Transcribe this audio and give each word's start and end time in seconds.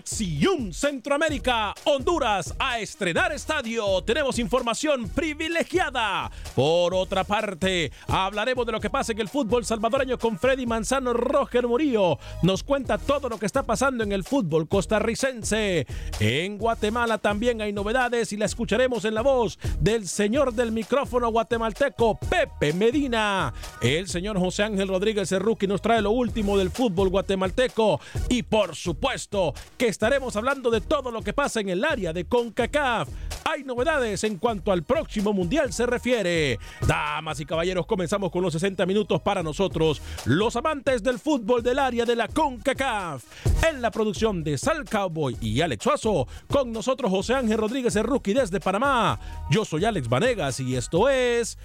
Acción 0.00 0.72
Centroamérica, 0.72 1.74
Honduras, 1.84 2.54
a 2.58 2.78
estrenar 2.78 3.32
estadio. 3.32 4.02
Tenemos 4.02 4.38
información 4.38 5.10
privilegiada. 5.10 6.30
Por 6.54 6.94
otra 6.94 7.22
parte, 7.22 7.92
hablaremos 8.08 8.64
de 8.64 8.72
lo 8.72 8.80
que 8.80 8.88
pasa 8.88 9.12
en 9.12 9.20
el 9.20 9.28
fútbol 9.28 9.66
salvadoreño 9.66 10.18
con 10.18 10.38
Freddy 10.38 10.64
Manzano. 10.64 11.12
Roger 11.12 11.68
Murillo 11.68 12.18
nos 12.42 12.62
cuenta 12.62 12.96
todo 12.96 13.28
lo 13.28 13.38
que 13.38 13.44
está 13.44 13.62
pasando 13.62 14.02
en 14.02 14.12
el 14.12 14.24
fútbol 14.24 14.68
costarricense. 14.68 15.86
En 16.18 16.56
Guatemala 16.56 17.18
también 17.18 17.60
hay 17.60 17.74
novedades 17.74 18.32
y 18.32 18.38
la 18.38 18.46
escucharemos 18.46 19.04
en 19.04 19.12
la 19.12 19.20
voz 19.20 19.58
del 19.80 20.08
señor 20.08 20.54
del 20.54 20.72
micrófono 20.72 21.28
guatemalteco, 21.28 22.18
Pepe 22.18 22.72
Medina. 22.72 23.52
El 23.82 24.08
señor 24.08 24.38
José 24.38 24.62
Ángel 24.62 24.88
Rodríguez 24.88 25.28
Cerruqui 25.28 25.66
nos 25.66 25.82
trae 25.82 26.00
lo 26.00 26.12
último 26.12 26.56
del 26.56 26.70
fútbol 26.70 27.10
guatemalteco 27.10 28.00
y 28.30 28.44
por 28.44 28.74
supuesto 28.74 29.52
que 29.76 29.89
estaremos 29.90 30.36
hablando 30.36 30.70
de 30.70 30.80
todo 30.80 31.10
lo 31.10 31.20
que 31.22 31.32
pasa 31.32 31.60
en 31.60 31.68
el 31.68 31.84
área 31.84 32.12
de 32.12 32.24
CONCACAF. 32.24 33.08
Hay 33.44 33.64
novedades 33.64 34.22
en 34.24 34.36
cuanto 34.38 34.70
al 34.70 34.84
próximo 34.84 35.32
mundial 35.32 35.72
se 35.72 35.84
refiere. 35.84 36.58
Damas 36.86 37.40
y 37.40 37.44
caballeros, 37.44 37.86
comenzamos 37.86 38.30
con 38.30 38.42
los 38.42 38.52
60 38.52 38.86
minutos 38.86 39.20
para 39.20 39.42
nosotros, 39.42 40.00
los 40.24 40.54
amantes 40.54 41.02
del 41.02 41.18
fútbol 41.18 41.62
del 41.62 41.80
área 41.80 42.04
de 42.04 42.14
la 42.14 42.28
CONCACAF. 42.28 43.24
En 43.68 43.82
la 43.82 43.90
producción 43.90 44.44
de 44.44 44.56
Sal 44.56 44.84
Cowboy 44.84 45.36
y 45.40 45.60
Alex 45.60 45.82
Suazo, 45.82 46.28
con 46.48 46.72
nosotros 46.72 47.10
José 47.10 47.34
Ángel 47.34 47.58
Rodríguez 47.58 47.96
el 47.96 48.04
Rookie 48.04 48.34
desde 48.34 48.60
Panamá. 48.60 49.18
Yo 49.50 49.64
soy 49.64 49.84
Alex 49.84 50.08
Vanegas 50.08 50.60
y 50.60 50.76
esto 50.76 51.08
es 51.08 51.58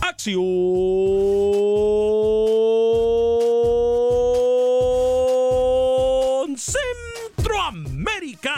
Acción 0.00 0.42
Centroamérica. 7.42 8.54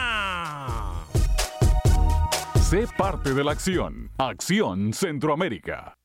Sé 2.61 2.85
parte 2.99 3.33
de 3.33 3.43
la 3.43 3.53
acción. 3.53 4.11
Acción 4.19 4.93
Centroamérica. 4.93 5.97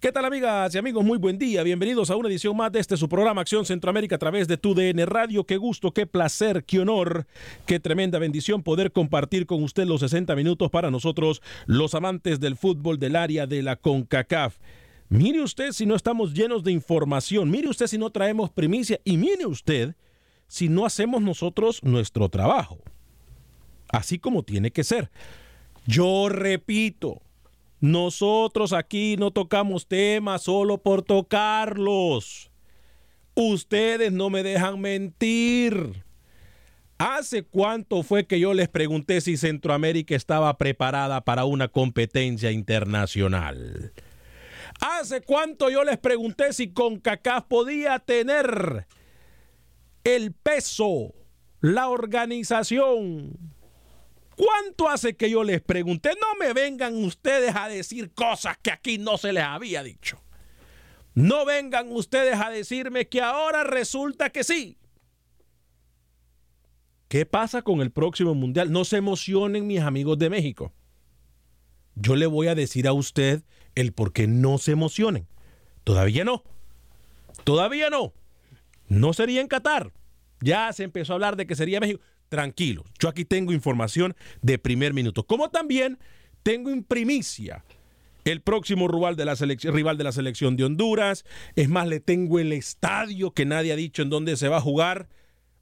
¿Qué 0.00 0.10
tal 0.10 0.24
amigas 0.24 0.74
y 0.74 0.78
amigos? 0.78 1.04
Muy 1.04 1.18
buen 1.18 1.38
día. 1.38 1.62
Bienvenidos 1.62 2.10
a 2.10 2.16
una 2.16 2.28
edición 2.28 2.56
más 2.56 2.72
de 2.72 2.80
este 2.80 2.96
su 2.96 3.08
programa 3.08 3.42
Acción 3.42 3.64
Centroamérica 3.64 4.16
a 4.16 4.18
través 4.18 4.48
de 4.48 4.56
tu 4.56 4.74
DN 4.74 5.06
Radio. 5.06 5.44
Qué 5.44 5.58
gusto, 5.58 5.92
qué 5.92 6.06
placer, 6.06 6.64
qué 6.64 6.80
honor, 6.80 7.28
qué 7.66 7.78
tremenda 7.78 8.18
bendición 8.18 8.64
poder 8.64 8.90
compartir 8.90 9.46
con 9.46 9.62
usted 9.62 9.84
los 9.84 10.00
60 10.00 10.34
minutos 10.34 10.70
para 10.70 10.90
nosotros, 10.90 11.40
los 11.66 11.94
amantes 11.94 12.40
del 12.40 12.56
fútbol 12.56 12.98
del 12.98 13.14
área 13.14 13.46
de 13.46 13.62
la 13.62 13.76
CONCACAF. 13.76 14.56
Mire 15.08 15.40
usted 15.40 15.70
si 15.70 15.86
no 15.86 15.94
estamos 15.94 16.34
llenos 16.34 16.64
de 16.64 16.72
información, 16.72 17.48
mire 17.48 17.68
usted 17.68 17.86
si 17.86 17.96
no 17.96 18.10
traemos 18.10 18.50
primicia 18.50 19.00
y 19.04 19.18
mire 19.18 19.46
usted 19.46 19.94
si 20.54 20.68
no 20.68 20.86
hacemos 20.86 21.20
nosotros 21.20 21.82
nuestro 21.82 22.28
trabajo. 22.28 22.78
Así 23.88 24.20
como 24.20 24.44
tiene 24.44 24.70
que 24.70 24.84
ser. 24.84 25.10
Yo 25.84 26.28
repito, 26.28 27.20
nosotros 27.80 28.72
aquí 28.72 29.16
no 29.16 29.32
tocamos 29.32 29.88
temas 29.88 30.42
solo 30.42 30.78
por 30.78 31.02
tocarlos. 31.02 32.52
Ustedes 33.34 34.12
no 34.12 34.30
me 34.30 34.44
dejan 34.44 34.80
mentir. 34.80 36.04
¿Hace 36.98 37.42
cuánto 37.42 38.04
fue 38.04 38.28
que 38.28 38.38
yo 38.38 38.54
les 38.54 38.68
pregunté 38.68 39.20
si 39.22 39.36
Centroamérica 39.36 40.14
estaba 40.14 40.56
preparada 40.56 41.24
para 41.24 41.46
una 41.46 41.66
competencia 41.66 42.52
internacional? 42.52 43.92
¿Hace 44.80 45.20
cuánto 45.20 45.68
yo 45.68 45.82
les 45.82 45.98
pregunté 45.98 46.52
si 46.52 46.68
CONCACAF 46.68 47.46
podía 47.46 47.98
tener 47.98 48.86
el 50.04 50.32
peso, 50.32 51.14
la 51.60 51.88
organización? 51.88 53.38
¿Cuánto 54.36 54.88
hace 54.88 55.16
que 55.16 55.30
yo 55.30 55.44
les 55.44 55.60
pregunté? 55.60 56.10
No 56.20 56.38
me 56.38 56.52
vengan 56.52 56.96
ustedes 57.04 57.54
a 57.54 57.68
decir 57.68 58.12
cosas 58.12 58.58
que 58.58 58.70
aquí 58.70 58.98
no 58.98 59.16
se 59.16 59.32
les 59.32 59.44
había 59.44 59.82
dicho. 59.82 60.20
No 61.14 61.44
vengan 61.44 61.92
ustedes 61.92 62.40
a 62.40 62.50
decirme 62.50 63.08
que 63.08 63.20
ahora 63.20 63.62
resulta 63.62 64.30
que 64.30 64.42
sí. 64.42 64.76
¿Qué 67.06 67.26
pasa 67.26 67.62
con 67.62 67.80
el 67.80 67.92
próximo 67.92 68.34
mundial? 68.34 68.72
No 68.72 68.84
se 68.84 68.96
emocionen 68.96 69.68
mis 69.68 69.80
amigos 69.80 70.18
de 70.18 70.30
México. 70.30 70.72
Yo 71.94 72.16
le 72.16 72.26
voy 72.26 72.48
a 72.48 72.56
decir 72.56 72.88
a 72.88 72.92
usted 72.92 73.44
el 73.76 73.92
por 73.92 74.12
qué 74.12 74.26
no 74.26 74.58
se 74.58 74.72
emocionen. 74.72 75.28
Todavía 75.84 76.24
no. 76.24 76.42
Todavía 77.44 77.90
no. 77.90 78.12
No 78.88 79.12
sería 79.12 79.40
en 79.40 79.46
Qatar. 79.46 79.92
Ya 80.44 80.70
se 80.74 80.84
empezó 80.84 81.12
a 81.12 81.14
hablar 81.14 81.36
de 81.36 81.46
que 81.46 81.56
sería 81.56 81.80
México. 81.80 82.00
Tranquilos, 82.28 82.84
yo 82.98 83.08
aquí 83.08 83.24
tengo 83.24 83.52
información 83.52 84.14
de 84.42 84.58
primer 84.58 84.92
minuto. 84.92 85.26
Como 85.26 85.50
también 85.50 85.98
tengo 86.42 86.70
en 86.70 86.84
primicia 86.84 87.64
el 88.24 88.42
próximo 88.42 88.86
rival 88.88 89.16
de, 89.16 89.24
la 89.24 89.36
selección, 89.36 89.74
rival 89.74 89.96
de 89.96 90.04
la 90.04 90.12
selección 90.12 90.56
de 90.56 90.64
Honduras. 90.64 91.24
Es 91.56 91.68
más, 91.68 91.86
le 91.88 92.00
tengo 92.00 92.38
el 92.38 92.52
estadio 92.52 93.32
que 93.32 93.46
nadie 93.46 93.72
ha 93.72 93.76
dicho 93.76 94.02
en 94.02 94.10
dónde 94.10 94.36
se 94.36 94.48
va 94.48 94.58
a 94.58 94.60
jugar. 94.60 95.08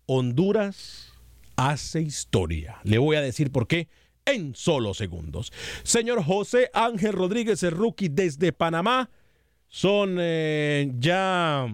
Honduras 0.06 1.12
hace 1.56 2.02
historia. 2.02 2.81
Le 2.82 2.99
voy 2.99 3.17
a 3.17 3.20
decir 3.20 3.52
por 3.52 3.69
qué 3.69 3.88
en 4.25 4.55
solo 4.56 4.94
segundos. 4.94 5.52
Señor 5.85 6.25
José 6.25 6.70
Ángel 6.75 7.12
Rodríguez, 7.12 7.62
el 7.62 7.73
rookie 7.73 8.08
desde 8.08 8.52
Panamá. 8.52 9.11
Son 9.69 10.17
eh, 10.20 10.90
ya 10.99 11.67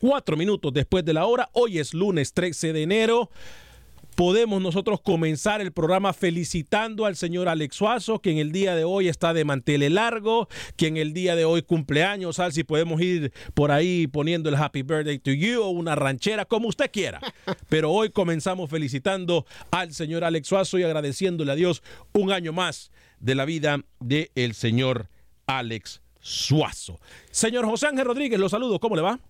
cuatro 0.00 0.36
minutos 0.36 0.72
después 0.72 1.04
de 1.04 1.12
la 1.12 1.26
hora. 1.26 1.48
Hoy 1.52 1.78
es 1.78 1.94
lunes 1.94 2.32
13 2.32 2.72
de 2.72 2.82
enero 2.82 3.30
podemos 4.14 4.62
nosotros 4.62 5.00
comenzar 5.00 5.60
el 5.60 5.72
programa 5.72 6.12
felicitando 6.12 7.06
al 7.06 7.16
señor 7.16 7.48
Alex 7.48 7.76
Suazo, 7.76 8.20
que 8.20 8.30
en 8.30 8.38
el 8.38 8.52
día 8.52 8.74
de 8.74 8.84
hoy 8.84 9.08
está 9.08 9.34
de 9.34 9.44
manteles 9.44 9.90
largo, 9.90 10.48
que 10.76 10.86
en 10.86 10.96
el 10.96 11.12
día 11.12 11.36
de 11.36 11.44
hoy 11.44 11.62
cumpleaños, 11.62 12.38
al 12.38 12.52
si 12.52 12.64
podemos 12.64 13.00
ir 13.00 13.32
por 13.54 13.70
ahí 13.70 14.06
poniendo 14.06 14.48
el 14.48 14.54
Happy 14.56 14.82
Birthday 14.82 15.18
to 15.18 15.32
You 15.32 15.62
o 15.62 15.70
una 15.70 15.94
ranchera, 15.94 16.44
como 16.44 16.68
usted 16.68 16.90
quiera. 16.90 17.20
Pero 17.68 17.90
hoy 17.90 18.10
comenzamos 18.10 18.70
felicitando 18.70 19.46
al 19.70 19.92
señor 19.92 20.24
Alex 20.24 20.48
Suazo 20.48 20.78
y 20.78 20.84
agradeciéndole 20.84 21.52
a 21.52 21.56
Dios 21.56 21.82
un 22.12 22.32
año 22.32 22.52
más 22.52 22.90
de 23.18 23.34
la 23.34 23.44
vida 23.44 23.80
del 24.00 24.54
señor 24.54 25.08
Alex 25.46 26.02
Suazo. 26.20 27.00
Señor 27.30 27.66
José 27.66 27.88
Ángel 27.88 28.06
Rodríguez, 28.06 28.38
lo 28.38 28.48
saludo, 28.48 28.78
¿cómo 28.78 28.96
le 28.96 29.02
va? 29.02 29.20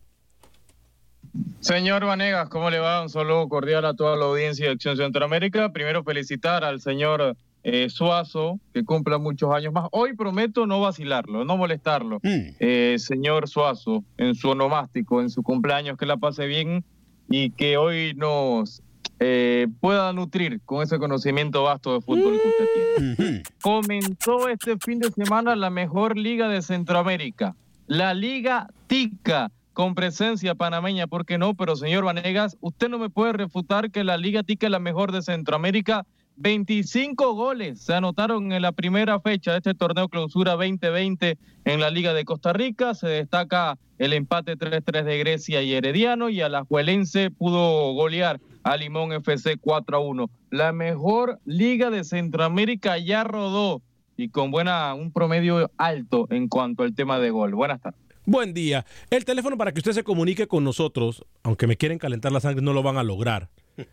Señor 1.60 2.04
Vanegas, 2.04 2.48
¿cómo 2.48 2.70
le 2.70 2.78
va? 2.78 3.02
Un 3.02 3.08
saludo 3.08 3.48
cordial 3.48 3.84
a 3.86 3.94
toda 3.94 4.16
la 4.16 4.26
audiencia 4.26 4.66
de 4.66 4.72
Acción 4.72 4.96
Centroamérica. 4.96 5.72
Primero 5.72 6.04
felicitar 6.04 6.62
al 6.62 6.80
señor 6.80 7.36
eh, 7.62 7.88
Suazo, 7.88 8.60
que 8.72 8.84
cumpla 8.84 9.18
muchos 9.18 9.52
años 9.54 9.72
más. 9.72 9.88
Hoy 9.90 10.14
prometo 10.14 10.66
no 10.66 10.80
vacilarlo, 10.80 11.44
no 11.44 11.56
molestarlo. 11.56 12.20
Mm. 12.22 12.56
Eh, 12.60 12.96
señor 12.98 13.48
Suazo, 13.48 14.04
en 14.18 14.34
su 14.34 14.50
onomástico, 14.50 15.20
en 15.20 15.30
su 15.30 15.42
cumpleaños, 15.42 15.96
que 15.96 16.06
la 16.06 16.18
pase 16.18 16.46
bien 16.46 16.84
y 17.30 17.50
que 17.50 17.78
hoy 17.78 18.12
nos 18.14 18.82
eh, 19.18 19.66
pueda 19.80 20.12
nutrir 20.12 20.60
con 20.66 20.82
ese 20.82 20.98
conocimiento 20.98 21.62
vasto 21.62 21.94
de 21.94 22.00
fútbol 22.02 22.38
que 22.40 22.48
usted 22.48 23.16
tiene. 23.16 23.42
Comenzó 23.62 24.48
este 24.50 24.76
fin 24.76 24.98
de 24.98 25.10
semana 25.10 25.56
la 25.56 25.70
mejor 25.70 26.18
liga 26.18 26.48
de 26.48 26.60
Centroamérica, 26.60 27.56
la 27.86 28.12
Liga 28.12 28.68
Tica 28.86 29.50
con 29.74 29.94
presencia 29.94 30.54
panameña, 30.54 31.06
¿por 31.08 31.26
qué 31.26 31.36
no? 31.36 31.54
Pero 31.54 31.76
señor 31.76 32.04
Vanegas, 32.04 32.56
usted 32.60 32.88
no 32.88 32.98
me 32.98 33.10
puede 33.10 33.32
refutar 33.34 33.90
que 33.90 34.04
la 34.04 34.16
Liga 34.16 34.44
Tica 34.44 34.68
es 34.68 34.70
la 34.70 34.78
mejor 34.78 35.12
de 35.12 35.20
Centroamérica. 35.20 36.06
25 36.36 37.34
goles 37.34 37.80
se 37.80 37.94
anotaron 37.94 38.52
en 38.52 38.62
la 38.62 38.72
primera 38.72 39.20
fecha 39.20 39.52
de 39.52 39.58
este 39.58 39.74
torneo 39.74 40.08
clausura 40.08 40.52
2020 40.52 41.38
en 41.64 41.80
la 41.80 41.90
Liga 41.90 42.14
de 42.14 42.24
Costa 42.24 42.52
Rica. 42.52 42.94
Se 42.94 43.08
destaca 43.08 43.76
el 43.98 44.12
empate 44.12 44.56
3-3 44.56 45.04
de 45.04 45.18
Grecia 45.18 45.62
y 45.62 45.74
Herediano 45.74 46.30
y 46.30 46.40
a 46.40 46.48
la 46.48 46.64
Juelense 46.64 47.30
pudo 47.30 47.92
golear 47.92 48.40
a 48.62 48.76
Limón 48.76 49.12
FC 49.12 49.58
4-1. 49.58 50.28
La 50.50 50.72
mejor 50.72 51.40
liga 51.44 51.90
de 51.90 52.04
Centroamérica 52.04 52.96
ya 52.98 53.24
rodó 53.24 53.82
y 54.16 54.28
con 54.28 54.50
buena 54.50 54.94
un 54.94 55.12
promedio 55.12 55.70
alto 55.76 56.28
en 56.30 56.48
cuanto 56.48 56.84
al 56.84 56.94
tema 56.94 57.18
de 57.18 57.30
gol. 57.30 57.54
Buenas 57.54 57.80
tardes. 57.80 58.03
Buen 58.26 58.54
día. 58.54 58.86
El 59.10 59.26
teléfono 59.26 59.58
para 59.58 59.72
que 59.72 59.80
usted 59.80 59.92
se 59.92 60.02
comunique 60.02 60.46
con 60.46 60.64
nosotros, 60.64 61.26
aunque 61.42 61.66
me 61.66 61.76
quieren 61.76 61.98
calentar 61.98 62.32
la 62.32 62.40
sangre, 62.40 62.62
no 62.62 62.72
lo 62.72 62.82
van 62.82 62.96
a 62.96 63.02
lograr. 63.02 63.50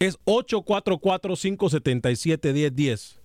Es 0.00 0.18
844-577-1010. 0.24 3.20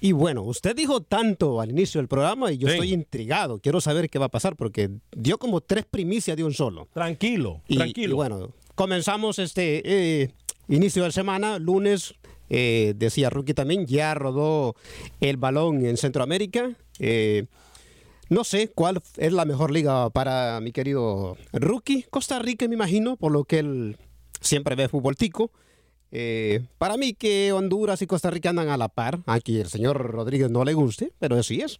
Y 0.00 0.12
bueno, 0.12 0.42
usted 0.42 0.76
dijo 0.76 1.00
tanto 1.00 1.60
al 1.60 1.70
inicio 1.70 2.00
del 2.00 2.06
programa 2.06 2.52
y 2.52 2.58
yo 2.58 2.68
estoy 2.68 2.92
intrigado. 2.92 3.58
Quiero 3.58 3.80
saber 3.80 4.08
qué 4.08 4.18
va 4.18 4.26
a 4.26 4.30
pasar 4.30 4.54
porque 4.54 4.90
dio 5.10 5.38
como 5.38 5.60
tres 5.60 5.84
primicias 5.90 6.36
de 6.36 6.44
un 6.44 6.54
solo. 6.54 6.86
Tranquilo, 6.92 7.62
tranquilo. 7.66 8.12
Y 8.12 8.14
bueno, 8.14 8.52
comenzamos 8.76 9.40
este 9.40 9.82
eh, 9.84 10.30
inicio 10.68 11.02
de 11.02 11.10
semana, 11.10 11.58
lunes. 11.58 12.14
Eh, 12.48 12.94
decía 12.96 13.28
Rookie 13.28 13.54
también, 13.54 13.86
ya 13.86 14.14
rodó 14.14 14.76
el 15.20 15.36
balón 15.36 15.84
en 15.84 15.96
Centroamérica. 15.96 16.70
Eh, 17.00 17.46
no 18.28 18.44
sé 18.44 18.68
cuál 18.68 19.00
es 19.16 19.32
la 19.32 19.44
mejor 19.44 19.70
liga 19.70 20.10
para 20.10 20.60
mi 20.60 20.72
querido 20.72 21.36
rookie. 21.52 22.04
Costa 22.10 22.38
Rica, 22.38 22.68
me 22.68 22.74
imagino, 22.74 23.16
por 23.16 23.32
lo 23.32 23.44
que 23.44 23.60
él 23.60 23.96
siempre 24.40 24.74
ve 24.74 24.88
fútbol 24.88 25.16
tico. 25.16 25.50
Eh, 26.10 26.64
para 26.78 26.96
mí 26.96 27.12
que 27.12 27.52
Honduras 27.52 28.00
y 28.00 28.06
Costa 28.06 28.30
Rica 28.30 28.50
andan 28.50 28.68
a 28.68 28.76
la 28.76 28.88
par. 28.88 29.20
Aquí 29.26 29.60
el 29.60 29.68
señor 29.68 29.98
Rodríguez 29.98 30.50
no 30.50 30.64
le 30.64 30.74
guste, 30.74 31.12
pero 31.18 31.36
así 31.36 31.60
es. 31.60 31.78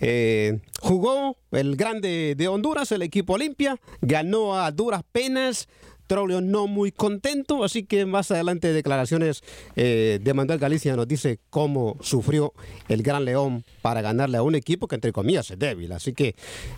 Eh, 0.00 0.60
jugó 0.80 1.36
el 1.50 1.76
grande 1.76 2.34
de 2.36 2.48
Honduras, 2.48 2.92
el 2.92 3.02
equipo 3.02 3.34
Olimpia. 3.34 3.78
Ganó 4.00 4.58
a 4.58 4.70
duras 4.70 5.02
penas 5.12 5.68
Troglio 6.06 6.40
no 6.40 6.66
muy 6.66 6.92
contento, 6.92 7.64
así 7.64 7.84
que 7.84 8.06
más 8.06 8.30
adelante 8.30 8.72
declaraciones 8.72 9.42
eh, 9.76 10.18
de 10.22 10.34
Manuel 10.34 10.58
Galicia 10.58 10.96
nos 10.96 11.08
dice 11.08 11.40
cómo 11.50 11.96
sufrió 12.00 12.52
el 12.88 13.02
Gran 13.02 13.24
León 13.24 13.64
para 13.82 14.00
ganarle 14.02 14.38
a 14.38 14.42
un 14.42 14.54
equipo 14.54 14.88
que 14.88 14.94
entre 14.94 15.12
comillas 15.12 15.50
es 15.50 15.58
débil. 15.58 15.92
Así 15.92 16.12
que 16.12 16.34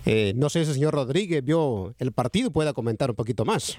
eh, 0.07 0.33
no 0.37 0.49
sé 0.49 0.65
si 0.65 0.71
el 0.71 0.75
señor 0.75 0.95
Rodríguez 0.95 1.45
vio 1.45 1.95
el 1.99 2.13
partido, 2.13 2.51
pueda 2.51 2.73
comentar 2.73 3.11
un 3.11 3.17
poquito 3.17 3.45
más. 3.45 3.79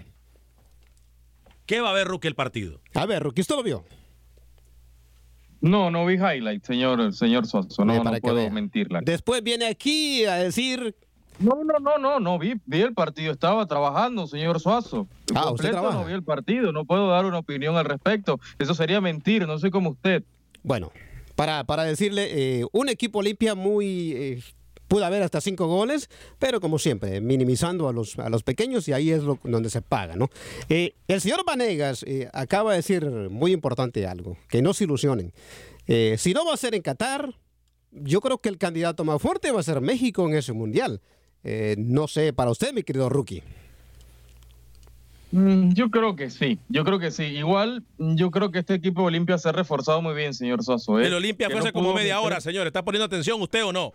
¿Qué 1.66 1.82
va 1.82 1.92
a 1.92 1.94
ver 1.94 2.08
Rookie 2.08 2.28
el 2.28 2.36
partido? 2.36 2.82
A 2.96 3.06
ver, 3.06 3.22
Rookie, 3.22 3.42
¿usted 3.42 3.56
lo 3.56 3.64
vio? 3.64 3.84
No, 5.62 5.92
no 5.92 6.06
vi 6.06 6.16
highlight, 6.16 6.64
señor, 6.64 7.14
señor 7.14 7.46
Soso, 7.46 7.84
no, 7.84 8.02
no 8.02 8.20
puedo 8.20 8.50
mentirla. 8.50 9.02
Después 9.02 9.44
viene 9.44 9.68
aquí 9.68 10.24
a 10.26 10.36
decir 10.36 10.96
no, 11.40 11.64
no, 11.64 11.80
no, 11.80 11.98
no, 11.98 12.20
no 12.20 12.38
vi, 12.38 12.56
vi 12.66 12.82
el 12.82 12.94
partido, 12.94 13.32
estaba 13.32 13.66
trabajando, 13.66 14.28
señor 14.28 14.60
Suazo. 14.60 15.08
Ah, 15.34 15.46
completo 15.48 15.92
no 15.92 16.06
vi 16.06 16.14
el 16.14 16.24
partido, 16.24 16.72
no 16.72 16.86
puedo 16.86 17.10
dar 17.10 17.26
una 17.26 17.40
opinión 17.40 17.78
al 17.78 17.86
respecto. 17.86 18.40
Eso 18.58 18.74
sería 18.74 19.00
mentir, 19.00 19.48
no 19.48 19.58
soy 19.58 19.72
como 19.72 19.92
usted. 19.92 20.24
Bueno, 20.64 20.92
para, 21.36 21.64
para 21.64 21.84
decirle, 21.84 22.28
eh, 22.60 22.66
un 22.72 22.90
equipo 22.90 23.22
limpia 23.22 23.56
muy... 23.56 24.12
Eh, 24.12 24.44
pudo 24.90 25.06
haber 25.06 25.22
hasta 25.22 25.40
cinco 25.40 25.68
goles, 25.68 26.10
pero 26.40 26.60
como 26.60 26.80
siempre, 26.80 27.22
minimizando 27.22 27.88
a 27.88 27.94
los, 27.94 28.18
a 28.18 28.28
los 28.28 28.42
pequeños 28.42 28.88
y 28.88 28.94
ahí 28.94 29.12
es 29.12 29.22
lo, 29.22 29.38
donde 29.44 29.70
se 29.70 29.84
paga, 29.84 30.16
¿no? 30.16 30.30
Eh, 30.68 30.96
el 31.08 31.22
señor 31.22 31.46
Vanegas 31.46 32.04
acaba 32.34 32.72
de 32.72 32.78
decir 32.78 33.06
muy 33.30 33.52
importante 33.52 34.08
algo, 34.08 34.36
que 34.50 34.64
no 34.64 34.74
se 34.74 34.86
ilusionen. 34.86 35.32
si 36.18 36.34
no 36.34 36.44
va 36.44 36.56
a 36.56 36.58
ser 36.58 36.74
en 36.74 36.82
Qatar, 36.82 37.36
yo 37.92 38.20
creo 38.20 38.40
que 38.40 38.50
el 38.50 38.58
candidato 38.58 39.06
más 39.06 39.22
fuerte 39.22 39.52
va 39.52 39.60
a 39.60 39.64
ser 39.64 39.80
México 39.80 40.28
en 40.28 40.36
ese 40.36 40.54
mundial. 40.54 41.02
Eh, 41.44 41.76
no 41.78 42.08
sé, 42.08 42.34
para 42.34 42.52
usted, 42.52 42.74
mi 42.74 42.84
querido 42.84 43.10
rookie. 43.10 43.44
Mm, 45.32 45.74
yo 45.74 45.90
creo 45.92 46.16
que 46.16 46.30
sí, 46.30 46.58
yo 46.70 46.84
creo 46.84 47.00
que 47.00 47.12
sí. 47.12 47.24
Igual, 47.24 47.84
yo 47.98 48.32
creo 48.32 48.52
que 48.52 48.60
este 48.60 48.74
equipo 48.74 49.02
de 49.02 49.08
Olimpia 49.08 49.38
se 49.38 49.50
ha 49.50 49.52
reforzado 49.52 50.02
muy 50.02 50.16
bien, 50.16 50.34
señor 50.34 50.64
Soso. 50.64 51.00
¿eh? 51.00 51.08
El 51.08 51.14
Olimpia 51.14 51.50
fue 51.50 51.60
hace 51.60 51.72
como 51.72 51.94
media 51.94 52.20
hora, 52.20 52.42
señor. 52.42 52.68
¿Está 52.68 52.84
poniendo 52.84 53.06
atención 53.06 53.42
usted 53.42 53.64
o 53.64 53.72
no? 53.72 53.94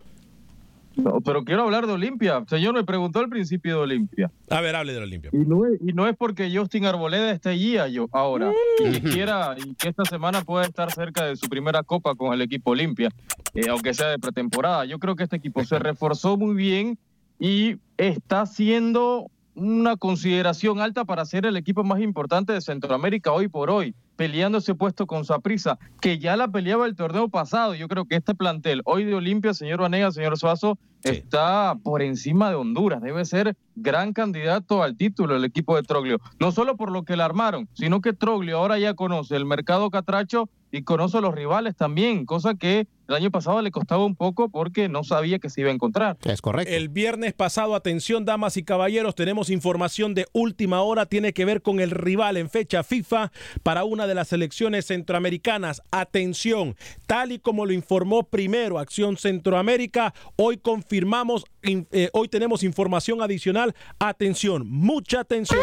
No, 0.96 1.20
pero 1.20 1.44
quiero 1.44 1.62
hablar 1.62 1.88
de 1.88 1.92
Olimpia. 1.92 2.44
Señor 2.48 2.74
me 2.74 2.84
preguntó 2.84 3.18
al 3.18 3.28
principio 3.28 3.76
de 3.78 3.82
Olimpia. 3.82 4.30
A 4.48 4.60
ver, 4.60 4.76
hable 4.76 4.92
de 4.92 5.00
Olimpia. 5.00 5.30
Y 5.32 5.38
no, 5.38 5.66
es, 5.66 5.80
y 5.84 5.92
no 5.92 6.06
es 6.06 6.16
porque 6.16 6.56
Justin 6.56 6.86
Arboleda 6.86 7.32
esté 7.32 7.48
allí 7.48 7.76
yo, 7.90 8.08
ahora 8.12 8.52
y 8.78 8.92
que 8.92 9.00
quiera 9.00 9.56
y 9.58 9.74
que 9.74 9.88
esta 9.88 10.04
semana 10.04 10.42
pueda 10.42 10.64
estar 10.64 10.92
cerca 10.92 11.24
de 11.24 11.34
su 11.34 11.48
primera 11.48 11.82
copa 11.82 12.14
con 12.14 12.32
el 12.32 12.42
equipo 12.42 12.70
Olimpia, 12.70 13.08
eh, 13.54 13.66
aunque 13.68 13.92
sea 13.92 14.08
de 14.08 14.20
pretemporada. 14.20 14.84
Yo 14.84 15.00
creo 15.00 15.16
que 15.16 15.24
este 15.24 15.36
equipo 15.36 15.64
se 15.64 15.78
reforzó 15.80 16.36
muy 16.36 16.54
bien 16.54 16.96
y 17.38 17.76
está 17.96 18.46
siendo 18.46 19.30
una 19.54 19.96
consideración 19.96 20.80
alta 20.80 21.04
para 21.04 21.24
ser 21.24 21.46
el 21.46 21.56
equipo 21.56 21.84
más 21.84 22.00
importante 22.00 22.52
de 22.52 22.60
Centroamérica 22.60 23.32
hoy 23.32 23.48
por 23.48 23.70
hoy, 23.70 23.94
peleando 24.16 24.58
ese 24.58 24.74
puesto 24.74 25.06
con 25.06 25.24
Saprisa, 25.24 25.78
que 26.00 26.18
ya 26.18 26.36
la 26.36 26.48
peleaba 26.48 26.86
el 26.86 26.96
torneo 26.96 27.28
pasado. 27.28 27.74
Yo 27.74 27.88
creo 27.88 28.04
que 28.04 28.16
este 28.16 28.34
plantel 28.34 28.82
hoy 28.84 29.04
de 29.04 29.14
Olimpia, 29.14 29.54
señor 29.54 29.80
Vanega, 29.80 30.10
señor 30.10 30.36
Suazo, 30.38 30.78
está 31.04 31.76
por 31.82 32.02
encima 32.02 32.48
de 32.48 32.56
Honduras. 32.56 33.02
Debe 33.02 33.24
ser 33.24 33.56
gran 33.76 34.12
candidato 34.12 34.82
al 34.82 34.96
título 34.96 35.36
el 35.36 35.44
equipo 35.44 35.76
de 35.76 35.82
Troglio. 35.82 36.18
No 36.40 36.50
solo 36.50 36.76
por 36.76 36.90
lo 36.90 37.04
que 37.04 37.16
le 37.16 37.22
armaron, 37.22 37.68
sino 37.74 38.00
que 38.00 38.12
Troglio 38.12 38.58
ahora 38.58 38.78
ya 38.78 38.94
conoce 38.94 39.36
el 39.36 39.44
mercado 39.44 39.90
catracho 39.90 40.48
y 40.72 40.82
conoce 40.82 41.18
a 41.18 41.20
los 41.20 41.34
rivales 41.34 41.76
también, 41.76 42.26
cosa 42.26 42.54
que 42.54 42.88
el 43.08 43.14
año 43.14 43.30
pasado 43.30 43.60
le 43.62 43.70
costaba 43.70 44.04
un 44.04 44.16
poco 44.16 44.48
porque 44.48 44.88
no 44.88 45.04
sabía 45.04 45.38
que 45.38 45.50
se 45.50 45.60
iba 45.60 45.70
a 45.70 45.74
encontrar. 45.74 46.16
Es 46.24 46.40
correcto. 46.40 46.72
El 46.72 46.88
viernes 46.88 47.34
pasado, 47.34 47.74
atención 47.74 48.24
damas 48.24 48.56
y 48.56 48.62
caballeros, 48.62 49.14
tenemos 49.14 49.50
información 49.50 50.14
de 50.14 50.26
última 50.32 50.82
hora, 50.82 51.06
tiene 51.06 51.32
que 51.32 51.44
ver 51.44 51.62
con 51.62 51.80
el 51.80 51.90
rival 51.90 52.36
en 52.36 52.48
fecha 52.48 52.82
FIFA 52.82 53.32
para 53.62 53.84
una 53.84 54.06
de 54.06 54.14
las 54.14 54.28
selecciones 54.28 54.86
centroamericanas. 54.86 55.82
Atención, 55.90 56.76
tal 57.06 57.32
y 57.32 57.38
como 57.38 57.66
lo 57.66 57.72
informó 57.72 58.24
primero 58.24 58.78
Acción 58.78 59.16
Centroamérica, 59.16 60.14
hoy 60.36 60.56
confirmamos, 60.56 61.44
eh, 61.62 62.08
hoy 62.12 62.28
tenemos 62.28 62.62
información 62.62 63.22
adicional. 63.22 63.74
Atención, 63.98 64.66
mucha 64.68 65.20
atención. 65.20 65.60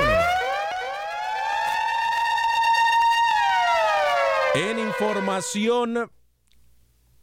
En 4.53 4.79
información 4.79 6.11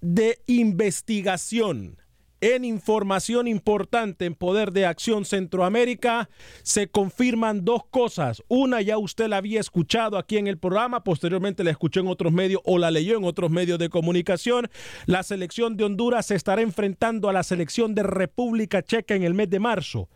de 0.00 0.40
investigación 0.46 1.98
en 2.40 2.64
información 2.64 3.48
importante 3.48 4.24
en 4.24 4.34
Poder 4.34 4.72
de 4.72 4.86
Acción 4.86 5.24
Centroamérica 5.24 6.28
se 6.62 6.88
confirman 6.88 7.64
dos 7.64 7.84
cosas. 7.90 8.42
Una 8.48 8.80
ya 8.80 8.98
usted 8.98 9.28
la 9.28 9.38
había 9.38 9.60
escuchado 9.60 10.16
aquí 10.18 10.36
en 10.36 10.46
el 10.46 10.58
programa, 10.58 11.02
posteriormente 11.02 11.64
la 11.64 11.70
escuchó 11.70 12.00
en 12.00 12.06
otros 12.06 12.32
medios 12.32 12.62
o 12.64 12.78
la 12.78 12.90
leyó 12.90 13.16
en 13.16 13.24
otros 13.24 13.50
medios 13.50 13.78
de 13.78 13.88
comunicación. 13.88 14.70
La 15.06 15.22
selección 15.22 15.76
de 15.76 15.84
Honduras 15.84 16.26
se 16.26 16.36
estará 16.36 16.62
enfrentando 16.62 17.28
a 17.28 17.32
la 17.32 17.42
selección 17.42 17.94
de 17.94 18.04
República 18.04 18.82
Checa 18.82 19.14
en 19.14 19.24
el 19.24 19.34
mes 19.34 19.50
de 19.50 19.58
marzo. 19.58 20.08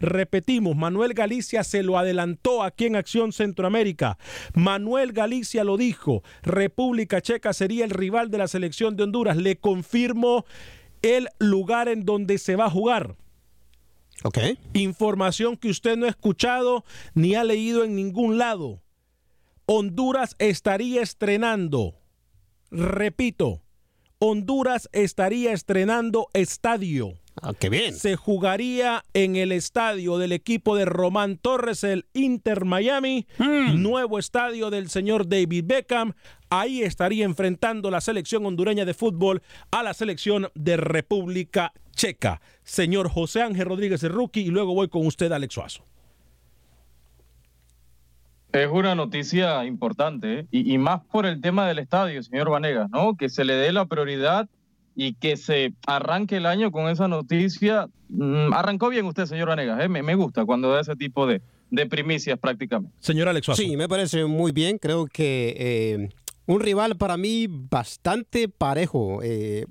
Repetimos, 0.00 0.76
Manuel 0.76 1.14
Galicia 1.14 1.64
se 1.64 1.82
lo 1.82 1.98
adelantó 1.98 2.62
aquí 2.62 2.86
en 2.86 2.96
Acción 2.96 3.32
Centroamérica. 3.32 4.18
Manuel 4.54 5.12
Galicia 5.12 5.64
lo 5.64 5.76
dijo, 5.76 6.22
República 6.42 7.20
Checa 7.20 7.52
sería 7.52 7.84
el 7.84 7.90
rival 7.90 8.30
de 8.30 8.38
la 8.38 8.48
selección 8.48 8.96
de 8.96 9.04
Honduras. 9.04 9.36
Le 9.36 9.56
confirmo 9.56 10.44
el 11.02 11.28
lugar 11.38 11.88
en 11.88 12.04
donde 12.04 12.38
se 12.38 12.56
va 12.56 12.66
a 12.66 12.70
jugar. 12.70 13.16
Ok. 14.24 14.38
Información 14.72 15.56
que 15.56 15.70
usted 15.70 15.96
no 15.96 16.06
ha 16.06 16.10
escuchado 16.10 16.84
ni 17.14 17.34
ha 17.34 17.44
leído 17.44 17.84
en 17.84 17.94
ningún 17.94 18.38
lado. 18.38 18.82
Honduras 19.66 20.34
estaría 20.38 21.02
estrenando, 21.02 21.94
repito, 22.70 23.62
Honduras 24.18 24.88
estaría 24.92 25.52
estrenando 25.52 26.28
estadio. 26.32 27.14
Ah, 27.42 27.52
qué 27.58 27.68
bien. 27.68 27.94
Se 27.94 28.16
jugaría 28.16 29.04
en 29.14 29.36
el 29.36 29.52
estadio 29.52 30.18
del 30.18 30.32
equipo 30.32 30.76
de 30.76 30.84
Román 30.84 31.36
Torres, 31.38 31.84
el 31.84 32.06
Inter 32.14 32.64
Miami, 32.64 33.26
Hmm. 33.38 33.80
nuevo 33.82 34.18
estadio 34.18 34.70
del 34.70 34.88
señor 34.90 35.28
David 35.28 35.64
Beckham. 35.66 36.14
Ahí 36.50 36.82
estaría 36.82 37.24
enfrentando 37.24 37.90
la 37.90 38.00
selección 38.00 38.44
hondureña 38.46 38.84
de 38.84 38.94
fútbol 38.94 39.42
a 39.70 39.82
la 39.82 39.94
selección 39.94 40.48
de 40.54 40.76
República 40.76 41.72
Checa. 41.94 42.40
Señor 42.62 43.08
José 43.08 43.42
Ángel 43.42 43.66
Rodríguez 43.66 44.02
el 44.02 44.12
rookie, 44.12 44.40
y 44.42 44.48
luego 44.50 44.74
voy 44.74 44.88
con 44.88 45.06
usted, 45.06 45.30
Alex 45.32 45.54
Suazo. 45.54 45.84
Es 48.52 48.68
una 48.70 48.94
noticia 48.94 49.64
importante 49.66 50.40
¿eh? 50.40 50.46
y, 50.50 50.72
y 50.72 50.78
más 50.78 51.02
por 51.12 51.26
el 51.26 51.40
tema 51.40 51.66
del 51.68 51.78
estadio, 51.80 52.22
señor 52.22 52.48
Vanegas, 52.50 52.88
¿no? 52.90 53.14
Que 53.16 53.28
se 53.28 53.44
le 53.44 53.52
dé 53.54 53.72
la 53.72 53.84
prioridad 53.84 54.48
y 55.00 55.14
que 55.14 55.36
se 55.36 55.74
arranque 55.86 56.38
el 56.38 56.46
año 56.46 56.72
con 56.72 56.88
esa 56.88 57.06
noticia. 57.06 57.88
Mm, 58.08 58.52
arrancó 58.52 58.88
bien 58.88 59.06
usted, 59.06 59.26
señor 59.26 59.46
Vanegas, 59.46 59.80
¿eh? 59.80 59.88
me, 59.88 60.02
me 60.02 60.16
gusta 60.16 60.44
cuando 60.44 60.72
da 60.72 60.80
ese 60.80 60.96
tipo 60.96 61.24
de, 61.24 61.40
de 61.70 61.86
primicias 61.86 62.36
prácticamente. 62.36 62.96
Señor 62.98 63.28
Alex 63.28 63.46
Suazo. 63.46 63.62
Sí, 63.62 63.76
me 63.76 63.88
parece 63.88 64.24
muy 64.24 64.50
bien. 64.50 64.76
Creo 64.78 65.06
que 65.06 65.54
eh, 65.56 66.08
un 66.46 66.58
rival 66.58 66.96
para 66.96 67.16
mí 67.16 67.46
bastante 67.48 68.48
parejo. 68.48 69.20
Eh, 69.22 69.66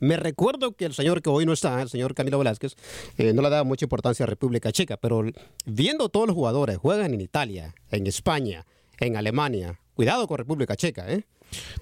me 0.00 0.16
recuerdo 0.16 0.72
que 0.72 0.86
el 0.86 0.94
señor 0.94 1.22
que 1.22 1.30
hoy 1.30 1.46
no 1.46 1.52
está, 1.52 1.80
el 1.80 1.88
señor 1.88 2.12
Camilo 2.16 2.38
Velázquez, 2.38 2.74
eh, 3.18 3.32
no 3.32 3.40
le 3.40 3.50
daba 3.50 3.62
mucha 3.62 3.84
importancia 3.84 4.24
a 4.24 4.26
República 4.26 4.72
Checa, 4.72 4.96
pero 4.96 5.22
viendo 5.64 6.08
todos 6.08 6.26
los 6.26 6.34
jugadores, 6.34 6.76
juegan 6.78 7.14
en 7.14 7.20
Italia, 7.20 7.72
en 7.92 8.08
España, 8.08 8.66
en 8.98 9.16
Alemania. 9.16 9.78
Cuidado 9.94 10.26
con 10.26 10.38
República 10.38 10.74
Checa, 10.74 11.08
¿eh? 11.08 11.24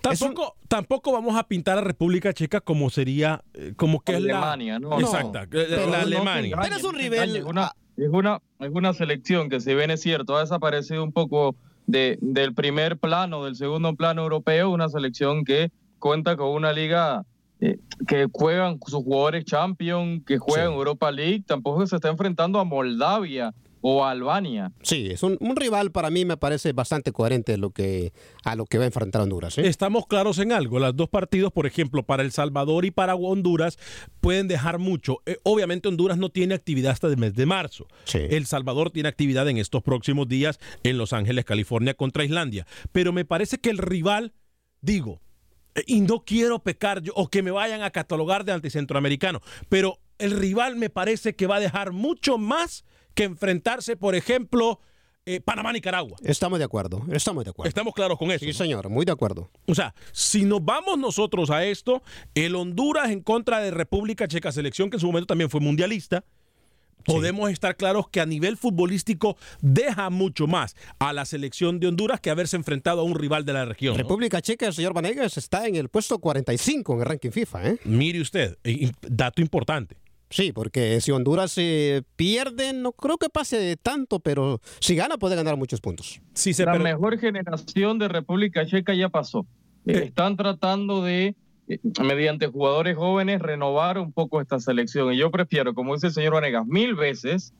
Tampoco, 0.00 0.56
tampoco 0.68 1.12
vamos 1.12 1.36
a 1.36 1.44
pintar 1.46 1.78
a 1.78 1.80
República 1.82 2.32
Checa 2.32 2.60
como 2.60 2.90
sería, 2.90 3.42
eh, 3.54 3.72
como 3.76 4.00
que 4.00 4.14
Alemania, 4.16 4.76
es 4.76 4.80
la... 4.82 4.88
¿no? 4.88 5.00
Exacta, 5.00 5.46
No, 5.46 5.58
eh, 5.60 5.86
la 5.90 6.00
Alemania. 6.02 6.58
Pero 6.62 6.76
es 6.76 6.84
un 6.84 6.96
nivel- 6.96 7.36
Es 7.36 7.44
una, 7.44 7.72
es, 7.96 8.08
una, 8.08 8.40
es 8.58 8.70
una 8.72 8.92
selección 8.92 9.48
que, 9.48 9.60
si 9.60 9.74
bien 9.74 9.90
es 9.90 10.00
cierto, 10.00 10.36
ha 10.36 10.40
desaparecido 10.40 11.02
un 11.04 11.12
poco 11.12 11.54
de, 11.86 12.18
del 12.20 12.54
primer 12.54 12.98
plano, 12.98 13.44
del 13.44 13.56
segundo 13.56 13.94
plano 13.94 14.22
europeo, 14.22 14.70
una 14.70 14.88
selección 14.88 15.44
que 15.44 15.70
cuenta 15.98 16.36
con 16.36 16.48
una 16.50 16.72
liga 16.72 17.24
eh, 17.60 17.78
que 18.08 18.26
juegan 18.32 18.78
sus 18.86 19.02
jugadores 19.04 19.44
champion, 19.44 20.22
que 20.24 20.38
juegan 20.38 20.68
Sí. 20.68 20.74
Europa 20.74 21.10
League, 21.12 21.44
tampoco 21.46 21.86
se 21.86 21.96
está 21.96 22.08
enfrentando 22.08 22.58
a 22.58 22.64
Moldavia 22.64 23.52
o 23.80 24.04
Albania. 24.04 24.72
Sí, 24.82 25.08
es 25.10 25.22
un, 25.22 25.36
un 25.40 25.56
rival 25.56 25.90
para 25.90 26.10
mí 26.10 26.24
me 26.24 26.36
parece 26.36 26.72
bastante 26.72 27.12
coherente 27.12 27.56
lo 27.56 27.70
que, 27.70 28.12
a 28.44 28.56
lo 28.56 28.66
que 28.66 28.78
va 28.78 28.84
a 28.84 28.86
enfrentar 28.86 29.22
Honduras. 29.22 29.58
¿eh? 29.58 29.66
Estamos 29.66 30.06
claros 30.06 30.38
en 30.38 30.52
algo. 30.52 30.78
Los 30.78 30.96
dos 30.96 31.08
partidos, 31.08 31.52
por 31.52 31.66
ejemplo, 31.66 32.02
para 32.02 32.22
El 32.22 32.32
Salvador 32.32 32.84
y 32.84 32.90
para 32.90 33.14
Honduras, 33.14 33.78
pueden 34.20 34.48
dejar 34.48 34.78
mucho. 34.78 35.18
Eh, 35.26 35.38
obviamente 35.42 35.88
Honduras 35.88 36.18
no 36.18 36.28
tiene 36.30 36.54
actividad 36.54 36.92
hasta 36.92 37.06
el 37.06 37.16
mes 37.16 37.34
de 37.34 37.46
marzo. 37.46 37.86
Sí. 38.04 38.20
El 38.30 38.46
Salvador 38.46 38.90
tiene 38.90 39.08
actividad 39.08 39.48
en 39.48 39.58
estos 39.58 39.82
próximos 39.82 40.28
días 40.28 40.58
en 40.82 40.98
Los 40.98 41.12
Ángeles, 41.12 41.44
California, 41.44 41.94
contra 41.94 42.24
Islandia. 42.24 42.66
Pero 42.92 43.12
me 43.12 43.24
parece 43.24 43.58
que 43.58 43.70
el 43.70 43.78
rival, 43.78 44.32
digo, 44.80 45.20
eh, 45.74 45.84
y 45.86 46.00
no 46.00 46.24
quiero 46.24 46.60
pecar 46.60 47.02
yo, 47.02 47.12
o 47.14 47.28
que 47.28 47.42
me 47.42 47.50
vayan 47.50 47.82
a 47.82 47.90
catalogar 47.90 48.44
de 48.44 48.52
anticentroamericano, 48.52 49.40
pero 49.68 49.98
el 50.18 50.32
rival 50.32 50.76
me 50.76 50.90
parece 50.90 51.34
que 51.34 51.46
va 51.46 51.56
a 51.56 51.60
dejar 51.60 51.92
mucho 51.92 52.36
más 52.38 52.84
que 53.14 53.24
enfrentarse, 53.24 53.96
por 53.96 54.14
ejemplo, 54.14 54.80
eh, 55.26 55.40
Panamá-Nicaragua. 55.40 56.16
Estamos 56.24 56.58
de 56.58 56.64
acuerdo, 56.64 57.04
estamos 57.12 57.44
de 57.44 57.50
acuerdo. 57.50 57.68
Estamos 57.68 57.94
claros 57.94 58.18
con 58.18 58.30
eso. 58.30 58.44
Sí, 58.44 58.52
señor, 58.52 58.88
muy 58.88 59.04
de 59.04 59.12
acuerdo. 59.12 59.50
O 59.66 59.74
sea, 59.74 59.94
si 60.12 60.44
nos 60.44 60.64
vamos 60.64 60.98
nosotros 60.98 61.50
a 61.50 61.64
esto, 61.64 62.02
el 62.34 62.54
Honduras 62.54 63.10
en 63.10 63.20
contra 63.20 63.60
de 63.60 63.70
República 63.70 64.26
Checa, 64.26 64.50
selección 64.50 64.90
que 64.90 64.96
en 64.96 65.00
su 65.00 65.06
momento 65.06 65.26
también 65.26 65.50
fue 65.50 65.60
mundialista, 65.60 66.24
podemos 67.04 67.50
estar 67.50 67.76
claros 67.76 68.08
que 68.08 68.20
a 68.20 68.26
nivel 68.26 68.56
futbolístico 68.56 69.36
deja 69.60 70.10
mucho 70.10 70.46
más 70.46 70.74
a 70.98 71.12
la 71.12 71.24
selección 71.24 71.80
de 71.80 71.88
Honduras 71.88 72.20
que 72.20 72.30
haberse 72.30 72.56
enfrentado 72.56 73.02
a 73.02 73.04
un 73.04 73.14
rival 73.14 73.44
de 73.44 73.52
la 73.52 73.64
región. 73.64 73.94
¿no? 73.94 74.02
República 74.02 74.40
Checa, 74.40 74.66
el 74.66 74.74
señor 74.74 74.94
Vanegas, 74.94 75.36
está 75.36 75.66
en 75.66 75.76
el 75.76 75.88
puesto 75.88 76.18
45 76.18 76.94
en 76.94 77.00
el 77.00 77.06
ranking 77.06 77.30
FIFA, 77.30 77.68
¿eh? 77.68 77.78
Mire 77.84 78.20
usted, 78.20 78.58
dato 79.02 79.40
importante. 79.42 79.96
Sí, 80.30 80.52
porque 80.52 81.00
si 81.00 81.10
Honduras 81.10 81.54
eh, 81.58 82.02
pierde, 82.16 82.72
no 82.72 82.92
creo 82.92 83.18
que 83.18 83.28
pase 83.28 83.76
tanto, 83.76 84.20
pero 84.20 84.60
si 84.78 84.94
gana 84.94 85.18
puede 85.18 85.34
ganar 85.36 85.56
muchos 85.56 85.80
puntos. 85.80 86.20
Si 86.34 86.54
se 86.54 86.64
la 86.64 86.72
per- 86.72 86.82
mejor 86.82 87.18
generación 87.18 87.98
de 87.98 88.06
República 88.08 88.64
Checa 88.64 88.94
ya 88.94 89.08
pasó. 89.08 89.44
Eh. 89.86 90.02
Están 90.04 90.36
tratando 90.36 91.02
de, 91.02 91.34
eh, 91.68 91.78
mediante 92.04 92.46
jugadores 92.46 92.96
jóvenes, 92.96 93.42
renovar 93.42 93.98
un 93.98 94.12
poco 94.12 94.40
esta 94.40 94.60
selección. 94.60 95.12
Y 95.12 95.16
yo 95.16 95.30
prefiero, 95.32 95.74
como 95.74 95.94
dice 95.94 96.06
el 96.08 96.12
señor 96.12 96.34
Vanegas, 96.34 96.64
mil 96.66 96.94
veces 96.94 97.52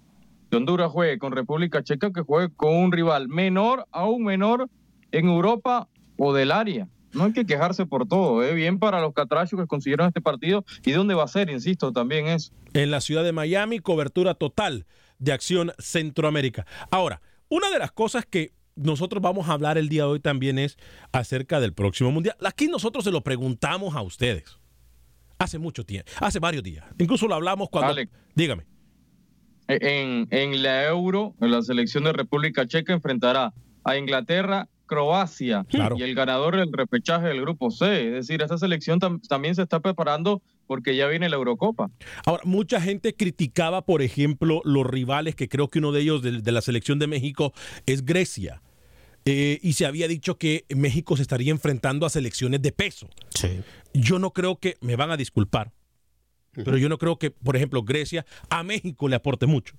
que 0.51 0.57
Honduras 0.57 0.91
juegue 0.93 1.19
con 1.19 1.33
República 1.33 1.83
Checa 1.83 2.13
que 2.13 2.23
juegue 2.23 2.53
con 2.55 2.75
un 2.77 2.93
rival 2.93 3.29
menor, 3.29 3.87
aún 3.91 4.23
menor, 4.25 4.69
en 5.13 5.27
Europa 5.29 5.89
o 6.17 6.33
del 6.33 6.53
área. 6.53 6.87
No 7.13 7.25
hay 7.25 7.33
que 7.33 7.45
quejarse 7.45 7.87
por 7.87 8.07
todo, 8.07 8.43
¿eh? 8.45 8.55
bien 8.55 8.79
para 8.79 9.01
los 9.01 9.13
catrachos 9.15 9.59
que 9.59 9.67
consiguieron 9.67 10.07
este 10.07 10.21
partido 10.21 10.65
y 10.85 10.93
dónde 10.93 11.15
va 11.15 11.25
a 11.25 11.29
ser, 11.29 11.51
insisto, 11.51 11.93
también 11.93 12.27
es. 12.27 12.53
en 12.73 12.91
la 12.91 13.01
ciudad 13.01 13.25
de 13.25 13.33
Miami, 13.33 13.81
cobertura 13.81 14.35
total 14.35 14.87
de 15.19 15.33
Acción 15.33 15.73
Centroamérica. 15.79 16.67
Ahora, 16.91 17.21
una 17.49 17.71
de 17.71 17.79
las 17.79 17.93
cosas 17.93 18.25
que 18.27 18.53
nosotros 18.77 19.23
vamos 19.23 19.49
a 19.49 19.53
hablar 19.53 19.77
el 19.77 19.89
día 19.89 20.05
de 20.05 20.11
hoy 20.11 20.21
también 20.21 20.59
es 20.59 20.79
acerca 21.13 21.61
del 21.61 21.73
próximo 21.73 22.11
mundial. 22.11 22.37
Aquí 22.45 22.69
nosotros 22.69 23.05
se 23.05 23.11
lo 23.11 23.23
preguntamos 23.23 23.95
a 23.95 24.03
ustedes. 24.03 24.59
Hace 25.39 25.59
mucho 25.59 25.85
tiempo, 25.85 26.11
hace 26.21 26.39
varios 26.39 26.63
días. 26.63 26.85
Incluso 26.99 27.27
lo 27.27 27.35
hablamos 27.35 27.69
cuando... 27.71 27.93
Alex. 27.93 28.13
Dígame. 28.35 28.65
En, 29.69 30.29
en 30.31 30.63
la 30.63 30.87
Euro, 30.89 31.35
en 31.41 31.51
la 31.51 31.63
selección 31.63 32.05
de 32.05 32.13
República 32.13 32.67
Checa 32.67 32.93
enfrentará 32.93 33.53
a 33.85 33.97
Inglaterra, 33.97 34.69
Croacia 34.91 35.65
Claro. 35.71 35.97
y 35.97 36.03
el 36.03 36.15
ganador 36.17 36.57
del 36.57 36.73
repechaje 36.73 37.29
del 37.29 37.41
grupo 37.41 37.71
C. 37.71 38.09
Es 38.09 38.13
decir, 38.13 38.43
esta 38.43 38.59
selección 38.59 38.99
tam- 39.01 39.21
también 39.29 39.55
se 39.55 39.63
está 39.63 39.79
preparando 39.81 40.43
porque 40.67 40.97
ya 40.97 41.07
viene 41.07 41.29
la 41.29 41.37
Eurocopa. 41.37 41.91
Ahora, 42.27 42.43
mucha 42.45 42.81
gente 42.81 43.15
criticaba, 43.15 43.83
por 43.87 44.03
ejemplo, 44.03 44.61
los 44.65 44.85
rivales, 44.87 45.35
que 45.37 45.49
creo 45.49 45.69
que 45.69 45.79
uno 45.79 45.93
de 45.93 46.01
ellos 46.01 46.23
de, 46.23 46.41
de 46.43 46.53
la 46.53 46.61
selección 46.61 46.99
de 46.99 47.07
México 47.07 47.53
es 47.87 48.05
Grecia. 48.05 48.63
Eh, 49.27 49.59
y 49.63 49.75
se 49.75 49.85
había 49.87 50.09
dicho 50.09 50.39
que 50.39 50.65
México 50.75 51.15
se 51.17 51.23
estaría 51.23 51.51
enfrentando 51.53 52.07
a 52.07 52.11
selecciones 52.11 52.63
de 52.63 52.73
peso. 52.73 53.09
Sí. 53.35 53.61
Yo 53.93 54.19
no 54.19 54.31
creo 54.33 54.57
que, 54.57 54.77
me 54.81 54.97
van 54.97 55.11
a 55.11 55.17
disculpar, 55.17 55.73
pero 56.53 56.77
yo 56.79 56.89
no 56.89 56.97
creo 56.99 57.19
que, 57.19 57.31
por 57.31 57.55
ejemplo, 57.57 57.83
Grecia 57.83 58.25
a 58.49 58.63
México 58.63 59.09
le 59.09 59.17
aporte 59.17 59.47
mucho. 59.47 59.75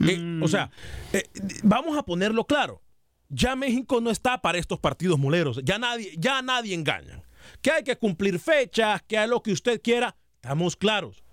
Eh, 0.00 0.40
o 0.42 0.48
sea, 0.48 0.70
eh, 1.12 1.24
vamos 1.62 1.96
a 1.96 2.02
ponerlo 2.02 2.44
claro. 2.44 2.80
Ya 3.28 3.56
México 3.56 4.00
no 4.00 4.10
está 4.10 4.40
para 4.40 4.58
estos 4.58 4.78
partidos 4.78 5.18
muleros. 5.18 5.60
Ya 5.64 5.78
nadie, 5.78 6.14
ya 6.18 6.42
nadie 6.42 6.74
engaña. 6.74 7.22
que 7.62 7.70
hay 7.70 7.84
que 7.84 7.96
cumplir 7.96 8.38
fechas, 8.38 9.02
que 9.02 9.18
hay 9.18 9.28
lo 9.28 9.42
que 9.42 9.52
usted 9.52 9.80
quiera, 9.80 10.16
estamos 10.42 10.76
claros. 10.76 11.24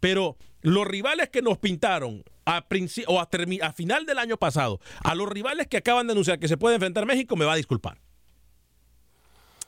Pero 0.00 0.36
los 0.62 0.86
rivales 0.86 1.30
que 1.30 1.42
nos 1.42 1.58
pintaron 1.58 2.24
a, 2.46 2.64
o 3.06 3.20
a, 3.20 3.28
a 3.62 3.72
final 3.72 4.06
del 4.06 4.18
año 4.18 4.36
pasado, 4.36 4.80
a 5.02 5.14
los 5.14 5.28
rivales 5.28 5.66
que 5.66 5.76
acaban 5.76 6.06
de 6.06 6.12
anunciar 6.12 6.38
que 6.38 6.48
se 6.48 6.56
puede 6.56 6.76
enfrentar 6.76 7.06
México, 7.06 7.36
me 7.36 7.44
va 7.44 7.54
a 7.54 7.56
disculpar. 7.56 8.00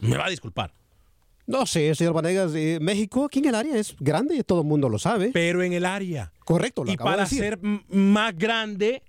Me 0.00 0.16
va 0.16 0.26
a 0.26 0.30
disculpar. 0.30 0.74
No 1.46 1.64
sé, 1.64 1.94
señor 1.94 2.12
Vanegas, 2.12 2.54
eh, 2.54 2.78
México 2.80 3.24
aquí 3.24 3.38
en 3.38 3.46
el 3.46 3.54
área 3.54 3.76
es 3.76 3.94
grande 4.00 4.34
y 4.34 4.42
todo 4.42 4.62
el 4.62 4.66
mundo 4.66 4.88
lo 4.88 4.98
sabe. 4.98 5.30
Pero 5.32 5.62
en 5.62 5.72
el 5.72 5.84
área. 5.84 6.32
Correcto, 6.44 6.82
lo 6.84 6.90
Y 6.90 6.96
para 6.96 7.24
ser 7.26 7.58
más 7.62 8.36
grande 8.36 9.02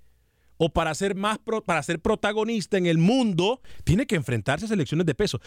o 0.58 0.68
para 0.68 0.94
ser 0.94 1.14
más 1.14 1.38
para 1.64 1.82
ser 1.82 2.00
protagonista 2.00 2.76
en 2.76 2.86
el 2.86 2.98
mundo, 2.98 3.60
tiene 3.84 4.06
que 4.06 4.16
enfrentarse 4.16 4.66
a 4.66 4.68
selecciones 4.68 5.06
de 5.06 5.14
peso. 5.14 5.40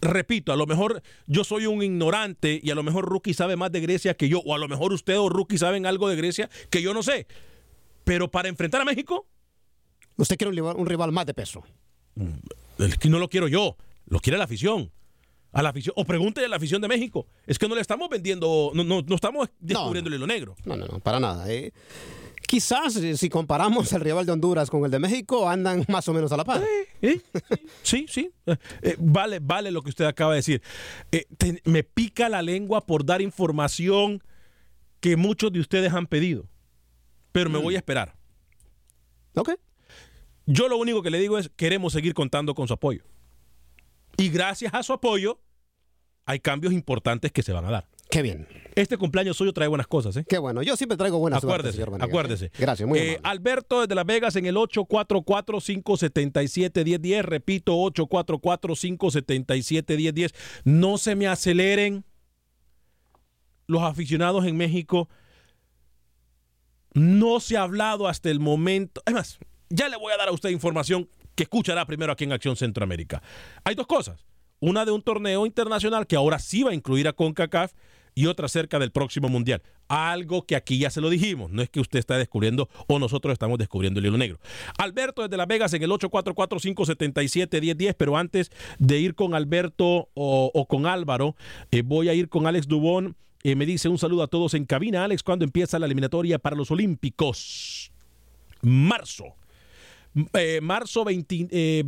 Repito, 0.00 0.52
a 0.52 0.56
lo 0.56 0.66
mejor 0.66 1.02
yo 1.26 1.42
soy 1.44 1.66
un 1.66 1.82
ignorante 1.82 2.60
y 2.62 2.70
a 2.70 2.74
lo 2.74 2.82
mejor 2.82 3.06
Rookie 3.06 3.34
sabe 3.34 3.56
más 3.56 3.72
de 3.72 3.80
Grecia 3.80 4.14
que 4.14 4.28
yo, 4.28 4.40
o 4.40 4.54
a 4.54 4.58
lo 4.58 4.68
mejor 4.68 4.92
usted 4.92 5.18
o 5.18 5.28
Rookie 5.28 5.58
saben 5.58 5.86
algo 5.86 6.08
de 6.08 6.16
Grecia 6.16 6.50
que 6.70 6.82
yo 6.82 6.92
no 6.92 7.02
sé. 7.02 7.26
Pero 8.04 8.30
para 8.30 8.48
enfrentar 8.48 8.80
a 8.80 8.84
México. 8.84 9.26
Usted 10.16 10.36
quiere 10.36 10.50
un 10.50 10.56
rival, 10.56 10.76
un 10.76 10.86
rival 10.86 11.12
más 11.12 11.26
de 11.26 11.34
peso. 11.34 11.62
Mm, 12.16 12.82
es 12.82 12.98
que 12.98 13.08
no 13.08 13.18
lo 13.18 13.28
quiero 13.28 13.46
yo, 13.46 13.76
lo 14.06 14.18
quiere 14.18 14.36
la 14.36 14.44
afición 14.44 14.90
a 15.52 15.62
la 15.62 15.70
afición, 15.70 15.94
o 15.96 16.04
pregúntele 16.04 16.46
a 16.46 16.48
la 16.48 16.56
afición 16.56 16.82
de 16.82 16.88
México. 16.88 17.26
Es 17.46 17.58
que 17.58 17.68
no 17.68 17.74
le 17.74 17.80
estamos 17.80 18.08
vendiendo, 18.08 18.70
no, 18.74 18.84
no, 18.84 19.14
estamos 19.14 19.48
descubriéndole 19.58 20.18
lo 20.18 20.26
negro. 20.26 20.54
No, 20.64 20.76
no, 20.76 20.86
no, 20.86 21.00
para 21.00 21.20
nada. 21.20 21.50
Eh. 21.50 21.72
Quizás 22.48 22.96
eh, 22.96 23.14
si 23.18 23.28
comparamos 23.28 23.92
el 23.92 24.00
rival 24.00 24.24
de 24.24 24.32
Honduras 24.32 24.70
con 24.70 24.82
el 24.82 24.90
de 24.90 24.98
México, 24.98 25.46
andan 25.46 25.84
más 25.86 26.08
o 26.08 26.14
menos 26.14 26.32
a 26.32 26.36
la 26.38 26.44
par. 26.44 26.62
Sí, 27.82 28.06
sí. 28.08 28.30
Eh, 28.80 28.96
vale, 28.98 29.38
vale 29.38 29.70
lo 29.70 29.82
que 29.82 29.90
usted 29.90 30.06
acaba 30.06 30.32
de 30.32 30.36
decir. 30.36 30.62
me 31.64 31.84
pica 31.84 32.30
la 32.30 32.40
lengua 32.40 32.86
por 32.86 33.04
dar 33.04 33.20
información 33.20 34.22
que 35.00 35.16
muchos 35.16 35.52
de 35.52 35.60
ustedes 35.60 35.92
han 35.92 36.06
pedido. 36.06 36.48
Pero 37.32 37.50
me 37.50 37.58
mm. 37.58 37.62
voy 37.62 37.74
a 37.74 37.78
esperar. 37.78 38.16
Ok. 39.34 39.50
Yo 40.46 40.68
lo 40.68 40.78
único 40.78 41.02
que 41.02 41.10
le 41.10 41.20
digo 41.20 41.36
es, 41.36 41.50
queremos 41.54 41.92
seguir 41.92 42.14
contando 42.14 42.54
con 42.54 42.66
su 42.66 42.72
apoyo. 42.72 43.04
Y 44.16 44.30
gracias 44.30 44.72
a 44.72 44.82
su 44.82 44.94
apoyo, 44.94 45.38
hay 46.24 46.40
cambios 46.40 46.72
importantes 46.72 47.30
que 47.30 47.42
se 47.42 47.52
van 47.52 47.66
a 47.66 47.70
dar. 47.70 47.88
Qué 48.10 48.22
bien. 48.22 48.48
Este 48.74 48.96
cumpleaños 48.96 49.36
suyo 49.36 49.52
trae 49.52 49.68
buenas 49.68 49.88
cosas, 49.88 50.16
¿eh? 50.16 50.24
Qué 50.26 50.38
bueno. 50.38 50.62
Yo 50.62 50.74
siempre 50.76 50.96
traigo 50.96 51.18
buenas 51.18 51.42
acuérdese, 51.42 51.78
señor 51.78 52.00
Acuérdese. 52.00 52.50
Gracias, 52.58 52.88
muy 52.88 52.98
eh, 52.98 53.20
Alberto 53.22 53.80
desde 53.80 53.94
Las 53.94 54.06
Vegas 54.06 54.34
en 54.36 54.46
el 54.46 54.56
844-577-1010. 54.56 57.22
Repito, 57.22 57.74
844-577-1010. 57.74 60.34
No 60.64 60.96
se 60.96 61.16
me 61.16 61.26
aceleren 61.26 62.04
los 63.66 63.82
aficionados 63.82 64.46
en 64.46 64.56
México. 64.56 65.10
No 66.94 67.40
se 67.40 67.56
ha 67.56 67.62
hablado 67.62 68.06
hasta 68.06 68.30
el 68.30 68.38
momento. 68.40 69.02
Además, 69.04 69.40
ya 69.68 69.88
le 69.88 69.96
voy 69.96 70.12
a 70.12 70.16
dar 70.16 70.28
a 70.28 70.32
usted 70.32 70.50
información 70.50 71.08
que 71.34 71.42
escuchará 71.42 71.84
primero 71.84 72.12
aquí 72.12 72.22
en 72.24 72.32
Acción 72.32 72.56
Centroamérica. 72.56 73.22
Hay 73.64 73.74
dos 73.74 73.86
cosas. 73.86 74.24
Una 74.60 74.84
de 74.84 74.92
un 74.92 75.02
torneo 75.02 75.46
internacional 75.46 76.06
que 76.06 76.16
ahora 76.16 76.38
sí 76.38 76.62
va 76.62 76.70
a 76.70 76.74
incluir 76.74 77.06
a 77.06 77.12
CONCACAF 77.12 77.72
y 78.18 78.26
otra 78.26 78.46
acerca 78.46 78.80
del 78.80 78.90
próximo 78.90 79.28
mundial. 79.28 79.62
Algo 79.86 80.44
que 80.44 80.56
aquí 80.56 80.76
ya 80.76 80.90
se 80.90 81.00
lo 81.00 81.08
dijimos, 81.08 81.52
no 81.52 81.62
es 81.62 81.70
que 81.70 81.78
usted 81.78 82.00
está 82.00 82.18
descubriendo 82.18 82.68
o 82.88 82.98
nosotros 82.98 83.32
estamos 83.32 83.58
descubriendo 83.58 84.00
el 84.00 84.06
hilo 84.06 84.18
negro. 84.18 84.40
Alberto 84.76 85.22
desde 85.22 85.36
Las 85.36 85.46
Vegas 85.46 85.72
en 85.72 85.84
el 85.84 85.90
844-577-1010, 85.90 87.94
pero 87.96 88.16
antes 88.16 88.50
de 88.80 88.98
ir 88.98 89.14
con 89.14 89.36
Alberto 89.36 90.08
o, 90.14 90.66
con 90.68 90.86
Álvaro, 90.86 91.36
eh, 91.70 91.82
voy 91.82 92.08
a 92.08 92.14
ir 92.14 92.28
con 92.28 92.48
Alex 92.48 92.66
Dubón. 92.66 93.14
Eh, 93.44 93.54
me 93.54 93.66
dice 93.66 93.88
un 93.88 93.98
saludo 93.98 94.24
a 94.24 94.26
todos 94.26 94.54
en 94.54 94.64
cabina. 94.64 95.04
Alex, 95.04 95.22
¿cuándo 95.22 95.44
empieza 95.44 95.78
la 95.78 95.86
eliminatoria 95.86 96.40
para 96.40 96.56
los 96.56 96.72
Olímpicos? 96.72 97.92
Marzo. 98.62 99.36
Eh, 100.32 100.58
marzo 100.60 101.04
22 101.04 101.52
eh, 101.52 101.84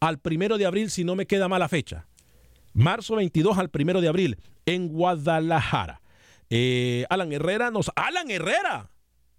al 0.00 0.18
primero 0.18 0.58
de 0.58 0.66
abril, 0.66 0.90
si 0.90 1.02
no 1.02 1.16
me 1.16 1.26
queda 1.26 1.48
mala 1.48 1.70
fecha. 1.70 2.04
Marzo 2.72 3.16
22 3.16 3.58
al 3.58 3.70
primero 3.70 4.00
de 4.00 4.08
abril 4.08 4.38
en 4.66 4.88
Guadalajara. 4.88 6.00
Eh, 6.50 7.04
Alan 7.10 7.32
Herrera 7.32 7.70
nos. 7.70 7.90
¡Alan 7.96 8.30
Herrera! 8.30 8.90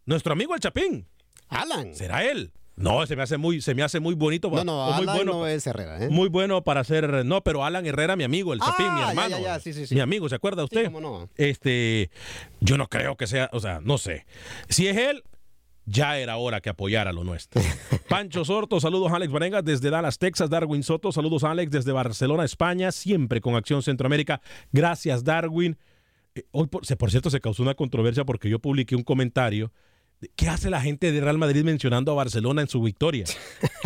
Nuestro 0.05 0.33
amigo 0.33 0.55
el 0.55 0.61
Chapín. 0.61 1.07
Alan. 1.49 1.95
¿Será 1.95 2.23
él? 2.23 2.51
No, 2.79 3.05
se 3.05 3.17
me 3.17 3.23
hace 3.23 3.37
muy, 3.37 3.59
se 3.59 3.75
me 3.75 3.83
hace 3.83 3.99
muy 3.99 4.15
bonito. 4.15 4.49
No, 4.49 4.63
no, 4.63 4.93
muy 4.93 5.05
bueno, 5.05 5.33
no 5.33 5.47
es 5.47 5.67
Herrera. 5.67 6.01
¿eh? 6.01 6.09
Muy 6.09 6.29
bueno 6.29 6.63
para 6.63 6.79
hacer. 6.79 7.25
No, 7.25 7.43
pero 7.43 7.65
Alan 7.65 7.85
Herrera, 7.85 8.15
mi 8.15 8.23
amigo, 8.23 8.53
el 8.53 8.61
Chapín, 8.61 8.93
mi 8.93 9.01
ah, 9.01 9.09
hermano. 9.09 9.37
Mi 9.91 9.99
amigo, 9.99 10.29
¿se 10.29 10.35
acuerda 10.35 10.63
usted? 10.63 10.89
no. 10.89 11.29
Este, 11.35 12.09
yo 12.61 12.77
no 12.77 12.87
creo 12.87 13.17
que 13.17 13.27
sea, 13.27 13.49
o 13.51 13.59
sea, 13.59 13.81
no 13.81 13.97
sé. 13.97 14.25
Si 14.69 14.87
es 14.87 14.95
él, 14.95 15.23
ya 15.89 16.17
era 16.19 16.37
hora 16.37 16.61
que 16.61 16.69
apoyara 16.69 17.11
lo 17.11 17.23
nuestro. 17.23 17.61
Pancho 18.09 18.45
Sorto, 18.45 18.79
saludos 18.79 19.11
Alex 19.11 19.31
Varenga 19.31 19.61
desde 19.61 19.89
Dallas, 19.89 20.17
Texas. 20.17 20.49
Darwin 20.49 20.83
Soto, 20.83 21.11
saludos 21.11 21.43
Alex 21.43 21.71
desde 21.71 21.91
Barcelona, 21.91 22.45
España, 22.45 22.91
siempre 22.91 23.41
con 23.41 23.55
Acción 23.55 23.81
Centroamérica. 23.81 24.41
Gracias 24.71 25.23
Darwin. 25.23 25.77
Eh, 26.35 26.43
hoy, 26.51 26.67
por, 26.67 26.85
por 26.97 27.11
cierto, 27.11 27.29
se 27.29 27.41
causó 27.41 27.63
una 27.63 27.73
controversia 27.73 28.23
porque 28.23 28.49
yo 28.49 28.59
publiqué 28.59 28.95
un 28.95 29.03
comentario. 29.03 29.71
¿Qué 30.35 30.49
hace 30.49 30.69
la 30.69 30.81
gente 30.81 31.11
de 31.11 31.21
Real 31.21 31.37
Madrid 31.37 31.63
mencionando 31.63 32.11
a 32.11 32.15
Barcelona 32.15 32.61
en 32.61 32.67
su 32.67 32.81
victoria? 32.81 33.25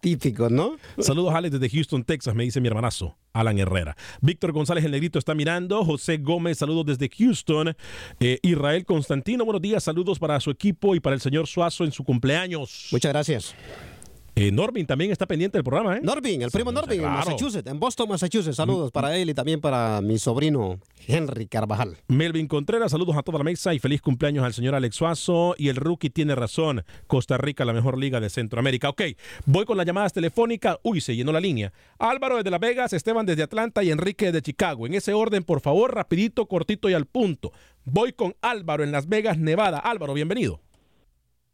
Típico, 0.00 0.48
¿no? 0.48 0.76
Saludos, 0.98 1.34
Alex, 1.34 1.58
desde 1.58 1.74
Houston, 1.74 2.04
Texas, 2.04 2.34
me 2.34 2.44
dice 2.44 2.60
mi 2.60 2.68
hermanazo, 2.68 3.16
Alan 3.32 3.58
Herrera. 3.58 3.96
Víctor 4.20 4.52
González, 4.52 4.84
el 4.84 4.90
negrito, 4.90 5.18
está 5.18 5.34
mirando. 5.34 5.84
José 5.84 6.18
Gómez, 6.18 6.58
saludos 6.58 6.86
desde 6.86 7.08
Houston. 7.16 7.74
Eh, 8.20 8.38
Israel 8.42 8.84
Constantino, 8.84 9.44
buenos 9.44 9.62
días, 9.62 9.84
saludos 9.84 10.18
para 10.18 10.40
su 10.40 10.50
equipo 10.50 10.94
y 10.94 11.00
para 11.00 11.14
el 11.14 11.20
señor 11.20 11.46
Suazo 11.46 11.84
en 11.84 11.92
su 11.92 12.04
cumpleaños. 12.04 12.88
Muchas 12.90 13.12
gracias. 13.12 13.54
Eh, 14.34 14.50
Norbin 14.50 14.86
también 14.86 15.10
está 15.12 15.26
pendiente 15.26 15.58
del 15.58 15.64
programa, 15.64 15.98
¿eh? 15.98 16.00
Norbin, 16.02 16.40
el 16.40 16.50
primo 16.50 16.72
Norbin, 16.72 17.02
en 17.02 17.10
Massachusetts, 17.10 17.70
en 17.70 17.78
Boston, 17.78 18.08
Massachusetts. 18.08 18.56
Saludos 18.56 18.88
mm. 18.88 18.92
para 18.92 19.14
él 19.16 19.28
y 19.28 19.34
también 19.34 19.60
para 19.60 20.00
mi 20.00 20.18
sobrino 20.18 20.78
Henry 21.06 21.46
Carvajal. 21.46 21.98
Melvin 22.08 22.48
Contreras, 22.48 22.92
saludos 22.92 23.14
a 23.14 23.22
toda 23.22 23.38
la 23.38 23.44
mesa 23.44 23.74
y 23.74 23.78
feliz 23.78 24.00
cumpleaños 24.00 24.42
al 24.42 24.54
señor 24.54 24.74
Alex 24.74 24.96
Suazo. 24.96 25.54
Y 25.58 25.68
el 25.68 25.76
rookie 25.76 26.08
tiene 26.08 26.34
razón, 26.34 26.82
Costa 27.06 27.36
Rica, 27.36 27.66
la 27.66 27.74
mejor 27.74 27.98
liga 27.98 28.20
de 28.20 28.30
Centroamérica. 28.30 28.88
Ok, 28.88 29.02
voy 29.44 29.66
con 29.66 29.76
las 29.76 29.84
llamadas 29.84 30.14
telefónicas. 30.14 30.78
Uy, 30.82 31.02
se 31.02 31.14
llenó 31.14 31.30
la 31.30 31.40
línea. 31.40 31.70
Álvaro 31.98 32.38
desde 32.38 32.50
Las 32.50 32.60
Vegas, 32.60 32.94
Esteban 32.94 33.26
desde 33.26 33.42
Atlanta 33.42 33.82
y 33.82 33.90
Enrique 33.90 34.26
desde 34.26 34.40
Chicago. 34.40 34.86
En 34.86 34.94
ese 34.94 35.12
orden, 35.12 35.44
por 35.44 35.60
favor, 35.60 35.94
rapidito, 35.94 36.46
cortito 36.46 36.88
y 36.88 36.94
al 36.94 37.04
punto. 37.04 37.52
Voy 37.84 38.14
con 38.14 38.34
Álvaro 38.40 38.82
en 38.82 38.92
Las 38.92 39.10
Vegas, 39.10 39.36
Nevada. 39.36 39.78
Álvaro, 39.78 40.14
bienvenido. 40.14 40.60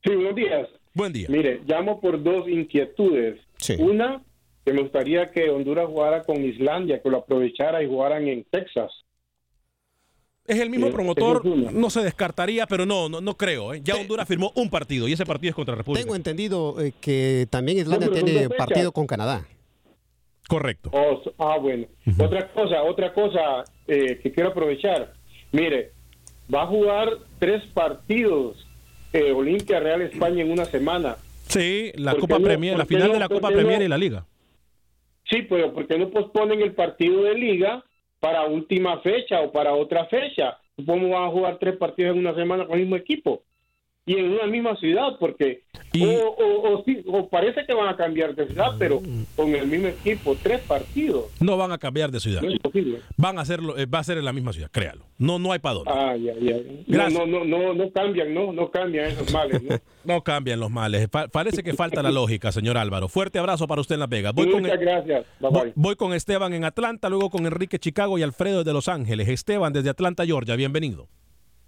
Sí, 0.04 0.14
buenos 0.14 0.36
días. 0.36 0.68
Buen 0.98 1.12
día. 1.12 1.28
Mire, 1.30 1.60
llamo 1.64 2.00
por 2.00 2.20
dos 2.20 2.48
inquietudes. 2.48 3.38
Una, 3.78 4.20
que 4.64 4.72
me 4.72 4.82
gustaría 4.82 5.30
que 5.30 5.48
Honduras 5.48 5.86
jugara 5.86 6.24
con 6.24 6.44
Islandia, 6.44 7.00
que 7.00 7.08
lo 7.08 7.18
aprovechara 7.18 7.80
y 7.84 7.86
jugaran 7.86 8.26
en 8.26 8.42
Texas. 8.50 8.90
Es 10.44 10.58
el 10.58 10.70
mismo 10.70 10.90
promotor, 10.90 11.46
no 11.46 11.90
se 11.90 12.00
descartaría, 12.00 12.66
pero 12.66 12.84
no, 12.84 13.08
no, 13.08 13.20
no 13.20 13.36
creo. 13.36 13.74
¿eh? 13.74 13.80
Ya 13.84 13.94
Honduras 13.94 14.26
firmó 14.26 14.50
un 14.56 14.70
partido 14.70 15.06
y 15.06 15.12
ese 15.12 15.24
partido 15.24 15.50
es 15.50 15.54
contra 15.54 15.76
República. 15.76 16.02
Tengo 16.02 16.16
entendido 16.16 16.80
eh, 16.80 16.92
que 17.00 17.46
también 17.48 17.78
Islandia 17.78 18.10
tiene 18.10 18.48
partido 18.48 18.90
con 18.90 19.06
Canadá. 19.06 19.46
Correcto. 20.48 20.90
Oh, 20.92 21.22
ah, 21.38 21.58
bueno. 21.58 21.86
Otra 22.18 22.48
cosa, 22.48 22.82
otra 22.82 23.14
cosa 23.14 23.62
eh, 23.86 24.18
que 24.20 24.32
quiero 24.32 24.50
aprovechar. 24.50 25.12
Mire, 25.52 25.92
va 26.52 26.62
a 26.62 26.66
jugar 26.66 27.08
tres 27.38 27.62
partidos 27.72 28.67
eh, 29.12 29.32
Olimpia 29.32 29.80
Real 29.80 30.02
España 30.02 30.42
en 30.42 30.50
una 30.50 30.64
semana. 30.64 31.16
Sí, 31.48 31.92
la 31.94 32.14
Copa 32.14 32.38
Premier, 32.38 32.76
la 32.76 32.86
final 32.86 33.12
de 33.12 33.18
la 33.18 33.28
Copa 33.28 33.48
Premier 33.48 33.82
y 33.82 33.88
la 33.88 33.98
Liga. 33.98 34.24
Sí, 35.24 35.42
pero 35.42 35.72
¿por 35.72 35.86
qué 35.86 35.98
no 35.98 36.10
posponen 36.10 36.60
el 36.60 36.74
partido 36.74 37.22
de 37.22 37.34
Liga 37.34 37.84
para 38.20 38.46
última 38.46 39.00
fecha 39.00 39.40
o 39.40 39.52
para 39.52 39.74
otra 39.74 40.06
fecha? 40.06 40.58
¿Cómo 40.86 41.08
van 41.10 41.24
a 41.24 41.30
jugar 41.30 41.58
tres 41.58 41.76
partidos 41.76 42.12
en 42.12 42.20
una 42.20 42.34
semana 42.34 42.66
con 42.66 42.74
el 42.74 42.82
mismo 42.82 42.96
equipo? 42.96 43.42
Y 44.08 44.14
en 44.14 44.30
una 44.32 44.46
misma 44.46 44.74
ciudad, 44.76 45.18
porque 45.20 45.64
o, 46.00 46.84
o, 47.06 47.28
parece 47.28 47.66
que 47.66 47.74
van 47.74 47.88
a 47.88 47.96
cambiar 47.96 48.34
de 48.34 48.46
ciudad, 48.46 48.72
pero 48.78 49.02
con 49.36 49.54
el 49.54 49.66
mismo 49.66 49.88
equipo, 49.88 50.34
tres 50.42 50.60
partidos. 50.62 51.26
No 51.40 51.58
van 51.58 51.72
a 51.72 51.78
cambiar 51.78 52.10
de 52.10 52.18
ciudad. 52.18 52.42
Van 53.18 53.38
a 53.38 53.42
hacerlo, 53.42 53.76
eh, 53.76 53.84
va 53.84 53.98
a 53.98 54.04
ser 54.04 54.16
en 54.16 54.24
la 54.24 54.32
misma 54.32 54.54
ciudad, 54.54 54.70
créalo. 54.70 55.04
No, 55.18 55.38
no 55.38 55.52
hay 55.52 55.58
para 55.58 55.74
dónde. 55.74 55.90
Ah, 55.94 56.16
ya, 56.16 56.32
ya. 56.40 57.08
No, 57.10 57.26
no, 57.26 57.44
no, 57.44 57.74
no, 57.74 57.92
cambian, 57.92 58.32
no, 58.32 58.50
no 58.50 58.70
cambian 58.70 59.06
esos 59.10 59.30
males, 59.30 59.62
¿no? 59.62 59.76
no 60.04 60.22
cambian 60.22 60.58
los 60.58 60.70
males. 60.70 61.06
parece 61.08 61.62
que 61.62 61.74
falta 61.74 62.02
la 62.02 62.10
lógica, 62.10 62.50
señor 62.50 62.78
Álvaro. 62.78 63.08
Fuerte 63.08 63.38
abrazo 63.38 63.66
para 63.66 63.82
usted 63.82 63.96
en 63.96 64.00
Las 64.00 64.08
Vegas. 64.08 64.32
Voy 64.32 64.46
Muchas 64.46 64.70
con 64.70 64.80
gracias. 64.80 65.26
voy 65.74 65.96
con 65.96 66.14
Esteban 66.14 66.54
en 66.54 66.64
Atlanta, 66.64 67.10
luego 67.10 67.28
con 67.28 67.44
Enrique 67.44 67.78
Chicago 67.78 68.18
y 68.18 68.22
Alfredo 68.22 68.64
de 68.64 68.72
Los 68.72 68.88
Ángeles. 68.88 69.28
Esteban 69.28 69.74
desde 69.74 69.90
Atlanta, 69.90 70.24
Georgia. 70.24 70.56
Bienvenido. 70.56 71.08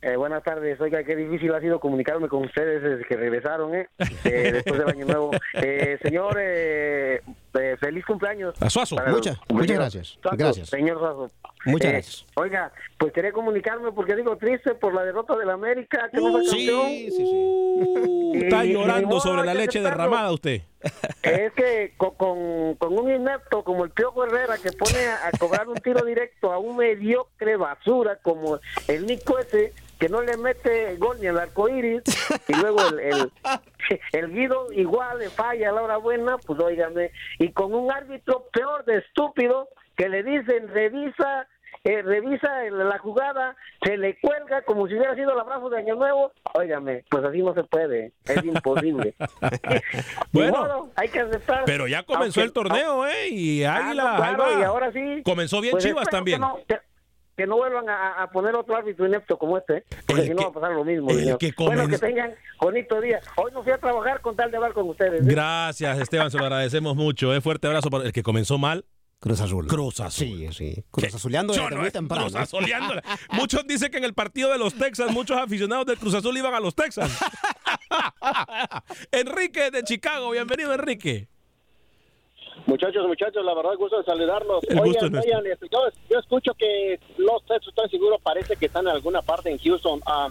Eh, 0.03 0.17
buenas 0.17 0.43
tardes. 0.43 0.81
Oiga, 0.81 1.05
qué 1.05 1.15
difícil 1.15 1.53
ha 1.55 1.61
sido 1.61 1.79
comunicarme 1.79 2.27
con 2.29 2.45
ustedes 2.45 2.83
desde 2.83 3.05
que 3.05 3.17
regresaron, 3.17 3.75
¿eh? 3.75 3.87
eh 4.25 4.51
después 4.65 4.79
del 4.79 4.89
año 4.89 5.05
nuevo. 5.05 5.31
Eh, 5.55 5.99
señor, 6.03 6.37
eh, 6.39 7.21
feliz 7.79 8.07
cumpleaños. 8.07 8.55
A 8.63 8.71
Suazo. 8.71 8.97
Muchas, 9.09 9.39
muchas 9.51 9.77
gracias. 9.77 10.19
Suazo, 10.23 10.37
Gracias. 10.39 10.69
Señor 10.71 10.99
Suazo. 10.99 11.31
Muchas 11.67 11.89
Eh, 11.89 11.93
gracias. 11.93 12.27
Oiga, 12.35 12.73
pues 12.97 13.13
quería 13.13 13.33
comunicarme 13.33 13.93
porque 13.93 14.17
digo 14.17 14.35
triste 14.39 14.75
por 14.75 14.95
la 14.95 15.05
derrota 15.05 15.37
del 15.37 15.51
América. 15.51 16.09
Que 16.11 16.17
no 16.17 16.33
fue 16.33 16.45
campeón. 16.47 16.87
Sí, 16.87 17.11
sí, 17.11 17.27
sí. 17.27 18.31
Está 18.45 18.65
Y- 18.65 18.73
llorando 18.73 19.09
modo, 19.09 19.21
sobre 19.21 19.45
la 19.45 19.53
leche 19.53 19.83
derramada 19.83 20.33
usted. 20.33 20.63
Es 21.23 21.53
que 21.53 21.93
con, 21.99 22.15
con, 22.15 22.75
con 22.77 22.99
un 22.99 23.11
inepto 23.11 23.63
como 23.65 23.85
el 23.85 23.91
Piojo 23.91 24.25
Herrera 24.25 24.57
que 24.57 24.73
pone 24.73 24.99
a, 25.09 25.27
a 25.29 25.31
cobrar 25.39 25.69
un 25.69 25.75
tiro 25.75 26.03
directo 26.07 26.51
a 26.51 26.59
un 26.59 26.79
mediocre 26.79 27.57
basura 27.57 28.17
como 28.23 28.59
el 28.89 29.05
Nico 29.05 29.39
ese 29.39 29.75
que 30.01 30.09
no 30.09 30.21
le 30.23 30.37
mete 30.39 30.97
gol 30.97 31.19
ni 31.21 31.29
al 31.29 31.39
arco 31.39 31.69
iris 31.69 32.03
y 32.49 32.55
luego 32.57 32.81
el, 32.89 32.99
el, 33.01 33.33
el 34.13 34.33
Guido 34.33 34.73
igual 34.73 35.19
le 35.21 35.31
falla 35.31 35.69
a 35.71 35.73
la 35.73 35.83
hora 35.83 35.97
buena, 35.99 36.39
pues 36.39 36.59
óigame, 36.59 37.13
y 37.39 37.53
con 37.53 37.73
un 37.75 37.93
árbitro 37.93 38.47
peor 38.53 38.85
de 38.87 38.97
estúpido 38.99 39.69
que 39.97 40.09
le 40.09 40.23
dicen 40.25 40.67
revisa 40.69 41.47
eh, 41.85 42.03
revisa 42.03 42.67
el- 42.67 42.77
la 42.89 42.99
jugada, 42.99 43.57
se 43.83 43.97
le 43.97 44.19
cuelga 44.21 44.61
como 44.63 44.87
si 44.87 44.95
hubiera 44.95 45.15
sido 45.15 45.33
el 45.33 45.41
abrazo 45.41 45.71
de 45.71 45.79
Año 45.79 45.95
Nuevo. 45.95 46.31
Óigame, 46.53 47.05
pues 47.11 47.25
así 47.25 47.39
no 47.43 47.55
se 47.55 47.65
puede, 47.65 48.13
es 48.27 48.45
imposible. 48.45 49.15
Bueno. 50.33 50.53
Modo, 50.59 50.91
hay 50.97 51.09
que 51.09 51.21
aceptar. 51.21 51.63
Pero 51.67 51.87
ya 51.89 52.03
comenzó 52.03 52.41
Aunque- 52.41 52.43
el 52.43 52.53
torneo, 52.53 53.07
¿eh? 53.07 53.29
Y 53.31 53.65
Ah, 53.65 53.77
Águila, 53.89 54.03
no, 54.13 54.17
claro, 54.17 54.45
ahí 54.45 54.55
va. 54.55 54.61
y 54.61 54.63
ahora 54.65 54.93
sí. 54.93 55.23
Comenzó 55.25 55.61
bien 55.61 55.73
Pues 55.73 55.85
Chivas 55.85 56.09
también. 56.09 56.41
No, 56.41 56.59
que 57.41 57.47
no 57.47 57.57
vuelvan 57.57 57.89
a, 57.89 58.23
a 58.23 58.31
poner 58.31 58.55
otro 58.55 58.77
árbitro 58.77 59.07
inepto 59.07 59.39
como 59.39 59.57
este, 59.57 59.79
¿eh? 59.79 59.85
porque 60.07 60.23
El 60.23 60.29
si 60.29 60.35
no 60.35 60.43
va 60.43 60.49
a 60.49 60.53
pasar 60.53 60.73
lo 60.73 60.85
mismo. 60.85 61.09
el 61.09 61.21
señor. 61.21 61.39
que 61.39 61.55
Bueno, 61.57 61.89
que 61.89 61.97
tengan 61.97 62.35
bonito 62.61 63.01
día. 63.01 63.19
Hoy 63.37 63.51
no 63.55 63.63
fui 63.63 63.73
a 63.73 63.79
trabajar 63.79 64.21
con 64.21 64.37
tal 64.37 64.51
de 64.51 64.59
hablar 64.59 64.75
con 64.75 64.87
ustedes. 64.91 65.23
¿eh? 65.23 65.25
Gracias, 65.31 65.99
Esteban, 66.01 66.31
se 66.31 66.37
lo 66.37 66.45
agradecemos 66.45 66.97
mucho. 66.97 67.35
¿eh? 67.35 67.41
Fuerte 67.41 67.67
abrazo 67.67 67.89
para 67.89 68.05
el 68.05 68.13
que 68.13 68.23
comenzó 68.23 68.59
mal. 68.59 68.85
Cruz 69.21 69.41
Azul. 69.41 69.67
Cruz 69.69 70.01
Azul. 70.01 70.27
Sí, 70.27 70.49
sí. 70.53 70.85
Cruz 70.91 71.15
Azuleando 71.15 71.55
Yo 71.55 71.63
desde 71.63 71.77
no 71.77 71.81
muy 71.81 71.91
temprano. 71.91 72.25
Cruz 72.25 72.37
Azuleándola. 72.37 73.03
Muchos 73.33 73.67
dicen 73.67 73.91
que 73.91 73.97
en 73.97 74.05
el 74.05 74.13
partido 74.13 74.53
de 74.53 74.59
los 74.59 74.75
Texas, 74.75 75.11
muchos 75.11 75.39
aficionados 75.39 75.87
del 75.87 75.97
Cruz 75.97 76.13
Azul 76.13 76.37
iban 76.37 76.53
a 76.53 76.61
los 76.61 76.75
Texas. 76.75 77.11
Enrique 79.13 79.71
de 79.71 79.83
Chicago, 79.83 80.31
bienvenido, 80.33 80.75
Enrique. 80.75 81.30
Muchachos, 82.71 83.05
muchachos, 83.05 83.45
la 83.45 83.53
verdad, 83.53 83.73
gusto 83.77 83.99
de 83.99 84.05
saludarlos. 84.05 84.63
El 84.69 84.79
gusto 84.79 85.07
Oigan, 85.07 85.17
oigan, 85.17 85.45
yo, 85.73 85.81
yo 86.09 86.19
escucho 86.21 86.55
que 86.55 87.01
los 87.19 87.45
Texas, 87.45 87.67
estoy 87.67 87.91
seguro, 87.91 88.17
parece 88.23 88.55
que 88.55 88.67
están 88.67 88.87
en 88.87 88.93
alguna 88.93 89.23
parte 89.23 89.51
en 89.51 89.59
Houston. 89.59 90.01
Ah, 90.07 90.29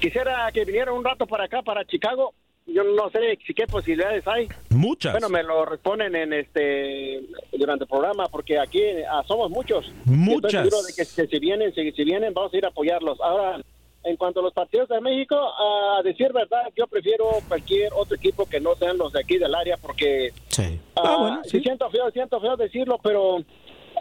quisiera 0.00 0.50
que 0.52 0.64
vinieran 0.64 0.94
un 0.94 1.04
rato 1.04 1.26
para 1.26 1.44
acá, 1.44 1.60
para 1.60 1.84
Chicago. 1.84 2.32
Yo 2.66 2.82
no 2.82 3.10
sé 3.10 3.38
si 3.46 3.52
qué 3.52 3.66
posibilidades 3.66 4.26
hay. 4.26 4.48
Muchas. 4.70 5.12
Bueno, 5.12 5.28
me 5.28 5.42
lo 5.42 5.66
responden 5.66 6.16
en 6.16 6.32
este 6.32 7.20
durante 7.52 7.84
el 7.84 7.90
programa 7.90 8.24
porque 8.28 8.58
aquí 8.58 8.82
ah, 9.10 9.22
somos 9.28 9.50
muchos. 9.50 9.92
Muchas. 10.06 10.64
Estoy 10.64 10.70
seguro 10.70 10.82
de 10.84 10.92
que, 10.94 11.02
que 11.02 11.26
si 11.26 11.38
vienen, 11.40 11.74
si, 11.74 11.92
si 11.92 12.04
vienen, 12.04 12.32
vamos 12.32 12.54
a 12.54 12.56
ir 12.56 12.64
a 12.64 12.68
apoyarlos. 12.68 13.20
Ahora, 13.20 13.60
en 14.04 14.16
cuanto 14.16 14.40
a 14.40 14.42
los 14.42 14.52
partidos 14.52 14.88
de 14.88 15.00
México, 15.00 15.36
a 15.36 16.02
decir 16.02 16.32
verdad, 16.32 16.64
yo 16.76 16.86
prefiero 16.86 17.30
cualquier 17.48 17.92
otro 17.94 18.16
equipo 18.16 18.46
que 18.46 18.60
no 18.60 18.74
sean 18.74 18.98
los 18.98 19.12
de 19.12 19.20
aquí 19.20 19.38
del 19.38 19.54
área 19.54 19.76
porque 19.76 20.32
Sí. 20.48 20.80
Ah, 20.96 21.40
sí, 21.44 21.60
siento 21.60 21.88
feo, 21.90 22.10
siento 22.10 22.40
feo 22.40 22.56
decirlo, 22.56 22.98
pero 23.02 23.38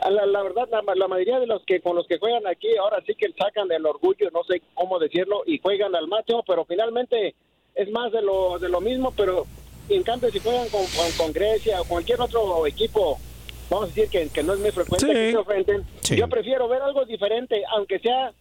a 0.01 0.09
la, 0.09 0.25
la 0.25 0.41
verdad, 0.41 0.67
la, 0.71 0.81
la 0.95 1.07
mayoría 1.07 1.39
de 1.39 1.45
los 1.47 1.63
que 1.65 1.79
con 1.81 1.95
los 1.95 2.07
que 2.07 2.17
juegan 2.17 2.47
aquí 2.47 2.75
ahora 2.77 2.97
sí 3.05 3.13
que 3.15 3.31
sacan 3.33 3.71
el 3.71 3.85
orgullo, 3.85 4.29
no 4.33 4.43
sé 4.43 4.61
cómo 4.73 4.97
decirlo, 4.97 5.43
y 5.45 5.59
juegan 5.59 5.95
al 5.95 6.07
máximo, 6.07 6.43
pero 6.47 6.65
finalmente 6.65 7.35
es 7.75 7.89
más 7.91 8.11
de 8.11 8.21
lo, 8.23 8.57
de 8.57 8.69
lo 8.69 8.81
mismo, 8.81 9.13
pero 9.15 9.45
en 9.89 10.01
cambio 10.03 10.31
si 10.31 10.39
juegan 10.39 10.67
con, 10.69 10.81
con, 10.87 11.11
con 11.17 11.31
Grecia 11.33 11.79
o 11.81 11.85
cualquier 11.85 12.19
otro 12.21 12.65
equipo, 12.65 13.17
vamos 13.69 13.85
a 13.85 13.87
decir 13.93 14.09
que, 14.09 14.29
que 14.29 14.41
no 14.43 14.53
es 14.53 14.59
muy 14.59 14.71
frecuente 14.71 15.05
Sí. 15.05 15.37
que 15.37 15.63
se 15.63 15.83
Sí. 16.01 16.15
yo 16.17 16.27
prefiero 16.27 16.67
ver 16.67 16.81
algo 16.81 17.05
diferente, 17.05 17.63
aunque 17.69 17.99
sea 17.99 18.31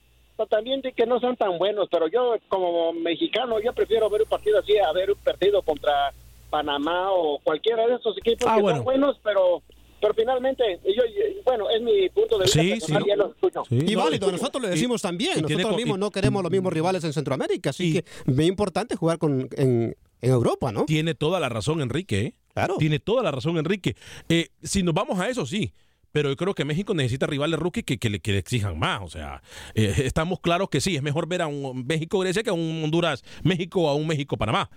también 0.46 0.80
de 0.80 0.92
que 0.92 1.06
no 1.06 1.18
sean 1.20 1.36
tan 1.36 1.58
buenos, 1.58 1.88
pero 1.90 2.08
yo 2.08 2.34
como 2.48 2.92
mexicano, 2.92 3.60
yo 3.60 3.72
prefiero 3.72 4.08
ver 4.10 4.22
un 4.22 4.28
partido 4.28 4.58
así, 4.58 4.76
a 4.78 4.92
ver 4.92 5.10
un 5.10 5.18
partido 5.18 5.62
contra 5.62 6.12
Panamá 6.50 7.12
o 7.12 7.38
cualquiera 7.42 7.86
de 7.86 7.94
esos 7.94 8.16
equipos 8.18 8.46
Ah, 8.48 8.56
que 8.56 8.62
bueno. 8.62 8.78
son 8.78 8.84
buenos, 8.84 9.16
pero 9.22 9.62
pero 10.02 10.14
finalmente, 10.14 10.80
yo, 10.86 11.02
yo- 11.04 11.42
bueno, 11.44 11.68
es 11.68 11.82
mi 11.82 12.08
punto 12.08 12.38
de 12.38 12.44
vista 12.44 12.62
Sí, 12.62 12.70
personal, 12.70 13.02
sí. 13.02 13.08
ya 13.10 13.16
los 13.16 13.30
escucho. 13.32 13.62
Sí, 13.68 13.78
Y 13.86 13.94
no, 13.94 14.02
válido, 14.04 14.28
y- 14.30 14.32
nosotros 14.32 14.62
lo 14.62 14.68
y- 14.68 14.70
decimos 14.70 15.02
y 15.02 15.02
también. 15.02 15.34
tiene 15.44 15.56
Nosotros 15.62 15.76
mismos 15.76 15.98
y- 15.98 16.00
no 16.00 16.10
queremos 16.10 16.42
los 16.42 16.50
mismos 16.50 16.72
rivales 16.72 17.04
en 17.04 17.12
Centroamérica, 17.12 17.68
así 17.68 17.88
Y- 17.88 17.92
que 17.92 17.98
es 17.98 18.34
muy 18.34 18.46
importante 18.46 18.96
jugar 18.96 19.18
con, 19.18 19.42
en, 19.58 19.94
en 20.22 20.30
Europa, 20.30 20.72
¿no? 20.72 20.86
Tiene 20.86 21.14
toda 21.14 21.38
la 21.38 21.50
razón, 21.50 21.82
Enrique. 21.82 22.20
¿eh? 22.20 22.34
Claro. 22.54 22.76
Tiene 22.78 22.98
toda 22.98 23.22
la 23.22 23.30
razón, 23.30 23.58
Enrique. 23.58 23.94
Eh, 24.30 24.48
si 24.62 24.82
nos 24.82 24.94
vamos 24.94 25.20
a 25.20 25.28
eso, 25.28 25.44
sí. 25.44 25.74
Pero 26.12 26.28
yo 26.30 26.36
creo 26.36 26.54
que 26.54 26.64
México 26.64 26.94
necesita 26.94 27.26
rivales 27.26 27.58
rookie 27.58 27.82
que, 27.82 27.98
que 27.98 28.10
le, 28.10 28.20
que 28.20 28.32
le 28.32 28.38
exijan 28.38 28.78
más. 28.78 29.00
O 29.02 29.08
sea, 29.08 29.42
eh, 29.74 29.94
estamos 30.04 30.40
claros 30.40 30.68
que 30.68 30.80
sí, 30.80 30.96
es 30.96 31.02
mejor 31.02 31.28
ver 31.28 31.42
a 31.42 31.46
un 31.46 31.86
México-Grecia 31.86 32.42
que 32.42 32.50
a 32.50 32.54
un 32.54 32.82
Honduras-México 32.84 33.82
o 33.82 33.88
a 33.88 33.94
un 33.94 34.06
México-Panamá. 34.06 34.70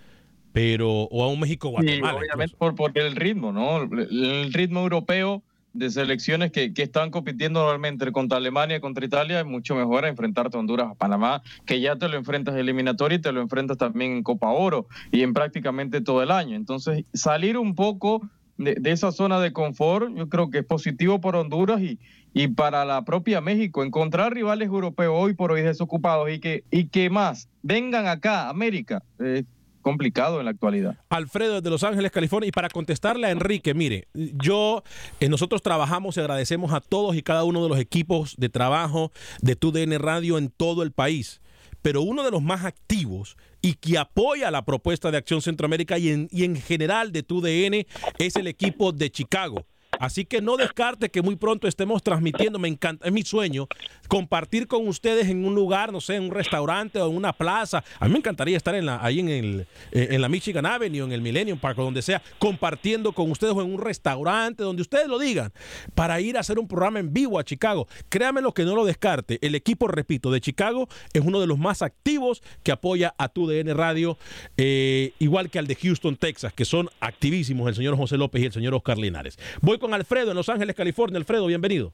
Pero, 0.52 0.88
o 0.88 1.24
a 1.24 1.28
un 1.28 1.40
México-Guatemala. 1.40 2.18
obviamente 2.18 2.56
por, 2.56 2.76
por 2.76 2.96
el 2.96 3.16
ritmo, 3.16 3.50
¿no? 3.50 3.82
El, 3.82 4.52
ritmo 4.52 4.80
europeo 4.80 5.42
de 5.72 5.90
selecciones 5.90 6.52
que, 6.52 6.72
que 6.72 6.84
están 6.84 7.10
compitiendo 7.10 7.58
normalmente 7.58 8.12
contra 8.12 8.38
Alemania 8.38 8.76
y 8.76 8.80
contra 8.80 9.04
Italia 9.04 9.40
es 9.40 9.46
mucho 9.46 9.74
mejor 9.74 10.04
a 10.04 10.08
enfrentarte 10.08 10.56
a 10.56 10.60
Honduras 10.60 10.92
a 10.92 10.94
Panamá, 10.94 11.42
que 11.66 11.80
ya 11.80 11.96
te 11.96 12.08
lo 12.08 12.16
enfrentas 12.16 12.54
en 12.54 12.60
eliminatoria 12.60 13.16
y 13.16 13.20
te 13.20 13.32
lo 13.32 13.40
enfrentas 13.40 13.76
también 13.78 14.12
en 14.12 14.22
Copa 14.22 14.50
Oro 14.50 14.86
y 15.10 15.22
en 15.22 15.34
prácticamente 15.34 16.00
todo 16.00 16.22
el 16.22 16.30
año. 16.30 16.54
Entonces, 16.54 17.04
salir 17.12 17.58
un 17.58 17.74
poco 17.74 18.22
de, 18.56 18.78
esa 18.90 19.12
zona 19.12 19.40
de 19.40 19.52
confort, 19.52 20.14
yo 20.14 20.28
creo 20.28 20.50
que 20.50 20.58
es 20.58 20.64
positivo 20.64 21.20
por 21.20 21.36
Honduras 21.36 21.80
y, 21.80 21.98
y 22.32 22.48
para 22.48 22.84
la 22.84 23.04
propia 23.04 23.40
México. 23.40 23.82
Encontrar 23.82 24.34
rivales 24.34 24.68
europeos 24.68 25.14
hoy 25.16 25.34
por 25.34 25.52
hoy 25.52 25.62
desocupados 25.62 26.30
y 26.30 26.38
que, 26.40 26.64
y 26.70 27.08
más 27.10 27.48
vengan 27.62 28.06
acá, 28.06 28.48
América, 28.48 29.02
es 29.18 29.44
complicado 29.84 30.40
en 30.40 30.46
la 30.46 30.50
actualidad. 30.50 30.96
Alfredo 31.10 31.60
de 31.60 31.70
Los 31.70 31.84
Ángeles, 31.84 32.10
California. 32.10 32.48
Y 32.48 32.52
para 32.52 32.68
contestarle 32.68 33.28
a 33.28 33.30
Enrique, 33.30 33.74
mire, 33.74 34.08
yo, 34.14 34.82
eh, 35.20 35.28
nosotros 35.28 35.62
trabajamos 35.62 36.16
y 36.16 36.20
agradecemos 36.20 36.72
a 36.72 36.80
todos 36.80 37.14
y 37.14 37.22
cada 37.22 37.44
uno 37.44 37.62
de 37.62 37.68
los 37.68 37.78
equipos 37.78 38.34
de 38.36 38.48
trabajo 38.48 39.12
de 39.42 39.54
TUDN 39.54 39.98
Radio 40.00 40.38
en 40.38 40.48
todo 40.48 40.82
el 40.82 40.90
país. 40.90 41.40
Pero 41.82 42.00
uno 42.00 42.24
de 42.24 42.30
los 42.30 42.42
más 42.42 42.64
activos 42.64 43.36
y 43.64 43.72
que 43.72 43.96
apoya 43.96 44.50
la 44.50 44.66
propuesta 44.66 45.10
de 45.10 45.16
Acción 45.16 45.40
Centroamérica 45.40 45.96
y 45.96 46.10
en, 46.10 46.28
y 46.30 46.44
en 46.44 46.54
general 46.54 47.12
de 47.12 47.22
TUDN 47.22 47.86
es 48.18 48.36
el 48.36 48.46
equipo 48.46 48.92
de 48.92 49.10
Chicago. 49.10 49.64
Así 50.04 50.26
que 50.26 50.42
no 50.42 50.58
descarte 50.58 51.08
que 51.08 51.22
muy 51.22 51.36
pronto 51.36 51.66
estemos 51.66 52.02
transmitiendo, 52.02 52.58
me 52.58 52.68
encanta, 52.68 53.06
es 53.06 53.12
mi 53.12 53.22
sueño, 53.22 53.68
compartir 54.06 54.66
con 54.66 54.86
ustedes 54.86 55.28
en 55.28 55.46
un 55.46 55.54
lugar, 55.54 55.92
no 55.92 56.00
sé, 56.02 56.16
en 56.16 56.24
un 56.24 56.30
restaurante 56.30 57.00
o 57.00 57.08
en 57.08 57.16
una 57.16 57.32
plaza. 57.32 57.82
A 57.98 58.04
mí 58.04 58.12
me 58.12 58.18
encantaría 58.18 58.54
estar 58.56 58.74
en 58.74 58.84
la, 58.84 59.02
ahí 59.02 59.20
en, 59.20 59.30
el, 59.30 59.66
eh, 59.92 60.08
en 60.10 60.20
la 60.20 60.28
Michigan 60.28 60.66
Avenue, 60.66 61.04
en 61.04 61.12
el 61.12 61.22
Millennium 61.22 61.58
Park, 61.58 61.78
o 61.78 61.84
donde 61.84 62.02
sea, 62.02 62.20
compartiendo 62.38 63.12
con 63.12 63.30
ustedes 63.30 63.54
o 63.54 63.62
en 63.62 63.72
un 63.72 63.80
restaurante, 63.80 64.62
donde 64.62 64.82
ustedes 64.82 65.08
lo 65.08 65.18
digan, 65.18 65.54
para 65.94 66.20
ir 66.20 66.36
a 66.36 66.40
hacer 66.40 66.58
un 66.58 66.68
programa 66.68 66.98
en 66.98 67.14
vivo 67.14 67.38
a 67.38 67.44
Chicago. 67.44 67.88
Créame 68.10 68.42
lo 68.42 68.52
que 68.52 68.64
no 68.64 68.74
lo 68.74 68.84
descarte. 68.84 69.38
El 69.40 69.54
equipo, 69.54 69.88
repito, 69.88 70.30
de 70.30 70.42
Chicago 70.42 70.86
es 71.14 71.22
uno 71.22 71.40
de 71.40 71.46
los 71.46 71.58
más 71.58 71.80
activos 71.80 72.42
que 72.62 72.72
apoya 72.72 73.14
a 73.16 73.30
tu 73.30 73.46
DN 73.46 73.72
Radio, 73.72 74.18
eh, 74.58 75.12
igual 75.18 75.48
que 75.48 75.58
al 75.58 75.66
de 75.66 75.76
Houston, 75.76 76.16
Texas, 76.16 76.52
que 76.52 76.66
son 76.66 76.90
activísimos 77.00 77.66
el 77.68 77.74
señor 77.74 77.96
José 77.96 78.18
López 78.18 78.42
y 78.42 78.46
el 78.46 78.52
señor 78.52 78.74
Oscar 78.74 78.98
Linares. 78.98 79.38
Voy 79.62 79.78
con 79.78 79.93
Alfredo 79.94 80.30
en 80.30 80.36
Los 80.36 80.48
Ángeles, 80.48 80.74
California. 80.74 81.18
Alfredo, 81.18 81.46
bienvenido. 81.46 81.92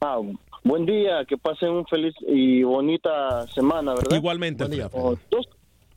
Ah, 0.00 0.18
buen 0.62 0.86
día, 0.86 1.24
que 1.26 1.36
pasen 1.36 1.70
un 1.70 1.86
feliz 1.86 2.14
y 2.26 2.62
bonita 2.62 3.46
semana, 3.48 3.94
¿verdad? 3.94 4.16
Igualmente, 4.16 4.68
día. 4.68 4.88
Oh, 4.92 5.16
dos, 5.30 5.46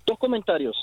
dos 0.05 0.17
comentarios, 0.19 0.75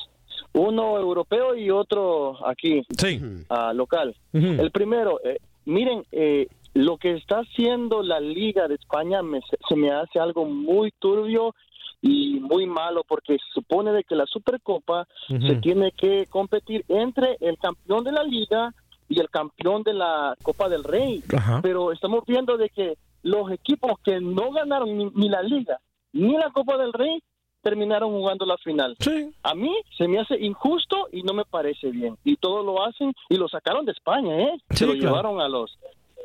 uno 0.52 0.98
europeo 0.98 1.54
y 1.54 1.70
otro 1.70 2.46
aquí, 2.46 2.82
Sí. 2.98 3.20
ah, 3.48 3.72
local. 3.74 4.14
El 4.32 4.70
primero, 4.70 5.20
eh, 5.24 5.38
miren, 5.64 6.04
eh, 6.12 6.48
lo 6.74 6.96
que 6.96 7.12
está 7.14 7.40
haciendo 7.40 8.02
la 8.02 8.20
Liga 8.20 8.66
de 8.68 8.74
España 8.74 9.22
me- 9.22 9.40
se 9.68 9.76
me 9.76 9.92
hace 9.92 10.18
algo 10.18 10.44
muy 10.44 10.90
turbio 10.98 11.54
y 12.02 12.40
muy 12.40 12.66
malo 12.66 13.02
porque 13.08 13.34
se 13.34 13.52
supone 13.54 13.92
de 13.92 14.04
que 14.04 14.14
la 14.16 14.26
Supercopa 14.26 15.06
se 15.28 15.54
tiene 15.56 15.92
que 15.92 16.26
competir 16.28 16.84
entre 16.88 17.36
el 17.40 17.56
campeón 17.58 18.04
de 18.04 18.12
la 18.12 18.24
Liga 18.24 18.74
y 19.08 19.20
el 19.20 19.30
campeón 19.30 19.82
de 19.82 19.94
la 19.94 20.36
Copa 20.42 20.68
del 20.68 20.84
Rey. 20.84 21.22
Ajá. 21.36 21.60
Pero 21.62 21.92
estamos 21.92 22.24
viendo 22.26 22.56
de 22.56 22.68
que 22.68 22.96
los 23.22 23.50
equipos 23.50 23.92
que 24.04 24.20
no 24.20 24.50
ganaron 24.52 24.96
ni, 24.96 25.06
ni 25.14 25.28
la 25.28 25.42
Liga 25.42 25.78
ni 26.14 26.36
la 26.36 26.50
Copa 26.50 26.78
del 26.78 26.92
Rey 26.92 27.22
terminaron 27.60 28.10
jugando 28.12 28.46
la 28.46 28.56
final. 28.58 28.96
Sí. 29.00 29.34
A 29.42 29.54
mí 29.54 29.74
se 29.96 30.06
me 30.06 30.20
hace 30.20 30.38
injusto 30.38 31.08
y 31.12 31.22
no 31.22 31.32
me 31.34 31.44
parece 31.44 31.90
bien. 31.90 32.16
Y 32.22 32.36
todos 32.36 32.64
lo 32.64 32.84
hacen 32.84 33.12
y 33.28 33.36
lo 33.36 33.48
sacaron 33.48 33.84
de 33.84 33.92
España, 33.92 34.38
¿eh? 34.38 34.52
Sí, 34.70 34.76
se 34.76 34.86
lo 34.86 34.92
claro. 34.92 35.06
llevaron 35.06 35.40
a 35.40 35.48
los 35.48 35.76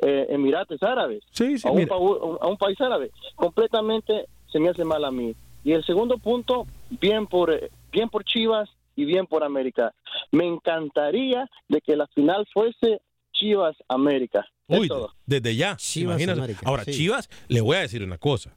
eh, 0.02 0.26
Emirates 0.30 0.82
Árabes, 0.82 1.22
Sí, 1.32 1.58
sí, 1.58 1.66
a, 1.66 1.72
un 1.72 2.38
a 2.40 2.46
un 2.46 2.56
país 2.56 2.80
árabe. 2.80 3.10
Completamente 3.34 4.26
se 4.52 4.60
me 4.60 4.68
hace 4.68 4.84
mal 4.84 5.04
a 5.04 5.10
mí. 5.10 5.34
Y 5.64 5.72
el 5.72 5.84
segundo 5.84 6.18
punto, 6.18 6.66
bien 7.00 7.26
por, 7.26 7.50
eh, 7.52 7.70
bien 7.90 8.08
por 8.08 8.24
Chivas 8.24 8.70
y 8.96 9.04
bien 9.04 9.26
por 9.26 9.42
América. 9.44 9.94
Me 10.32 10.46
encantaría 10.46 11.48
de 11.68 11.80
que 11.80 11.96
la 11.96 12.06
final 12.08 12.46
fuese 12.52 13.00
Chivas 13.32 13.76
América. 13.88 14.46
Uy, 14.68 14.88
todo. 14.88 15.14
desde 15.26 15.56
ya. 15.56 15.76
Chivas 15.76 16.14
imagínate. 16.20 16.40
América, 16.40 16.60
Ahora, 16.64 16.84
sí. 16.84 16.92
Chivas, 16.92 17.28
le 17.48 17.60
voy 17.60 17.76
a 17.76 17.80
decir 17.80 18.02
una 18.02 18.18
cosa. 18.18 18.56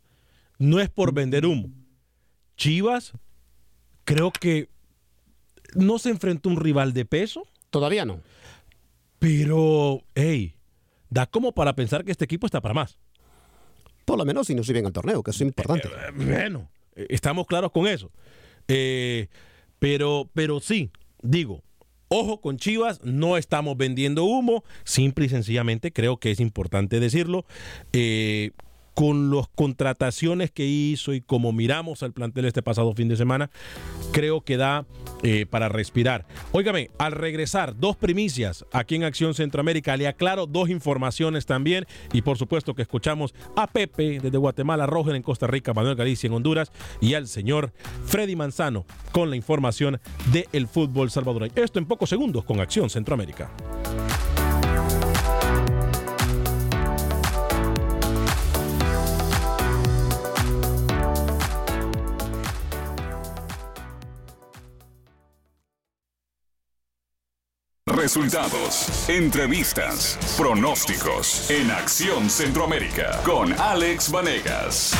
No 0.59 0.79
es 0.79 0.89
por 0.89 1.13
vender 1.13 1.45
humo. 1.45 1.69
Chivas, 2.57 3.13
creo 4.03 4.31
que 4.31 4.69
no 5.75 5.97
se 5.97 6.09
enfrentó 6.09 6.49
a 6.49 6.51
un 6.53 6.59
rival 6.59 6.93
de 6.93 7.05
peso, 7.05 7.47
Todavía 7.71 8.05
no. 8.05 8.19
pero, 9.19 10.03
hey, 10.15 10.53
da 11.09 11.25
como 11.25 11.53
para 11.53 11.73
pensar 11.75 12.03
que 12.05 12.11
este 12.11 12.25
equipo 12.25 12.45
está 12.45 12.61
para 12.61 12.73
más. 12.75 12.99
Por 14.05 14.17
lo 14.17 14.25
menos 14.25 14.47
si 14.47 14.53
no 14.55 14.63
sirven 14.63 14.85
al 14.85 14.93
torneo, 14.93 15.23
que 15.23 15.31
eso 15.31 15.43
es 15.43 15.47
importante. 15.47 15.87
Eh, 15.87 16.11
Bueno, 16.15 16.69
eh, 16.95 17.07
estamos 17.09 17.47
claros 17.47 17.71
con 17.71 17.87
eso. 17.87 18.11
Eh, 18.67 19.29
pero, 19.83 20.29
pero 20.33 20.61
sí, 20.61 20.91
digo, 21.21 21.61
ojo 22.07 22.39
con 22.39 22.55
Chivas, 22.55 23.01
no 23.03 23.35
estamos 23.35 23.75
vendiendo 23.75 24.23
humo, 24.23 24.63
simple 24.85 25.25
y 25.25 25.29
sencillamente 25.29 25.91
creo 25.91 26.15
que 26.21 26.31
es 26.31 26.39
importante 26.39 27.01
decirlo. 27.01 27.45
Eh, 27.91 28.51
con 28.93 29.35
las 29.35 29.47
contrataciones 29.55 30.51
que 30.51 30.65
hizo 30.65 31.13
y 31.13 31.21
como 31.21 31.51
miramos 31.51 32.03
al 32.03 32.13
plantel 32.13 32.45
este 32.45 32.61
pasado 32.61 32.93
fin 32.93 33.07
de 33.07 33.17
semana, 33.17 33.49
creo 34.11 34.41
que 34.41 34.57
da 34.57 34.85
eh, 35.23 35.45
para 35.45 35.69
respirar. 35.69 36.25
Óigame, 36.51 36.91
al 36.97 37.13
regresar, 37.13 37.77
dos 37.77 37.95
primicias 37.95 38.65
aquí 38.71 38.95
en 38.95 39.03
Acción 39.03 39.33
Centroamérica. 39.33 39.95
Le 39.97 40.07
aclaro 40.07 40.45
dos 40.45 40.69
informaciones 40.69 41.45
también. 41.45 41.85
Y 42.11 42.21
por 42.21 42.37
supuesto 42.37 42.75
que 42.75 42.81
escuchamos 42.81 43.33
a 43.55 43.67
Pepe 43.67 44.19
desde 44.21 44.37
Guatemala, 44.37 44.85
Roger 44.85 45.15
en 45.15 45.23
Costa 45.23 45.47
Rica, 45.47 45.73
Manuel 45.73 45.95
Galicia 45.95 46.27
en 46.27 46.33
Honduras 46.33 46.71
y 47.01 47.13
al 47.13 47.27
señor 47.27 47.71
Freddy 48.05 48.35
Manzano 48.35 48.85
con 49.11 49.29
la 49.29 49.35
información 49.35 49.99
del 50.31 50.67
fútbol 50.67 51.09
salvadoreño. 51.09 51.53
Esto 51.55 51.79
en 51.79 51.85
pocos 51.85 52.09
segundos 52.09 52.43
con 52.43 52.59
Acción 52.59 52.89
Centroamérica. 52.89 53.49
Resultados, 67.95 69.07
entrevistas, 69.07 70.17
pronósticos 70.35 71.49
en 71.51 71.69
Acción 71.69 72.27
Centroamérica 72.27 73.21
con 73.23 73.53
Alex 73.53 74.09
Vanegas. 74.11 74.93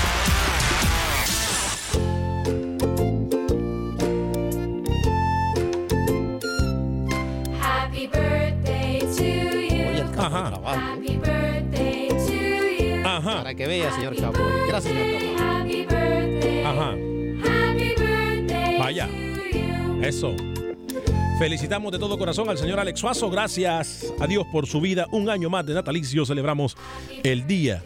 Happy 7.60 8.08
birthday 8.08 9.00
to 9.00 9.24
you. 9.24 10.04
Ajá. 10.18 10.62
Happy 10.64 11.18
birthday 11.18 12.08
to 12.10 12.84
you. 12.84 13.04
Ajá. 13.06 13.38
Para 13.38 13.56
que 13.56 13.68
vea, 13.68 13.92
señor 13.92 14.16
Chapo. 14.16 14.40
Gracias, 14.68 14.94
señor 14.94 15.20
Chapo. 15.20 15.44
Happy 15.44 15.86
birthday. 15.86 16.64
Ajá. 16.64 16.90
Happy 16.92 17.96
birthday 17.96 18.78
Vaya. 18.80 19.08
to 19.08 19.58
you. 19.58 20.04
Eso. 20.04 20.53
Felicitamos 21.48 21.92
de 21.92 22.00
todo 22.00 22.18
corazón 22.18 22.48
al 22.50 22.58
señor 22.58 22.80
Alex 22.80 23.02
Suazo. 23.02 23.30
Gracias 23.30 24.14
a 24.18 24.28
Dios 24.28 24.46
por 24.50 24.66
su 24.66 24.80
vida. 24.80 25.08
Un 25.12 25.30
año 25.30 25.50
más 25.50 25.66
de 25.66 25.74
natalicio 25.74 26.26
celebramos 26.26 26.78
el 27.22 27.46
día 27.46 27.84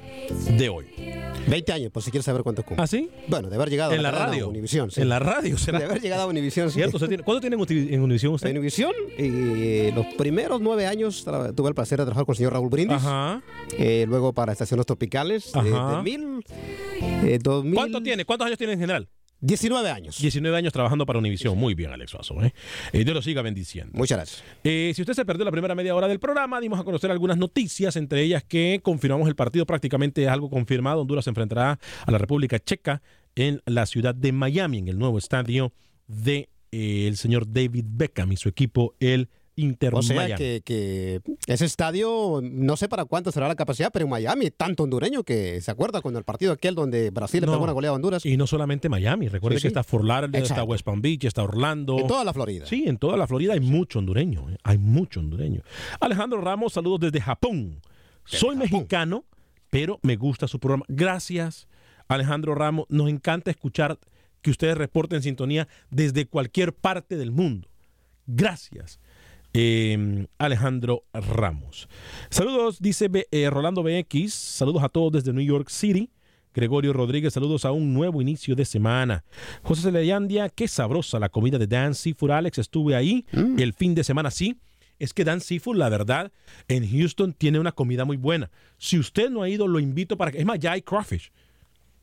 de 0.60 0.70
hoy. 0.70 0.86
20 1.48 1.74
años, 1.74 1.92
por 1.92 2.04
si 2.04 2.12
quieres 2.12 2.26
saber 2.26 2.44
cuántos 2.44 2.64
cumple. 2.64 2.84
¿Ah, 2.84 2.86
sí? 2.86 3.10
Bueno, 3.28 3.50
de 3.50 3.56
haber 3.56 3.72
llegado 3.72 3.94
En 3.94 4.00
a 4.02 4.04
la 4.04 4.12
radio. 4.12 4.50
Univisión, 4.50 4.92
sí. 4.92 5.02
En 5.02 5.10
la 5.10 5.18
radio 5.18 5.58
será. 5.58 5.80
De 5.80 5.86
haber 5.86 6.00
llegado 6.04 6.22
a 6.22 6.26
Univisión, 6.28 6.70
sí. 6.70 6.76
¿Cierto? 6.76 7.00
¿Se 7.00 7.08
tiene- 7.08 7.24
¿Cuánto 7.24 7.42
tienen 7.42 7.60
uti- 7.60 7.92
en 7.92 8.02
Univisión 8.04 8.34
usted? 8.36 8.50
En 8.50 8.58
Univisión, 8.58 8.92
eh, 9.18 9.92
los 9.96 10.06
primeros 10.20 10.62
nueve 10.62 10.86
años 10.86 11.26
tuve 11.56 11.70
el 11.70 11.74
placer 11.74 11.98
de 11.98 12.06
trabajar 12.06 12.26
con 12.28 12.34
el 12.34 12.38
señor 12.38 12.54
Raúl 12.54 12.70
Brindis. 12.70 12.98
Ajá. 12.98 13.42
Eh, 13.76 14.06
luego 14.08 14.34
para 14.34 14.52
Estaciones 14.52 14.86
Tropicales. 14.86 15.48
eh, 15.56 15.74
Ajá. 15.74 15.98
de 15.98 16.04
mil, 16.04 16.44
2000, 17.42 17.74
¿Cuánto 17.74 18.04
tiene? 18.04 18.24
¿Cuántos 18.24 18.46
años 18.46 18.60
tiene 18.60 18.74
en 18.74 18.80
general? 18.82 19.10
19 19.40 19.90
años. 19.90 20.18
19 20.20 20.58
años 20.58 20.74
trabajando 20.74 21.06
para 21.06 21.20
Univisión. 21.20 21.58
Muy 21.58 21.76
bien, 21.76 21.92
Alex 21.92 22.12
Suazo. 22.12 22.42
¿eh? 22.44 22.54
Eh, 22.92 23.04
Dios 23.04 23.14
lo 23.14 23.22
siga 23.22 23.42
bendiciendo. 23.42 23.92
Muchas 23.96 24.18
gracias. 24.18 24.44
Eh, 24.64 24.92
si 24.96 25.02
usted 25.02 25.14
se 25.14 25.26
perdió 25.26 25.46
la 25.46 25.52
primera 25.52 25.76
media 25.76 25.96
hora 25.96 26.08
del 26.08 26.20
programa, 26.20 26.60
dimos 26.60 26.80
a 26.80 26.84
conocer 26.84 27.12
algunas 27.12 27.38
noticias, 27.38 27.96
entre 27.96 28.24
ellas 28.24 28.44
que 28.44 28.80
confirmamos 28.84 29.28
el 29.28 29.36
partido, 29.36 29.66
prácticamente 29.66 30.24
es 30.24 30.30
algo 30.30 30.50
confirmado. 30.50 31.02
Honduras 31.02 31.26
se 31.26 31.30
enfrentará 31.30 31.80
a 32.06 32.12
la 32.12 32.18
República 32.18 32.60
Checa 32.60 33.02
en 33.36 33.62
la 33.66 33.86
ciudad 33.86 34.16
de 34.16 34.32
Miami, 34.32 34.80
en 34.80 34.88
el 34.88 34.98
nuevo 34.98 35.18
estadio 35.18 35.72
de 36.08 36.50
eh, 36.72 37.06
el 37.08 37.18
señor 37.18 37.52
David 37.52 37.86
Beckham 37.88 38.32
y 38.32 38.38
su 38.38 38.50
equipo, 38.50 38.96
el 39.00 39.30
Inter 39.58 39.94
O 39.96 40.02
sea 40.02 40.36
que, 40.36 40.62
que 40.64 41.20
ese 41.48 41.66
estadio, 41.66 42.40
no 42.44 42.78
sé 42.78 42.88
para 42.88 43.06
cuánto 43.06 43.32
será 43.32 43.48
la 43.48 43.56
capacidad, 43.56 43.92
pero 43.92 44.06
en 44.06 44.12
Miami, 44.12 44.52
tanto 44.52 44.84
hondureño 44.84 45.24
que 45.24 45.60
se 45.62 45.72
acuerda 45.72 46.02
con 46.02 46.16
el 46.16 46.24
partido 46.24 46.54
aquel 46.54 46.76
donde 46.76 47.10
Brasil 47.10 47.42
le 47.42 47.48
No. 47.48 47.54
pegó 47.54 47.64
una 47.64 47.74
goleada 47.74 47.94
a 47.94 47.96
Honduras. 47.96 48.26
Y 48.26 48.38
no 48.38 48.48
solamente 48.48 48.88
Miami, 48.88 49.28
recuerde 49.28 49.58
Sí, 49.58 49.64
que 49.64 49.68
sí. 49.68 49.68
está 49.70 49.84
Fort 49.84 50.06
Lauderdale, 50.06 50.44
está. 50.46 50.64
West 50.64 50.86
Palm 50.86 51.02
Beach, 51.02 51.26
está 51.26 51.44
Orlando. 51.44 51.98
En 52.00 52.08
toda 52.08 52.24
la 52.24 52.34
Florida. 52.34 52.66
Sí, 52.68 52.86
en 52.88 52.98
toda 52.98 53.18
la 53.18 53.28
Florida 53.28 53.54
hay 53.54 53.60
mucho 53.60 54.00
hondureño, 54.00 54.50
¿eh? 54.52 54.58
hay 54.64 54.78
mucho 54.78 55.20
hondureño. 55.20 55.62
Alejandro 56.00 56.40
Ramos, 56.40 56.74
saludos 56.74 57.00
desde 57.02 57.20
Japón. 57.20 57.82
Soy 58.26 58.56
mexicano, 58.56 59.26
pero 59.70 60.00
me 60.04 60.16
gusta 60.18 60.48
su 60.48 60.60
programa. 60.60 60.86
Gracias, 60.88 61.68
Alejandro 62.08 62.54
Ramos. 62.56 62.86
Nos 62.90 63.10
encanta 63.10 63.50
escuchar 63.52 63.98
que 64.42 64.52
ustedes 64.52 64.78
reporten 64.78 65.22
sintonía 65.24 65.68
desde 65.90 66.26
cualquier 66.28 66.74
parte 66.74 67.18
del 67.18 67.32
mundo. 67.32 67.68
Gracias. 68.28 69.00
Eh, 69.60 70.28
Alejandro 70.38 71.06
Ramos. 71.14 71.90
Saludos, 72.30 72.80
dice 72.80 73.10
eh, 73.32 73.50
Rolando 73.50 73.82
BX. 73.82 74.32
Saludos 74.32 74.84
a 74.84 74.90
todos 74.90 75.12
desde 75.12 75.34
New 75.34 75.44
York 75.44 75.70
City. 75.70 76.12
Gregorio 76.54 76.94
Rodríguez, 76.94 77.34
saludos 77.34 77.66
a 77.66 77.72
un 77.72 77.92
nuevo 77.94 78.22
inicio 78.22 78.56
de 78.56 78.66
semana. 78.66 79.24
José 79.64 79.82
Celeyandia, 79.84 80.50
qué 80.50 80.68
sabrosa 80.68 81.18
la 81.18 81.30
comida 81.30 81.58
de 81.58 81.66
Dan 81.66 81.96
Seafood. 81.96 82.32
Alex, 82.32 82.60
estuve 82.60 82.96
ahí 82.96 83.26
el 83.32 83.74
fin 83.74 83.96
de 83.96 84.04
semana, 84.04 84.30
sí. 84.30 84.60
Es 85.00 85.14
que 85.14 85.24
Dan 85.24 85.42
Seafood, 85.42 85.76
la 85.76 85.90
verdad, 85.90 86.32
en 86.68 86.88
Houston 86.88 87.34
tiene 87.34 87.60
una 87.60 87.72
comida 87.72 88.06
muy 88.06 88.18
buena. 88.18 88.50
Si 88.78 88.98
usted 88.98 89.30
no 89.30 89.42
ha 89.44 89.50
ido, 89.50 89.68
lo 89.68 89.80
invito 89.80 90.18
para 90.18 90.32
que... 90.32 90.40
Es 90.40 90.46
más, 90.46 90.60
ya 90.60 90.72
hay 90.72 90.82
crawfish. 90.82 91.32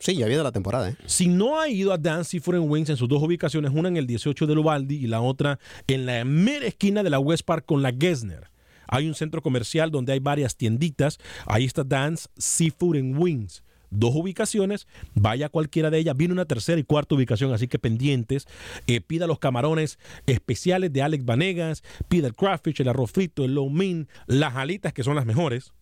Sí, 0.05 0.17
ya 0.17 0.27
viene 0.27 0.43
la 0.43 0.53
temporada. 0.53 0.91
¿eh? 0.91 0.97
Si 1.07 1.29
no 1.29 1.59
ha 1.59 1.71
ido 1.71 1.91
a 1.91 1.97
Dan 1.97 2.27
Seafood 2.27 2.57
and 2.57 2.71
Wings 2.71 2.91
en 2.91 2.99
sus 2.99 3.09
dos 3.09 3.23
ubicaciones, 3.23 3.73
una 3.75 3.89
en 3.89 3.97
el 3.97 4.07
18 4.07 4.47
de 4.47 4.55
Lubaldi 4.55 4.97
y 4.97 5.07
la 5.07 5.23
otra 5.23 5.59
en 5.87 6.05
la 6.05 6.23
mera 6.27 6.67
esquina 6.67 7.03
de 7.03 7.09
la 7.09 7.19
West 7.19 7.47
Park 7.47 7.65
con 7.65 7.81
la 7.81 7.91
Gessner. 7.91 8.51
Hay 8.87 9.09
un 9.09 9.15
centro 9.15 9.41
comercial 9.41 9.91
donde 9.91 10.13
hay 10.13 10.19
varias 10.19 10.57
tienditas. 10.57 11.19
Ahí 11.47 11.65
está 11.65 11.85
Dan's 11.85 12.29
Seafood 12.37 12.99
and 12.99 13.19
Wings. 13.19 13.63
Dos 13.89 14.15
ubicaciones, 14.15 14.87
vaya 15.15 15.49
cualquiera 15.49 15.89
de 15.89 16.01
ellas. 16.01 16.15
Viene 16.15 16.35
una 16.35 16.45
tercera 16.45 16.79
y 16.79 16.85
cuarta 16.85 17.15
ubicación, 17.15 17.55
así 17.55 17.67
que 17.67 17.79
pendientes. 17.79 18.47
Eh, 18.87 19.01
pida 19.01 19.27
los 19.27 19.39
camarones 19.39 19.99
especiales 20.27 20.93
de 20.93 21.01
Alex 21.01 21.25
Vanegas, 21.25 21.83
pida 22.11 22.27
el 22.27 22.35
crawfish, 22.35 22.83
el 22.83 22.89
arroz 22.91 23.11
frito, 23.11 23.43
el 23.43 23.55
low 23.55 23.71
mein, 23.71 24.07
las 24.27 24.55
alitas 24.55 24.93
que 24.93 25.03
son 25.03 25.17
las 25.17 25.25
mejores. 25.25 25.73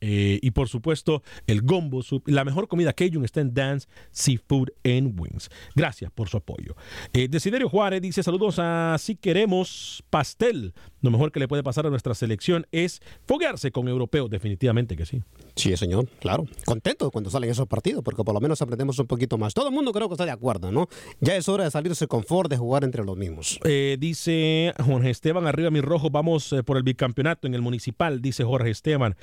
Eh, 0.00 0.38
y 0.42 0.50
por 0.50 0.68
supuesto, 0.68 1.22
el 1.46 1.62
gombo. 1.62 2.02
La 2.26 2.44
mejor 2.44 2.68
comida 2.68 2.92
Cajun 2.92 3.24
está 3.24 3.40
en 3.40 3.54
Dance 3.54 3.88
Seafood 4.10 4.68
and 4.84 5.18
Wings. 5.18 5.50
Gracias 5.74 6.10
por 6.12 6.28
su 6.28 6.36
apoyo. 6.36 6.76
Eh, 7.12 7.28
Desiderio 7.28 7.68
Juárez 7.68 8.02
dice: 8.02 8.22
Saludos 8.22 8.58
a 8.58 8.96
Si 8.98 9.16
Queremos 9.16 10.04
Pastel. 10.10 10.74
Lo 11.06 11.12
mejor 11.12 11.30
que 11.30 11.38
le 11.38 11.46
puede 11.46 11.62
pasar 11.62 11.86
a 11.86 11.90
nuestra 11.90 12.16
selección 12.16 12.66
es 12.72 13.00
foguearse 13.26 13.70
con 13.70 13.86
europeos. 13.86 14.28
Definitivamente 14.28 14.96
que 14.96 15.06
sí. 15.06 15.22
Sí, 15.54 15.76
señor, 15.76 16.08
claro. 16.18 16.46
Contento 16.64 17.12
cuando 17.12 17.30
salen 17.30 17.48
esos 17.48 17.68
partidos, 17.68 18.02
porque 18.02 18.24
por 18.24 18.34
lo 18.34 18.40
menos 18.40 18.60
aprendemos 18.60 18.98
un 18.98 19.06
poquito 19.06 19.38
más. 19.38 19.54
Todo 19.54 19.68
el 19.68 19.74
mundo 19.74 19.92
creo 19.92 20.08
que 20.08 20.14
está 20.14 20.24
de 20.24 20.32
acuerdo, 20.32 20.72
¿no? 20.72 20.88
Ya 21.20 21.36
es 21.36 21.48
hora 21.48 21.62
de 21.62 21.70
salirse 21.70 22.08
con 22.08 22.24
Ford, 22.24 22.50
de 22.50 22.56
jugar 22.56 22.82
entre 22.82 23.04
los 23.04 23.16
mismos. 23.16 23.60
Eh, 23.62 23.96
dice 24.00 24.74
Jorge 24.84 25.10
Esteban, 25.10 25.46
arriba 25.46 25.70
mi 25.70 25.80
rojo, 25.80 26.10
vamos 26.10 26.52
eh, 26.52 26.64
por 26.64 26.76
el 26.76 26.82
bicampeonato 26.82 27.46
en 27.46 27.54
el 27.54 27.62
municipal, 27.62 28.20
dice 28.20 28.42
Jorge 28.42 28.70
Esteban. 28.70 29.14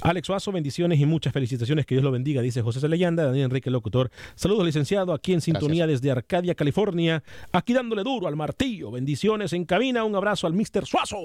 Alex 0.00 0.28
Suazo, 0.28 0.52
bendiciones 0.52 1.00
y 1.00 1.06
muchas 1.06 1.32
felicitaciones, 1.32 1.86
que 1.86 1.96
Dios 1.96 2.04
lo 2.04 2.12
bendiga, 2.12 2.40
dice 2.40 2.62
José 2.62 2.78
C. 2.78 2.88
Leyenda, 2.88 3.24
Daniel 3.24 3.46
Enrique 3.46 3.68
Locutor. 3.68 4.12
Saludos, 4.36 4.64
licenciado, 4.64 5.12
aquí 5.12 5.32
en 5.32 5.40
sintonía 5.40 5.88
desde 5.88 6.12
Arcadia, 6.12 6.54
California, 6.54 7.24
aquí 7.50 7.72
dándole 7.72 8.04
duro 8.04 8.28
al 8.28 8.36
martillo. 8.36 8.92
Bendiciones 8.92 9.52
en 9.52 9.64
cabina, 9.64 10.04
un 10.04 10.14
abrazo 10.14 10.46
al 10.46 10.52
Mr. 10.52 10.86
Suazo, 10.86 11.18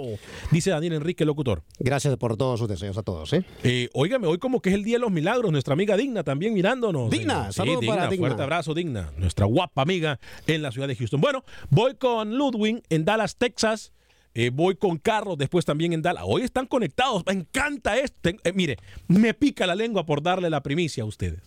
dice 0.52 0.70
Daniel 0.70 0.93
Enrique 0.93 1.26
Locutor. 1.26 1.63
Gracias 1.80 2.15
por 2.17 2.38
todos 2.38 2.60
sus 2.60 2.67
deseos 2.70 2.98
a 2.98 3.04
todos, 3.04 3.34
¿eh? 3.34 3.43
Eh, 3.63 3.89
óigame, 3.93 4.28
hoy 4.28 4.38
como 4.38 4.62
que 4.62 4.70
es 4.70 4.76
el 4.76 4.84
Día 4.84 4.96
de 4.96 5.02
los 5.02 5.12
Milagros, 5.12 5.52
nuestra 5.52 5.74
amiga 5.74 5.98
Digna 5.98 6.24
también 6.24 6.54
mirándonos. 6.54 7.10
Digna, 7.10 7.48
Eh, 7.50 7.54
saludos 7.54 7.86
para 7.86 8.08
Digna. 8.08 8.28
Fuerte 8.28 8.43
abrazo, 8.43 8.74
Digna, 8.74 9.12
nuestra 9.17 9.46
guapa 9.46 9.82
amiga 9.82 10.20
en 10.48 10.62
la 10.62 10.72
ciudad 10.72 10.88
de 10.88 10.96
Houston. 10.96 11.20
Bueno, 11.22 11.43
voy 11.70 11.96
con 11.96 12.36
Ludwig 12.38 12.82
en 12.89 13.06
Dallas, 13.06 13.36
Texas. 13.38 13.91
Eh, 14.34 14.52
voy 14.54 14.76
con 14.76 14.98
Carlos 15.00 15.36
después 15.38 15.65
también 15.65 15.93
en 15.93 16.04
Dallas. 16.04 16.24
Hoy 16.28 16.43
están 16.43 16.67
conectados, 16.67 17.24
me 17.26 17.34
encanta 17.34 17.98
esto. 17.98 18.30
Eh, 18.30 18.54
mire, 18.54 18.78
me 19.08 19.34
pica 19.34 19.65
la 19.65 19.74
lengua 19.74 20.06
por 20.06 20.22
darle 20.22 20.50
la 20.52 20.62
primicia 20.62 21.02
a 21.04 21.06
ustedes. 21.08 21.41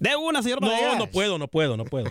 De 0.00 0.14
una, 0.16 0.42
señor 0.42 0.60
No, 0.60 0.96
no 0.96 1.06
puedo, 1.08 1.38
no 1.38 1.48
puedo, 1.48 1.76
no 1.76 1.84
puedo. 1.84 2.08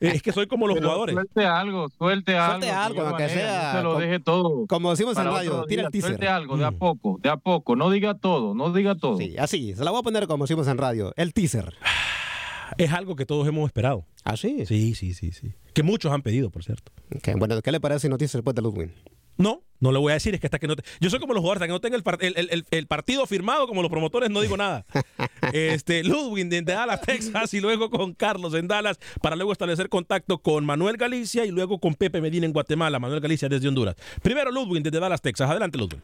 Es 0.00 0.22
que 0.22 0.32
soy 0.32 0.46
como 0.46 0.66
los 0.66 0.76
Pero 0.76 0.86
jugadores. 0.88 1.14
Suelte 1.14 1.44
algo, 1.44 1.88
suelte 1.98 2.36
algo. 2.36 2.52
Suelte 2.52 2.70
algo, 2.70 3.04
Vanegas, 3.04 3.32
sea 3.32 3.72
No 3.72 3.78
se 3.78 3.82
lo 3.84 3.88
como- 3.90 4.00
deje 4.00 4.20
todo. 4.20 4.66
Como 4.66 4.90
decimos 4.90 5.18
en 5.18 5.24
radio, 5.24 5.64
tira 5.66 5.82
el 5.84 5.90
teaser. 5.90 6.10
Suelte 6.12 6.28
algo, 6.28 6.56
de 6.56 6.64
a 6.64 6.70
Mm. 6.70 6.78
poco, 6.78 7.18
de 7.22 7.28
a 7.28 7.36
poco. 7.36 7.76
No 7.76 7.90
diga 7.90 8.14
todo, 8.14 8.54
no 8.54 8.72
diga 8.72 8.94
todo. 8.94 9.18
Sí, 9.18 9.36
así, 9.38 9.74
se 9.74 9.84
la 9.84 9.90
voy 9.90 10.00
a 10.00 10.02
poner 10.02 10.26
como 10.26 10.44
decimos 10.44 10.66
en 10.68 10.78
radio, 10.78 11.12
el 11.16 11.32
teaser. 11.34 11.74
Es 12.78 12.92
algo 12.92 13.14
que 13.14 13.24
todos 13.26 13.46
hemos 13.46 13.66
esperado. 13.66 14.04
¿Ah, 14.24 14.36
sí? 14.36 14.66
Sí, 14.66 14.94
sí, 14.96 15.14
sí, 15.14 15.30
sí. 15.30 15.52
Que 15.72 15.82
muchos 15.84 16.10
han 16.12 16.22
pedido, 16.22 16.50
por 16.50 16.64
cierto. 16.64 16.90
Ok, 17.14 17.28
Bueno, 17.38 17.62
¿qué 17.62 17.70
le 17.70 17.80
parece 17.80 18.00
si 18.00 18.08
no 18.08 18.18
teaser 18.18 18.40
después 18.40 18.56
de 18.56 18.62
Ludwig? 18.62 18.90
No, 19.38 19.62
no 19.80 19.92
le 19.92 19.98
voy 19.98 20.10
a 20.12 20.14
decir, 20.14 20.34
es 20.34 20.40
que 20.40 20.46
hasta 20.46 20.58
que 20.58 20.66
no 20.66 20.76
te- 20.76 20.82
Yo 21.00 21.10
soy 21.10 21.18
como 21.20 21.34
los 21.34 21.40
jugadores, 21.42 21.58
hasta 21.60 21.66
que 21.66 21.72
no 21.72 21.80
tenga 21.80 21.96
el, 21.96 22.02
par- 22.02 22.18
el- 22.22 22.34
el- 22.36 22.48
el- 22.50 22.64
el 22.70 22.86
partido 22.86 23.26
firmado 23.26 23.66
como 23.66 23.82
los 23.82 23.90
promotores, 23.90 24.30
no 24.30 24.40
digo 24.40 24.56
nada. 24.56 24.86
este, 25.52 26.02
Ludwig 26.04 26.46
de 26.48 26.62
Dallas, 26.62 27.00
Texas, 27.02 27.52
y 27.54 27.60
luego 27.60 27.90
con 27.90 28.14
Carlos 28.14 28.54
en 28.54 28.66
Dallas, 28.68 28.98
para 29.20 29.36
luego 29.36 29.52
establecer 29.52 29.88
contacto 29.90 30.38
con 30.38 30.64
Manuel 30.64 30.96
Galicia 30.96 31.44
y 31.44 31.50
luego 31.50 31.78
con 31.78 31.94
Pepe 31.94 32.20
Medina 32.20 32.46
en 32.46 32.52
Guatemala, 32.52 32.98
Manuel 32.98 33.20
Galicia 33.20 33.48
desde 33.48 33.68
Honduras. 33.68 33.96
Primero 34.22 34.50
Ludwig 34.50 34.82
desde 34.82 34.98
Dallas, 35.00 35.20
Texas. 35.20 35.50
Adelante, 35.50 35.76
Ludwig. 35.76 36.00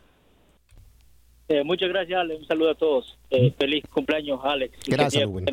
Eh, 1.48 1.64
muchas 1.64 1.88
gracias, 1.88 2.18
Alex. 2.18 2.40
Un 2.40 2.46
saludo 2.46 2.70
a 2.70 2.74
todos. 2.74 3.18
Eh, 3.30 3.52
feliz 3.58 3.84
cumpleaños, 3.92 4.40
Alex. 4.42 4.78
Gracias, 4.86 5.24
Ludwig. 5.24 5.46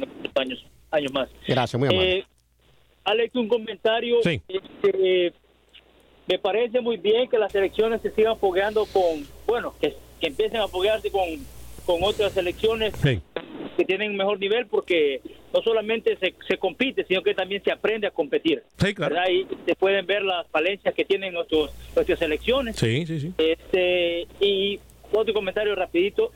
años 0.91 1.11
más. 1.13 1.29
Gracias, 1.47 1.79
muy 1.79 1.89
amable. 1.89 2.17
Eh, 2.19 2.25
Alex, 3.05 3.35
un 3.35 3.47
comentario. 3.47 4.17
Sí. 4.23 4.41
Este, 4.47 5.33
me 6.29 6.37
parece 6.39 6.79
muy 6.79 6.97
bien 6.97 7.27
que 7.27 7.39
las 7.39 7.51
selecciones 7.51 8.01
se 8.01 8.11
sigan 8.11 8.37
fogueando 8.37 8.85
con, 8.85 9.25
bueno, 9.47 9.73
que, 9.81 9.95
que 10.21 10.27
empiecen 10.27 10.61
a 10.61 10.67
foguearse 10.67 11.09
con, 11.11 11.23
con 11.85 12.03
otras 12.03 12.31
selecciones 12.33 12.93
Sí. 13.01 13.19
que 13.75 13.83
tienen 13.85 14.15
mejor 14.15 14.39
nivel 14.39 14.67
porque 14.67 15.21
no 15.51 15.61
solamente 15.63 16.15
se, 16.17 16.35
se 16.47 16.57
compite, 16.57 17.03
sino 17.05 17.23
que 17.23 17.33
también 17.33 17.63
se 17.63 17.71
aprende 17.71 18.05
a 18.05 18.11
competir. 18.11 18.61
Sí, 18.77 18.93
claro. 18.93 19.15
¿verdad? 19.15 19.29
Y 19.31 19.47
se 19.65 19.75
pueden 19.75 20.05
ver 20.05 20.21
las 20.21 20.45
falencias 20.47 20.93
que 20.93 21.03
tienen 21.03 21.33
nuestros, 21.33 21.71
nuestras 21.95 22.19
selecciones. 22.19 22.75
Sí, 22.75 23.07
sí, 23.07 23.19
sí. 23.19 23.33
Este, 23.39 24.27
y 24.39 24.79
otro 25.11 25.33
comentario 25.33 25.73
rapidito. 25.73 26.31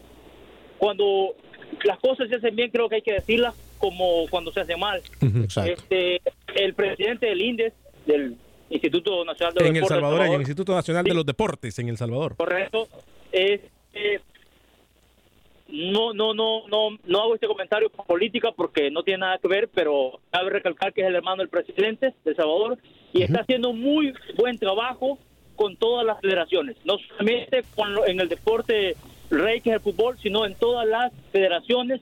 Cuando 0.80 1.36
las 1.84 2.00
cosas 2.00 2.30
se 2.30 2.36
hacen 2.36 2.56
bien, 2.56 2.72
creo 2.72 2.90
que 2.90 2.96
hay 2.96 3.02
que 3.04 3.14
decirlas 3.14 3.54
como 3.78 4.26
cuando 4.32 4.52
se 4.52 4.62
hacen 4.62 4.80
mal. 4.80 5.02
Exacto. 5.22 5.72
Este, 5.72 6.20
el 6.56 6.74
presidente 6.74 7.28
del 7.28 7.42
INDES, 7.42 7.74
del 8.08 8.36
Instituto 8.74 9.24
Nacional 9.26 9.54
de 9.54 9.60
En 9.62 9.68
El 9.68 9.74
Deportes 9.76 9.90
Salvador, 9.90 10.14
en 10.16 10.22
el 10.22 10.26
Salvador, 10.28 10.42
Instituto 10.42 10.74
Nacional 10.76 11.04
de 11.06 11.14
los 11.14 11.26
Deportes, 11.26 11.80
en 11.80 11.90
El 11.90 11.98
Salvador. 11.98 12.36
correcto, 12.36 12.88
es, 13.32 13.62
eh, 13.94 14.20
no, 15.70 16.14
no, 16.14 16.34
no, 16.34 16.68
no, 16.68 16.90
no 17.06 17.20
hago 17.22 17.34
este 17.36 17.48
comentario 17.48 17.90
por 17.90 18.06
política 18.06 18.52
porque 18.52 18.92
no 18.92 19.04
tiene 19.04 19.20
nada 19.20 19.38
que 19.40 19.48
ver, 19.48 19.70
pero 19.74 20.20
cabe 20.32 20.50
recalcar 20.52 20.94
que 20.94 21.02
es 21.02 21.08
el 21.08 21.16
hermano 21.16 21.38
del 21.38 21.50
presidente 21.50 22.08
de 22.24 22.32
El 22.32 22.36
Salvador 22.36 22.78
y 23.14 23.24
está 23.24 23.42
haciendo 23.42 23.74
muy 23.74 24.14
buen 24.36 24.58
trabajo 24.60 25.18
con 25.56 25.76
todas 25.78 26.06
las 26.06 26.20
federaciones, 26.20 26.76
no 26.84 26.98
solamente 26.98 27.64
con 27.76 27.94
lo- 27.94 28.06
en 28.08 28.20
el 28.20 28.28
deporte 28.30 28.96
rey 29.30 29.62
que 29.62 29.70
es 29.70 29.76
el 29.76 29.82
fútbol, 29.82 30.18
sino 30.22 30.46
en 30.46 30.56
todas 30.56 30.88
las 30.88 31.12
federaciones, 31.32 32.02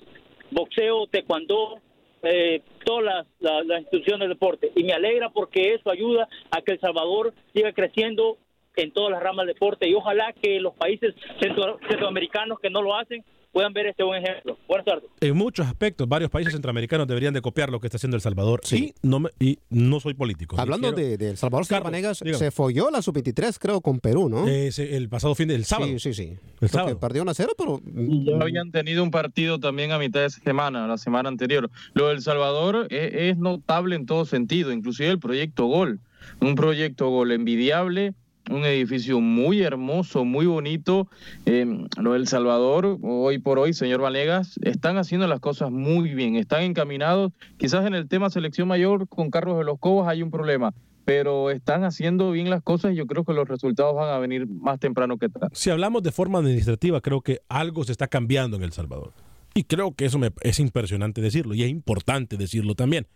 boxeo, 0.51 1.07
taekwondo, 1.07 1.79
eh, 2.23 2.62
todas 2.86 3.25
las, 3.39 3.65
instituciones 3.81 4.27
de 4.27 4.34
deporte. 4.34 4.71
Y 4.75 4.84
me 4.84 4.93
alegra 4.93 5.29
porque 5.29 5.73
eso 5.73 5.89
ayuda 5.89 6.27
a 6.51 6.62
que 6.62 6.73
El 6.73 6.79
Salvador 6.79 7.34
siga 7.53 7.73
creciendo 7.73 8.38
en 8.75 8.91
todas 8.91 9.12
las 9.12 9.21
ramas 9.21 9.45
del 9.45 9.55
deporte 9.55 9.88
y 9.89 9.93
ojalá 9.93 10.34
que 10.34 10.60
los 10.60 10.73
países 10.75 11.13
centro- 11.41 11.77
centroamericanos 11.89 12.60
que 12.60 12.69
no 12.69 12.81
lo 12.81 12.95
hacen 12.95 13.23
puedan 13.51 13.73
ver 13.73 13.87
este 13.87 14.03
buen 14.03 14.23
ejemplo. 14.23 14.57
Buenas 14.67 14.85
tardes. 14.85 15.03
En 15.19 15.35
muchos 15.35 15.67
aspectos, 15.67 16.07
varios 16.07 16.29
países 16.31 16.53
centroamericanos 16.53 17.07
deberían 17.07 17.33
de 17.33 17.41
copiar 17.41 17.69
lo 17.69 17.79
que 17.79 17.87
está 17.87 17.97
haciendo 17.97 18.15
El 18.15 18.21
Salvador. 18.21 18.61
Y, 18.71 18.93
no 19.01 19.19
me- 19.19 19.29
y 19.39 19.59
no 19.69 19.99
soy 19.99 20.13
político. 20.13 20.55
Hablando 20.59 20.93
quiero- 20.93 21.09
de, 21.09 21.17
de 21.17 21.29
El 21.31 21.37
Salvador, 21.37 21.67
Carlos, 21.67 22.17
se 22.17 22.51
folló 22.51 22.89
la 22.91 23.01
sub-23, 23.01 23.57
creo, 23.59 23.81
con 23.81 23.99
Perú, 23.99 24.29
¿no? 24.29 24.47
Ese, 24.47 24.95
el 24.95 25.09
pasado 25.09 25.35
fin 25.35 25.47
del 25.49 25.65
sábado. 25.65 25.91
Sí, 25.91 25.99
sí, 25.99 26.13
sí. 26.13 26.33
El 26.61 26.69
sábado. 26.69 26.99
perdió 26.99 27.21
1 27.23 27.31
a 27.31 27.33
0, 27.33 27.51
pero... 27.57 27.81
Ya 27.85 28.37
habían 28.39 28.71
tenido 28.71 29.03
un 29.03 29.11
partido 29.11 29.59
también 29.59 29.91
a 29.91 29.97
mitad 29.99 30.21
de 30.21 30.29
semana, 30.29 30.87
la 30.87 30.97
semana 30.97 31.29
anterior. 31.29 31.69
Lo 31.93 32.07
del 32.09 32.21
Salvador 32.21 32.87
es, 32.89 33.11
es 33.13 33.37
notable 33.37 33.95
en 33.95 34.05
todo 34.05 34.25
sentido, 34.25 34.71
inclusive 34.71 35.09
el 35.09 35.19
proyecto 35.19 35.65
Gol. 35.65 35.99
Un 36.39 36.55
proyecto 36.55 37.09
Gol 37.09 37.31
envidiable, 37.31 38.13
un 38.49 38.65
edificio 38.65 39.19
muy 39.19 39.62
hermoso, 39.62 40.25
muy 40.25 40.45
bonito. 40.45 41.08
Eh, 41.45 41.86
lo 41.97 42.13
del 42.13 42.27
Salvador, 42.27 42.97
hoy 43.01 43.38
por 43.39 43.60
hoy, 43.60 43.73
señor 43.73 44.01
Vanegas, 44.01 44.60
están 44.63 44.97
haciendo 44.97 45.27
las 45.27 45.39
cosas 45.39 45.71
muy 45.71 46.13
bien, 46.13 46.36
están 46.36 46.63
encaminados. 46.63 47.32
Quizás 47.58 47.86
en 47.86 47.93
el 47.93 48.08
tema 48.08 48.30
selección 48.30 48.67
mayor 48.67 49.08
con 49.08 49.30
Carlos 49.30 49.58
de 49.58 49.63
los 49.63 49.80
Cobos 49.80 50.08
hay 50.08 50.23
un 50.23 50.32
problema, 50.32 50.73
pero 51.06 51.49
están 51.51 51.84
haciendo 51.84 52.32
bien 52.32 52.49
las 52.49 52.63
cosas 52.63 52.93
y 52.93 52.95
yo 52.95 53.06
creo 53.06 53.23
que 53.23 53.34
los 53.34 53.47
resultados 53.47 53.95
van 53.95 54.13
a 54.13 54.19
venir 54.19 54.47
más 54.47 54.80
temprano 54.80 55.17
que 55.17 55.30
tarde. 55.30 55.49
Si 55.54 55.69
hablamos 55.69 56.04
de 56.04 56.12
forma 56.12 56.39
administrativa, 56.39 57.01
creo 57.01 57.21
que 57.21 57.39
algo 57.49 57.84
se 57.84 57.91
está 57.91 58.08
cambiando 58.08 58.58
en 58.58 58.63
El 58.63 58.71
Salvador. 58.71 59.13
Y 59.54 59.65
creo 59.65 59.93
que 59.93 60.06
eso 60.06 60.17
me, 60.17 60.32
es 60.41 60.60
impresionante 60.60 61.21
decirlo 61.21 61.54
y 61.54 61.63
es 61.63 61.69
importante 61.69 62.38
decirlo 62.38 62.75
también. 62.75 63.08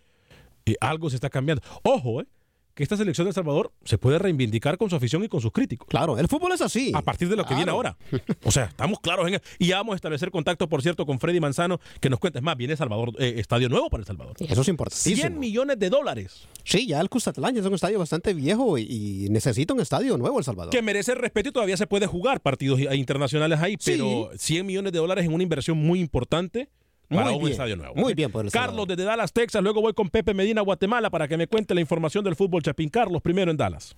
Eh, 0.66 0.76
algo 0.82 1.10
se 1.10 1.16
está 1.16 1.30
cambiando. 1.30 1.62
Ojo, 1.84 2.22
eh, 2.22 2.28
que 2.76 2.84
esta 2.84 2.98
selección 2.98 3.26
de 3.26 3.30
El 3.30 3.34
Salvador 3.34 3.72
se 3.86 3.98
puede 3.98 4.20
reivindicar 4.20 4.78
con 4.78 4.90
su 4.90 4.96
afición 4.98 5.24
y 5.24 5.30
con 5.30 5.40
sus 5.42 5.52
críticos. 5.52 5.88
Claro, 5.88 6.20
el 6.20 6.28
fútbol 6.28 6.52
es 6.52 6.62
así. 6.62 6.92
A 6.94 7.02
partir 7.02 7.30
de 7.30 7.36
lo 7.38 7.46
que 7.46 7.56
viene 7.56 7.72
ahora. 7.72 7.98
O 8.44 8.52
sea, 8.52 8.66
estamos 8.66 9.00
claros 9.00 9.28
en 9.32 9.40
Y 9.60 9.68
ya 9.68 9.78
vamos 9.78 9.94
a 9.94 9.96
establecer 9.96 10.30
contacto, 10.30 10.68
por 10.70 10.82
cierto, 10.82 11.06
con 11.06 11.20
Freddy 11.20 11.40
Manzano, 11.40 11.80
que 12.02 12.10
nos 12.10 12.20
cuenta. 12.20 12.40
Es 12.40 12.44
más, 12.44 12.56
viene 12.58 12.76
Salvador, 12.76 13.14
eh, 13.18 13.36
estadio 13.38 13.70
nuevo 13.70 13.90
para 13.90 14.02
El 14.02 14.08
Salvador. 14.08 14.36
Eso 14.40 14.62
es 14.62 14.68
importantísimo. 14.68 15.16
100 15.16 15.40
millones 15.40 15.80
de 15.80 15.90
dólares. 15.90 16.48
Sí, 16.64 16.86
ya 16.86 17.00
el 17.00 17.10
Custatlán 17.10 17.56
ya 17.56 17.62
es 17.62 17.66
un 17.66 17.74
estadio 17.76 17.98
bastante 17.98 18.34
viejo 18.34 18.78
y, 18.78 18.84
y 18.84 19.30
necesita 19.30 19.74
un 19.74 19.80
estadio 19.80 20.18
nuevo 20.18 20.38
El 20.38 20.44
Salvador. 20.46 20.72
Que 20.72 20.82
merece 20.82 21.16
respeto 21.16 21.50
y 21.50 21.52
todavía 21.54 21.78
se 21.78 21.88
puede 21.88 22.08
jugar 22.08 22.42
partidos 22.42 22.80
internacionales 22.94 23.60
ahí, 23.62 23.78
Sí. 23.80 23.92
pero 23.94 24.30
100 24.38 24.66
millones 24.66 24.92
de 24.92 25.00
dólares 25.00 25.26
en 25.26 25.34
una 25.34 25.44
inversión 25.44 25.78
muy 25.78 26.00
importante 26.02 26.70
para 27.10 27.24
Muy 27.26 27.34
un 27.36 27.40
bien, 27.40 27.52
estadio 27.52 27.76
nuevo. 27.76 27.96
muy 27.96 28.14
bien 28.14 28.32
por 28.32 28.46
El 28.46 28.52
Carlos 28.52 28.70
Salvador. 28.72 28.88
desde 28.88 29.04
Dallas, 29.04 29.32
Texas. 29.34 29.62
Luego 29.64 29.82
voy 29.82 29.94
con 29.94 30.10
Pepe 30.10 30.34
Medina, 30.34 30.62
Guatemala, 30.62 31.10
para 31.10 31.28
que 31.28 31.38
me 31.38 31.48
cuente 31.48 31.74
la 31.76 31.82
información 31.82 32.24
del 32.24 32.36
fútbol 32.36 32.62
Chapín. 32.64 32.90
Carlos, 32.90 33.22
primero 33.22 33.52
en 33.52 33.58
Dallas. 33.58 33.96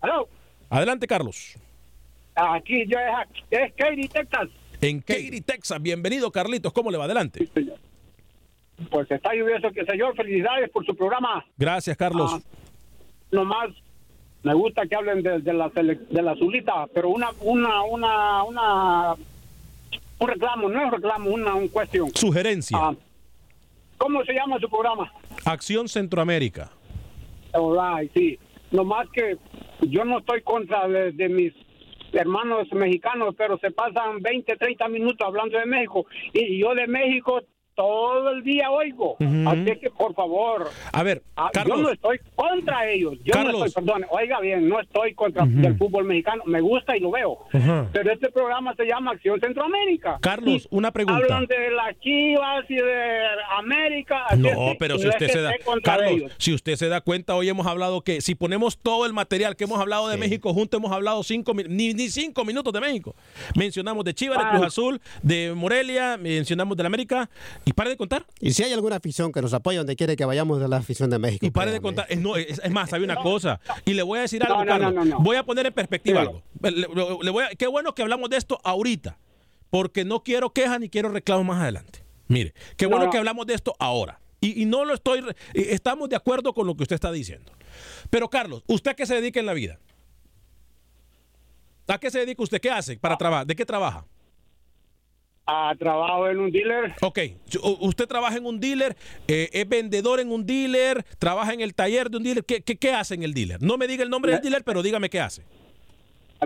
Aló, 0.00 0.28
Adelante, 0.68 1.06
Carlos. 1.06 1.56
aquí 2.34 2.84
yo 2.86 2.98
es, 2.98 3.42
es 3.50 3.72
Katy, 3.74 4.08
Texas. 4.08 4.48
En 4.80 5.00
Katy, 5.00 5.40
Texas. 5.42 5.80
Bienvenido, 5.82 6.30
Carlitos. 6.30 6.72
¿Cómo 6.72 6.90
le 6.90 6.96
va? 6.98 7.04
Adelante. 7.04 7.48
Pues 8.90 9.10
está 9.10 9.34
lluvioso 9.34 9.70
que 9.72 9.84
señor, 9.84 10.16
felicidades 10.16 10.70
por 10.70 10.86
su 10.86 10.94
programa. 10.96 11.44
Gracias, 11.58 11.96
Carlos. 11.98 12.32
Ah, 12.34 12.40
nomás 13.30 13.68
me 14.42 14.54
gusta 14.54 14.86
que 14.86 14.96
hablen 14.96 15.22
de, 15.22 15.40
de 15.40 15.52
la 15.52 15.68
de 15.68 16.22
la 16.22 16.32
azulita, 16.32 16.86
pero 16.94 17.10
una 17.10 17.28
una 17.40 17.82
una 17.82 18.42
una 18.44 19.14
un 20.20 20.28
reclamo, 20.28 20.68
no 20.68 20.78
es 20.80 20.86
un 20.86 20.92
reclamo, 20.92 21.30
una 21.30 21.54
un 21.54 21.68
cuestión. 21.68 22.10
Sugerencia. 22.14 22.76
Ah, 22.78 22.94
¿Cómo 23.98 24.24
se 24.24 24.32
llama 24.32 24.58
su 24.60 24.68
programa? 24.68 25.12
Acción 25.44 25.88
Centroamérica. 25.88 26.70
All 27.52 27.76
right, 27.76 28.12
sí. 28.14 28.38
Nomás 28.70 29.08
que 29.10 29.36
yo 29.80 30.04
no 30.04 30.18
estoy 30.18 30.42
contra 30.42 30.86
de, 30.86 31.12
de 31.12 31.28
mis 31.28 31.52
hermanos 32.12 32.68
mexicanos, 32.72 33.34
pero 33.36 33.58
se 33.58 33.70
pasan 33.70 34.20
20, 34.20 34.56
30 34.56 34.88
minutos 34.88 35.26
hablando 35.26 35.58
de 35.58 35.66
México. 35.66 36.06
Y 36.32 36.58
yo 36.60 36.74
de 36.74 36.86
México 36.86 37.40
todo 37.80 38.30
el 38.30 38.42
día 38.42 38.70
oigo. 38.70 39.16
Así 39.46 39.76
que, 39.80 39.90
por 39.90 40.14
favor, 40.14 40.68
A 40.92 41.02
ver, 41.02 41.22
ah, 41.36 41.48
Carlos. 41.50 41.78
yo 41.78 41.82
no 41.84 41.90
estoy 41.90 42.20
contra 42.34 42.86
ellos. 42.90 43.14
Yo 43.24 43.32
Carlos. 43.32 43.58
no 43.60 43.64
estoy, 43.64 43.82
perdón, 43.84 44.04
oiga 44.10 44.38
bien, 44.40 44.68
no 44.68 44.80
estoy 44.80 45.14
contra 45.14 45.44
el 45.44 45.76
fútbol 45.78 46.04
mexicano. 46.04 46.42
Me 46.44 46.60
gusta 46.60 46.94
y 46.94 47.00
lo 47.00 47.10
veo. 47.10 47.38
Pero 47.92 48.12
este 48.12 48.30
programa 48.30 48.74
se 48.74 48.84
llama 48.84 49.12
Acción 49.12 49.40
Centroamérica. 49.40 50.18
Carlos, 50.20 50.68
Y 50.70 50.76
una 50.76 50.92
pregunta. 50.92 51.22
Hablan 51.22 51.46
de 51.46 51.70
las 51.70 51.98
Chivas 52.00 52.66
y 52.68 52.74
de 52.74 53.20
América. 53.56 54.24
así 54.28 54.42
No, 54.42 54.74
pero 54.78 54.98
si 54.98 55.08
usted 55.08 55.28
se 55.28 55.40
da, 55.40 55.52
Carlos, 55.82 56.10
ellos. 56.10 56.32
si 56.36 56.52
usted 56.52 56.76
se 56.76 56.88
da 56.88 57.00
cuenta, 57.00 57.34
hoy 57.34 57.48
hemos 57.48 57.66
hablado 57.66 58.02
que 58.02 58.20
si 58.20 58.34
ponemos 58.34 58.76
todo 58.78 59.06
el 59.06 59.14
material 59.14 59.56
que 59.56 59.64
hemos 59.64 59.80
hablado 59.80 60.08
de 60.08 60.18
México 60.18 60.52
junto, 60.52 60.76
hemos 60.76 60.92
hablado 60.92 61.22
cinco, 61.22 61.54
ni, 61.54 61.94
ni 61.94 62.08
cinco 62.10 62.44
minutos 62.44 62.72
de 62.74 62.80
México. 62.80 63.14
Mencionamos 63.56 64.04
de 64.04 64.12
Chivas, 64.12 64.38
de. 64.38 64.50
Cruz 64.50 64.66
Azul, 64.66 65.00
de 65.22 65.54
Morelia, 65.54 66.16
mencionamos 66.18 66.76
de 66.76 66.82
la 66.82 66.88
América 66.88 67.30
y 67.64 67.69
pare 67.72 67.90
de 67.90 67.96
contar. 67.96 68.26
Y 68.40 68.52
si 68.52 68.62
hay 68.62 68.72
alguna 68.72 68.96
afición 68.96 69.32
que 69.32 69.40
nos 69.42 69.52
apoya 69.54 69.78
donde 69.78 69.96
quiere 69.96 70.16
que 70.16 70.24
vayamos 70.24 70.60
de 70.60 70.68
la 70.68 70.78
afición 70.78 71.10
de 71.10 71.18
México. 71.18 71.44
Y 71.46 71.50
pare 71.50 71.70
de 71.72 71.80
contar. 71.80 72.06
Es, 72.08 72.18
no, 72.18 72.36
es, 72.36 72.60
es 72.62 72.70
más, 72.70 72.90
sabe 72.90 73.04
una 73.04 73.16
cosa. 73.16 73.60
Y 73.84 73.94
le 73.94 74.02
voy 74.02 74.18
a 74.18 74.22
decir 74.22 74.42
algo, 74.42 74.56
No, 74.58 74.64
no, 74.64 74.70
Carlos. 74.70 74.94
no, 74.94 75.04
no, 75.04 75.10
no. 75.18 75.20
Voy 75.20 75.36
a 75.36 75.44
poner 75.44 75.66
en 75.66 75.72
perspectiva 75.72 76.20
algo. 76.22 76.42
Le- 76.62 76.70
le- 76.72 76.86
le 77.22 77.30
voy 77.30 77.44
a- 77.44 77.50
qué 77.50 77.66
bueno 77.66 77.94
que 77.94 78.02
hablamos 78.02 78.30
de 78.30 78.36
esto 78.36 78.58
ahorita. 78.64 79.18
Porque 79.70 80.04
no 80.04 80.22
quiero 80.24 80.52
quejas 80.52 80.80
ni 80.80 80.88
quiero 80.88 81.08
reclamos 81.10 81.46
más 81.46 81.60
adelante. 81.62 82.04
Mire, 82.28 82.54
qué 82.76 82.86
No, 82.86 82.90
bueno 82.90 83.06
no. 83.06 83.12
que 83.12 83.18
hablamos 83.18 83.46
de 83.46 83.54
esto 83.54 83.74
ahora. 83.78 84.20
Y, 84.40 84.62
y 84.62 84.64
no 84.64 84.84
lo 84.84 84.94
estoy. 84.94 85.20
eh, 85.54 85.66
Estamos 85.70 86.08
de 86.08 86.16
acuerdo 86.16 86.52
con 86.54 86.66
lo 86.66 86.74
que 86.76 86.82
usted 86.84 86.94
está 86.94 87.12
diciendo. 87.12 87.52
Pero, 88.08 88.28
Carlos, 88.30 88.64
¿usted 88.66 88.92
a 88.92 88.94
qué 88.94 89.06
se 89.06 89.14
dedica 89.14 89.38
en 89.38 89.46
la 89.46 89.52
vida? 89.54 89.78
¿A 91.86 91.98
qué 91.98 92.10
se 92.10 92.20
dedica 92.20 92.42
usted? 92.42 92.60
¿Qué 92.60 92.70
hace 92.70 92.96
para 92.98 93.16
trabajar? 93.16 93.46
¿De 93.46 93.56
qué 93.56 93.66
trabaja? 93.66 94.06
Ah, 95.52 95.74
trabajo 95.76 96.28
en 96.28 96.38
un 96.38 96.52
dealer. 96.52 96.94
Ok, 97.00 97.18
usted 97.80 98.06
trabaja 98.06 98.36
en 98.36 98.46
un 98.46 98.60
dealer, 98.60 98.96
eh, 99.26 99.48
es 99.52 99.68
vendedor 99.68 100.20
en 100.20 100.30
un 100.30 100.46
dealer, 100.46 101.04
trabaja 101.18 101.52
en 101.52 101.60
el 101.60 101.74
taller 101.74 102.08
de 102.08 102.18
un 102.18 102.22
dealer. 102.22 102.44
¿Qué, 102.44 102.60
qué, 102.60 102.76
qué 102.76 102.92
hace 102.92 103.14
en 103.14 103.24
el 103.24 103.34
dealer? 103.34 103.60
No 103.60 103.76
me 103.76 103.88
diga 103.88 104.04
el 104.04 104.10
nombre 104.10 104.30
del 104.30 104.40
dealer, 104.42 104.62
pero 104.62 104.80
dígame 104.80 105.10
qué 105.10 105.18
hace. 105.18 105.42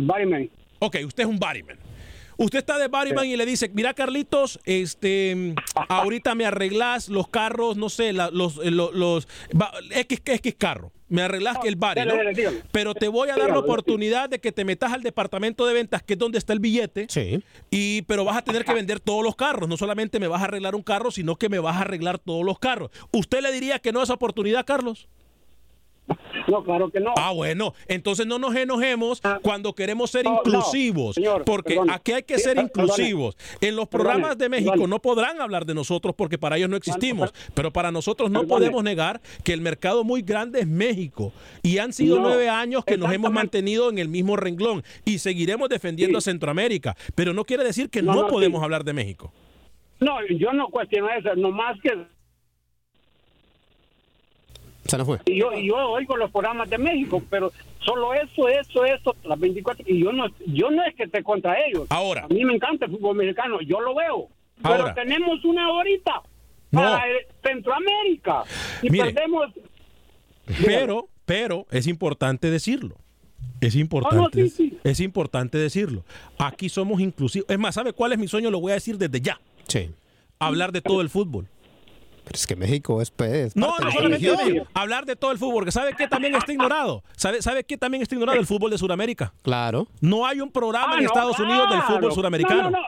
Bodyman. 0.00 0.48
Ok, 0.78 0.96
usted 1.04 1.24
es 1.24 1.28
un 1.28 1.38
bodyman. 1.38 1.76
Usted 2.36 2.58
está 2.58 2.78
de 2.78 2.88
bodyman 2.88 3.26
y 3.26 3.36
le 3.36 3.46
dice, 3.46 3.70
mira 3.74 3.94
Carlitos, 3.94 4.58
este, 4.64 5.54
ahorita 5.88 6.34
me 6.34 6.46
arreglas 6.46 7.08
los 7.08 7.28
carros, 7.28 7.76
no 7.76 7.88
sé, 7.88 8.12
la- 8.12 8.30
los, 8.30 8.58
eh, 8.58 8.70
los, 8.70 8.92
los- 8.94 9.28
va- 9.60 9.72
X, 9.90 10.20
X 10.24 10.54
carro. 10.58 10.92
Me 11.08 11.22
arreglas 11.22 11.58
el 11.64 11.78
dale, 11.78 12.06
¿no? 12.06 12.14
Pero 12.72 12.94
te 12.94 13.06
voy 13.08 13.28
a 13.28 13.36
dar 13.36 13.50
la 13.50 13.58
oportunidad 13.58 14.28
de 14.30 14.40
que 14.40 14.50
te 14.52 14.64
metas 14.64 14.92
al 14.92 15.02
departamento 15.02 15.64
de 15.66 15.74
ventas, 15.74 16.02
que 16.02 16.14
es 16.14 16.18
donde 16.18 16.38
está 16.38 16.52
el 16.54 16.58
billete. 16.60 17.06
Sí. 17.08 17.40
Y, 17.70 18.02
pero 18.02 18.24
vas 18.24 18.38
a 18.38 18.42
tener 18.42 18.64
que 18.64 18.72
vender 18.74 18.98
todos 19.00 19.22
los 19.22 19.36
carros. 19.36 19.68
No 19.68 19.76
solamente 19.76 20.18
me 20.18 20.26
vas 20.26 20.40
a 20.42 20.46
arreglar 20.46 20.74
un 20.74 20.82
carro, 20.82 21.10
sino 21.12 21.36
que 21.36 21.48
me 21.48 21.58
vas 21.60 21.76
a 21.76 21.80
arreglar 21.82 22.18
todos 22.18 22.44
los 22.44 22.58
carros. 22.58 22.90
¿Usted 23.12 23.42
le 23.42 23.52
diría 23.52 23.78
que 23.78 23.92
no 23.92 24.00
a 24.00 24.04
esa 24.04 24.14
oportunidad, 24.14 24.64
Carlos? 24.64 25.06
No, 26.48 26.62
claro 26.62 26.90
que 26.90 27.00
no. 27.00 27.12
Ah, 27.16 27.32
bueno, 27.32 27.72
entonces 27.88 28.26
no 28.26 28.38
nos 28.38 28.54
enojemos 28.54 29.22
cuando 29.42 29.74
queremos 29.74 30.10
ser 30.10 30.24
No, 30.24 30.32
no, 30.32 30.36
inclusivos, 30.44 31.14
señor, 31.14 31.44
porque 31.44 31.74
perdone. 31.76 31.92
aquí 31.94 32.12
hay 32.12 32.22
que 32.24 32.38
ser 32.38 32.56
perdone. 32.56 32.66
inclusivos. 32.68 33.36
En 33.62 33.76
los 33.76 33.88
Perdone, 33.88 34.10
programas 34.10 34.38
de 34.38 34.48
México 34.50 34.86
no 34.86 35.00
podrán 35.00 35.40
hablar 35.40 35.64
de 35.64 35.74
nosotros 35.74 36.14
porque 36.14 36.36
para 36.36 36.58
ellos 36.58 36.68
no 36.68 36.76
existimos, 36.76 37.32
pero 37.54 37.72
para 37.72 37.90
nosotros 37.90 38.30
no 38.30 38.46
podemos 38.46 38.84
negar 38.84 39.22
que 39.42 39.54
el 39.54 39.62
mercado 39.62 40.04
muy 40.04 40.20
grande 40.22 40.60
es 40.60 40.66
México 40.66 41.32
y 41.62 41.78
han 41.78 41.92
sido 41.94 42.16
No, 42.16 42.28
nueve 42.28 42.48
años 42.50 42.84
que 42.84 42.98
nos 42.98 43.10
hemos 43.12 43.32
mantenido 43.32 43.88
en 43.88 43.98
el 43.98 44.08
mismo 44.08 44.36
renglón 44.36 44.82
y 45.06 45.18
seguiremos 45.18 45.68
defendiendo 45.70 46.18
a 46.18 46.20
Centroamérica, 46.20 46.96
pero 47.14 47.32
no 47.32 47.44
quiere 47.44 47.64
decir 47.64 47.88
que 47.88 48.02
No, 48.02 48.26
podemos 48.28 48.60
sí. 48.60 48.64
hablar 48.64 48.84
de 48.84 48.92
México. 48.92 49.32
No, 50.00 50.16
yo 50.38 50.52
no 50.52 50.68
cuestiono 50.68 51.08
eso, 51.10 51.34
nomás 51.36 51.80
que 51.82 51.90
Se 54.86 54.98
nos 54.98 55.06
fue. 55.06 55.18
y 55.26 55.38
yo, 55.40 55.52
yo 55.54 55.76
oigo 55.76 56.16
los 56.16 56.30
programas 56.30 56.68
de 56.68 56.76
México, 56.78 57.22
pero 57.30 57.52
solo 57.80 58.12
eso, 58.14 58.48
eso, 58.48 58.84
eso, 58.84 59.16
las 59.24 59.38
24, 59.38 59.84
y 59.88 60.02
yo 60.02 60.12
no, 60.12 60.26
yo 60.46 60.70
no 60.70 60.82
es 60.84 60.94
que 60.94 61.04
esté 61.04 61.22
contra 61.22 61.56
ellos. 61.66 61.86
Ahora. 61.90 62.24
A 62.24 62.28
mí 62.28 62.44
me 62.44 62.54
encanta 62.54 62.84
el 62.86 62.92
fútbol 62.92 63.16
mexicano, 63.16 63.60
yo 63.62 63.80
lo 63.80 63.94
veo. 63.94 64.28
Ahora. 64.62 64.92
Pero 64.92 64.94
tenemos 64.94 65.44
una 65.44 65.70
horita 65.72 66.22
No. 66.70 66.80
para 66.82 67.06
el 67.08 67.16
Centroamérica. 67.42 68.42
Y 68.82 68.90
Mire. 68.90 69.12
perdemos... 69.12 69.46
Pero, 70.64 71.08
pero 71.24 71.66
es 71.70 71.86
importante 71.86 72.50
decirlo. 72.50 72.96
Es 73.60 73.76
importante, 73.76 74.18
Oh, 74.18 74.22
no, 74.24 74.28
sí, 74.30 74.50
sí. 74.50 74.78
es 74.84 75.00
importante 75.00 75.56
decirlo. 75.56 76.04
Aquí 76.38 76.68
somos 76.68 77.00
inclusivos. 77.00 77.48
Es 77.48 77.58
más, 77.58 77.74
¿sabe 77.74 77.92
cuál 77.94 78.12
es 78.12 78.18
mi 78.18 78.28
sueño? 78.28 78.50
Lo 78.50 78.60
voy 78.60 78.72
a 78.72 78.74
decir 78.74 78.98
desde 78.98 79.20
ya. 79.20 79.40
Sí. 79.68 79.90
Hablar 80.38 80.72
de 80.72 80.82
todo 80.82 81.00
el 81.00 81.08
fútbol. 81.08 81.46
Pero 82.24 82.34
es 82.36 82.46
que 82.46 82.56
México 82.56 83.02
es, 83.02 83.10
pe- 83.10 83.44
es 83.44 83.56
No, 83.56 83.78
no 83.78 83.90
solamente. 83.92 84.30
México. 84.36 84.66
hablar 84.74 85.04
de 85.04 85.14
todo 85.14 85.30
el 85.30 85.38
fútbol, 85.38 85.54
porque 85.56 85.72
¿sabe 85.72 85.92
qué 85.96 86.08
también 86.08 86.34
está 86.34 86.52
ignorado? 86.52 87.04
¿Sabe, 87.16 87.42
¿Sabe 87.42 87.64
qué 87.64 87.76
también 87.76 88.02
está 88.02 88.14
ignorado? 88.14 88.38
El 88.38 88.46
fútbol 88.46 88.70
de 88.70 88.78
Sudamérica. 88.78 89.32
Claro. 89.42 89.86
No 90.00 90.24
hay 90.26 90.40
un 90.40 90.50
programa 90.50 90.94
Ah, 90.94 90.98
en 90.98 91.04
no, 91.04 91.08
Estados 91.10 91.38
Unidos 91.38 91.70
del 91.70 91.82
fútbol 91.82 92.12
suramericano. 92.12 92.62
No, 92.62 92.70
no, 92.70 92.78
no. 92.78 92.84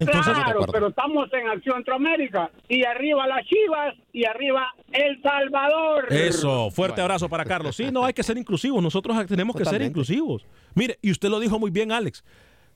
Entonces, 0.00 0.32
claro, 0.32 0.60
pero 0.72 0.88
estamos 0.88 1.28
en 1.32 1.48
Acción 1.48 1.74
Centroamérica. 1.76 2.50
Y 2.68 2.84
arriba 2.84 3.26
las 3.26 3.44
Chivas 3.46 3.96
y 4.12 4.24
arriba 4.26 4.72
El 4.92 5.20
Salvador. 5.22 6.06
Eso, 6.12 6.70
fuerte 6.70 7.00
abrazo 7.00 7.28
para 7.28 7.44
Carlos. 7.44 7.74
Sí, 7.74 7.90
no, 7.90 8.04
hay 8.04 8.12
que 8.12 8.22
ser 8.22 8.38
inclusivos. 8.38 8.80
Nosotros 8.80 9.26
tenemos 9.26 9.56
que 9.56 9.64
ser 9.64 9.82
inclusivos. 9.82 10.46
Mire, 10.74 10.98
y 11.02 11.10
usted 11.10 11.28
lo 11.28 11.40
dijo 11.40 11.58
muy 11.58 11.70
bien, 11.72 11.90
Alex. 11.90 12.22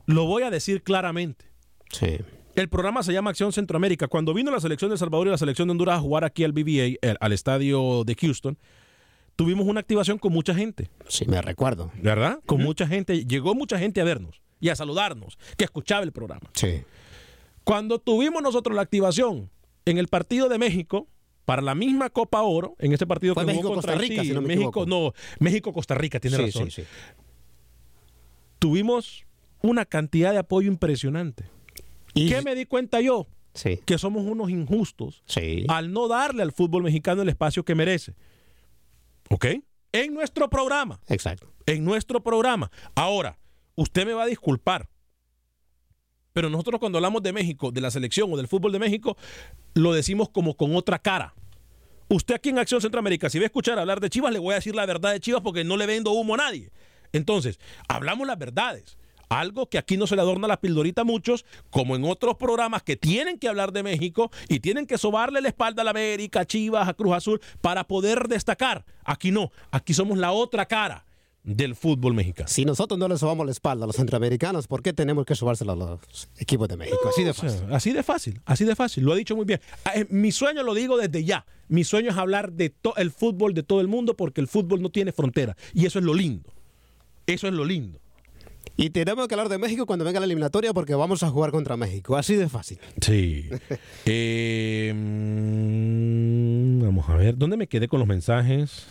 Lo 0.07 0.24
voy 0.26 0.43
a 0.43 0.51
decir 0.51 0.83
claramente. 0.83 1.45
Sí. 1.91 2.18
El 2.55 2.69
programa 2.69 3.03
se 3.03 3.13
llama 3.13 3.31
Acción 3.31 3.53
Centroamérica. 3.53 4.09
Cuando 4.09 4.35
vino 4.35 4.51
la 4.51 4.61
selección 4.61 4.91
de 4.91 4.95
El 4.95 4.99
Salvador 4.99 5.27
y 5.27 5.31
la 5.31 5.39
selección 5.39 5.69
de 5.69 5.73
Honduras 5.73 5.97
a 5.99 6.01
jugar 6.01 6.25
aquí 6.25 6.45
al 6.45 6.53
BBA, 6.53 6.99
el- 7.01 7.17
al 7.21 7.33
estadio 7.33 8.05
de 8.05 8.15
Houston, 8.15 8.59
tuvimos 9.37 9.67
una 9.67 9.81
activación 9.81 10.19
con 10.19 10.33
mucha 10.33 10.55
gente. 10.55 10.91
Sí, 11.09 11.25
me 11.27 11.41
recuerdo. 11.41 11.91
¿Verdad? 12.03 12.41
Con 12.45 12.63
mucha 12.63 12.87
gente. 12.87 13.25
Llegó 13.25 13.55
mucha 13.55 13.79
gente 13.79 14.01
a 14.01 14.05
vernos 14.05 14.43
y 14.61 14.69
a 14.69 14.77
saludarnos, 14.77 15.39
que 15.57 15.65
escuchaba 15.65 16.03
el 16.03 16.13
programa. 16.13 16.51
Sí. 16.53 16.83
Cuando 17.65 17.99
tuvimos 17.99 18.43
nosotros 18.43 18.77
la 18.77 18.83
activación 18.83 19.49
en 19.87 19.97
el 19.99 20.09
partido 20.09 20.49
de 20.51 20.59
México, 20.59 21.09
para 21.47 21.63
la 21.63 21.75
misma 21.75 22.11
Copa 22.11 22.43
Oro, 22.43 22.77
en 22.79 22.93
ese 22.93 23.07
partido 23.07 23.35
Fue 23.35 23.45
que 23.45 23.47
México-Costa 23.53 23.93
contra 23.93 24.01
Rica, 24.01 24.21
Haití, 24.21 24.29
si 24.29 24.35
no 24.35 24.43
me 24.43 24.49
México, 24.49 24.83
equivoco. 24.83 24.87
no, 24.87 25.13
México-Costa 25.41 25.95
Rica, 25.95 26.21
tiene 26.21 26.37
Sí, 26.37 26.43
razón. 26.45 26.71
sí, 26.71 26.83
sí. 26.83 26.89
Tuvimos 28.59 29.25
una 29.63 29.85
cantidad 29.85 30.33
de 30.33 30.39
apoyo 30.39 30.69
impresionante. 30.69 31.45
Y- 32.15 32.29
¿Qué 32.29 32.43
me 32.43 32.55
di 32.55 32.67
cuenta 32.67 33.01
yo? 33.01 33.27
Sí. 33.55 33.79
Que 33.85 33.99
somos 33.99 34.25
unos 34.25 34.51
injustos 34.51 35.23
Sí. 35.27 35.65
al 35.69 35.93
no 35.93 36.09
darle 36.09 36.43
al 36.43 36.53
fútbol 36.53 36.83
mexicano 36.85 37.23
el 37.23 37.29
espacio 37.29 37.65
que 37.65 37.75
merece. 37.75 38.15
¿Ok? 39.31 39.47
En 39.93 40.15
nuestro 40.15 40.49
programa. 40.49 41.01
Exacto. 41.09 41.53
En 41.67 41.85
nuestro 41.85 42.23
programa. 42.23 42.71
Ahora, 42.95 43.39
usted 43.75 44.07
me 44.07 44.15
va 44.15 44.23
a 44.25 44.27
disculpar. 44.27 44.89
Pero 46.33 46.49
nosotros 46.49 46.81
cuando 46.81 46.97
hablamos 46.99 47.23
de 47.23 47.33
México, 47.33 47.71
de 47.71 47.81
la 47.83 47.91
selección 47.91 48.33
o 48.33 48.37
del 48.39 48.49
fútbol 48.49 48.73
de 48.73 48.79
México, 48.79 49.17
lo 49.75 49.93
decimos 49.93 50.31
como 50.31 50.57
con 50.57 50.75
otra 50.75 50.99
cara. 50.99 51.35
Usted 52.09 52.35
aquí 52.35 52.49
en 52.49 52.59
Acción 52.59 52.81
Centroamérica, 52.81 53.29
si 53.29 53.39
va 53.39 53.45
a 53.45 53.47
escuchar 53.47 53.79
hablar 53.79 54.01
de 54.01 54.09
Chivas, 54.11 54.33
le 54.33 54.39
voy 54.39 54.53
a 54.53 54.57
decir 54.57 54.75
la 54.75 54.87
verdad 54.87 55.13
de 55.13 55.21
Chivas 55.21 55.43
porque 55.43 55.63
no 55.65 55.77
le 55.77 55.85
vendo 55.87 56.13
humo 56.13 56.35
a 56.35 56.39
nadie. 56.39 56.71
Entonces, 57.13 57.59
hablamos 57.89 58.27
las 58.27 58.39
verdades. 58.39 58.97
Algo 59.33 59.68
que 59.68 59.78
aquí 59.78 59.97
no 59.97 60.07
se 60.07 60.14
le 60.16 60.22
adorna 60.22 60.47
la 60.49 60.61
pildorita 60.61 61.03
a 61.03 61.05
muchos, 61.05 61.45
como 61.70 61.97
en 61.97 62.05
otros 62.05 62.37
programas 62.37 62.83
que 62.83 62.97
tienen 62.97 63.39
que 63.39 63.49
hablar 63.49 63.72
de 63.72 63.83
México 63.83 64.30
y 64.49 64.61
tienen 64.61 64.87
que 64.87 64.99
sobarle 64.99 65.41
la 65.41 65.49
espalda 65.49 65.83
a 65.83 65.85
la 65.85 65.91
América, 65.91 66.41
a 66.41 66.45
Chivas, 66.47 66.89
a 66.89 66.95
Cruz 66.95 67.14
Azul, 67.14 67.41
para 67.61 67.85
poder 67.85 68.28
destacar. 68.28 68.85
Aquí 69.05 69.30
no, 69.30 69.51
aquí 69.70 69.95
somos 69.95 70.18
la 70.18 70.33
otra 70.33 70.66
cara 70.66 71.07
del 71.45 71.74
fútbol 71.74 72.14
mexicano. 72.14 72.49
Si 72.49 72.64
nosotros 72.64 73.01
no 73.01 73.09
le 73.09 73.16
sobamos 73.18 73.45
la 73.47 73.51
espalda 73.51 73.83
a 73.85 73.87
los 73.89 73.97
centroamericanos, 73.97 74.68
¿por 74.68 74.80
qué 74.80 74.93
tenemos 74.93 75.24
que 75.26 75.35
sobársela 75.35 75.72
a 75.72 75.76
los 75.76 75.99
equipos 76.39 76.68
de 76.68 76.76
México? 76.76 77.01
Así 77.09 77.24
de 77.24 77.30
O 77.30 77.35
sea, 77.35 77.49
fácil. 77.51 77.72
así 77.74 77.93
de 77.93 78.03
fácil, 78.05 78.41
así 78.45 78.64
de 78.64 78.76
fácil. 78.76 79.05
Lo 79.05 79.12
ha 79.12 79.16
dicho 79.16 79.35
muy 79.35 79.45
bien. 79.45 79.61
Ah, 79.85 79.91
eh, 79.97 80.07
Mi 80.09 80.30
sueño 80.30 80.62
lo 80.62 80.72
digo 80.72 80.97
desde 80.97 81.24
ya. 81.24 81.45
Mi 81.68 81.83
sueño 81.83 82.11
es 82.11 82.16
hablar 82.16 82.53
de 82.53 82.70
to- 82.70 82.95
el 82.97 83.11
fútbol 83.11 83.55
de 83.55 83.64
todo 83.64 83.80
el 83.80 83.89
mundo 83.89 84.14
porque 84.14 84.41
el 84.41 84.47
fútbol 84.47 84.83
no 84.83 84.91
tiene 84.91 85.11
frontera. 85.11 85.57
Y 85.74 85.87
eso 85.87 85.99
es 85.99 86.05
lo 86.05 86.14
lindo. 86.14 86.53
Eso 87.26 87.49
es 87.49 87.55
lo 87.55 87.64
lindo. 87.64 87.99
Y 88.77 88.91
tenemos 88.91 89.29
que 89.29 89.35
hablar 89.35 89.49
de 89.49 89.59
México 89.59 89.85
cuando 89.87 90.05
venga 90.05 90.18
la 90.18 90.27
eliminatoria 90.27 90.73
porque 90.73 90.95
vamos 90.95 91.23
a 91.23 91.29
jugar 91.31 91.51
contra 91.51 91.77
México. 91.77 92.16
Así 92.16 92.35
de 92.37 92.49
fácil. 92.49 92.79
Sí. 93.01 93.49
Eh, 94.07 94.93
mm, 94.95 96.83
vamos 96.83 97.09
a 97.09 97.14
ver, 97.16 97.37
¿dónde 97.37 97.57
me 97.57 97.66
quedé 97.66 97.89
con 97.89 97.99
los 98.01 98.09
mensajes? 98.09 98.87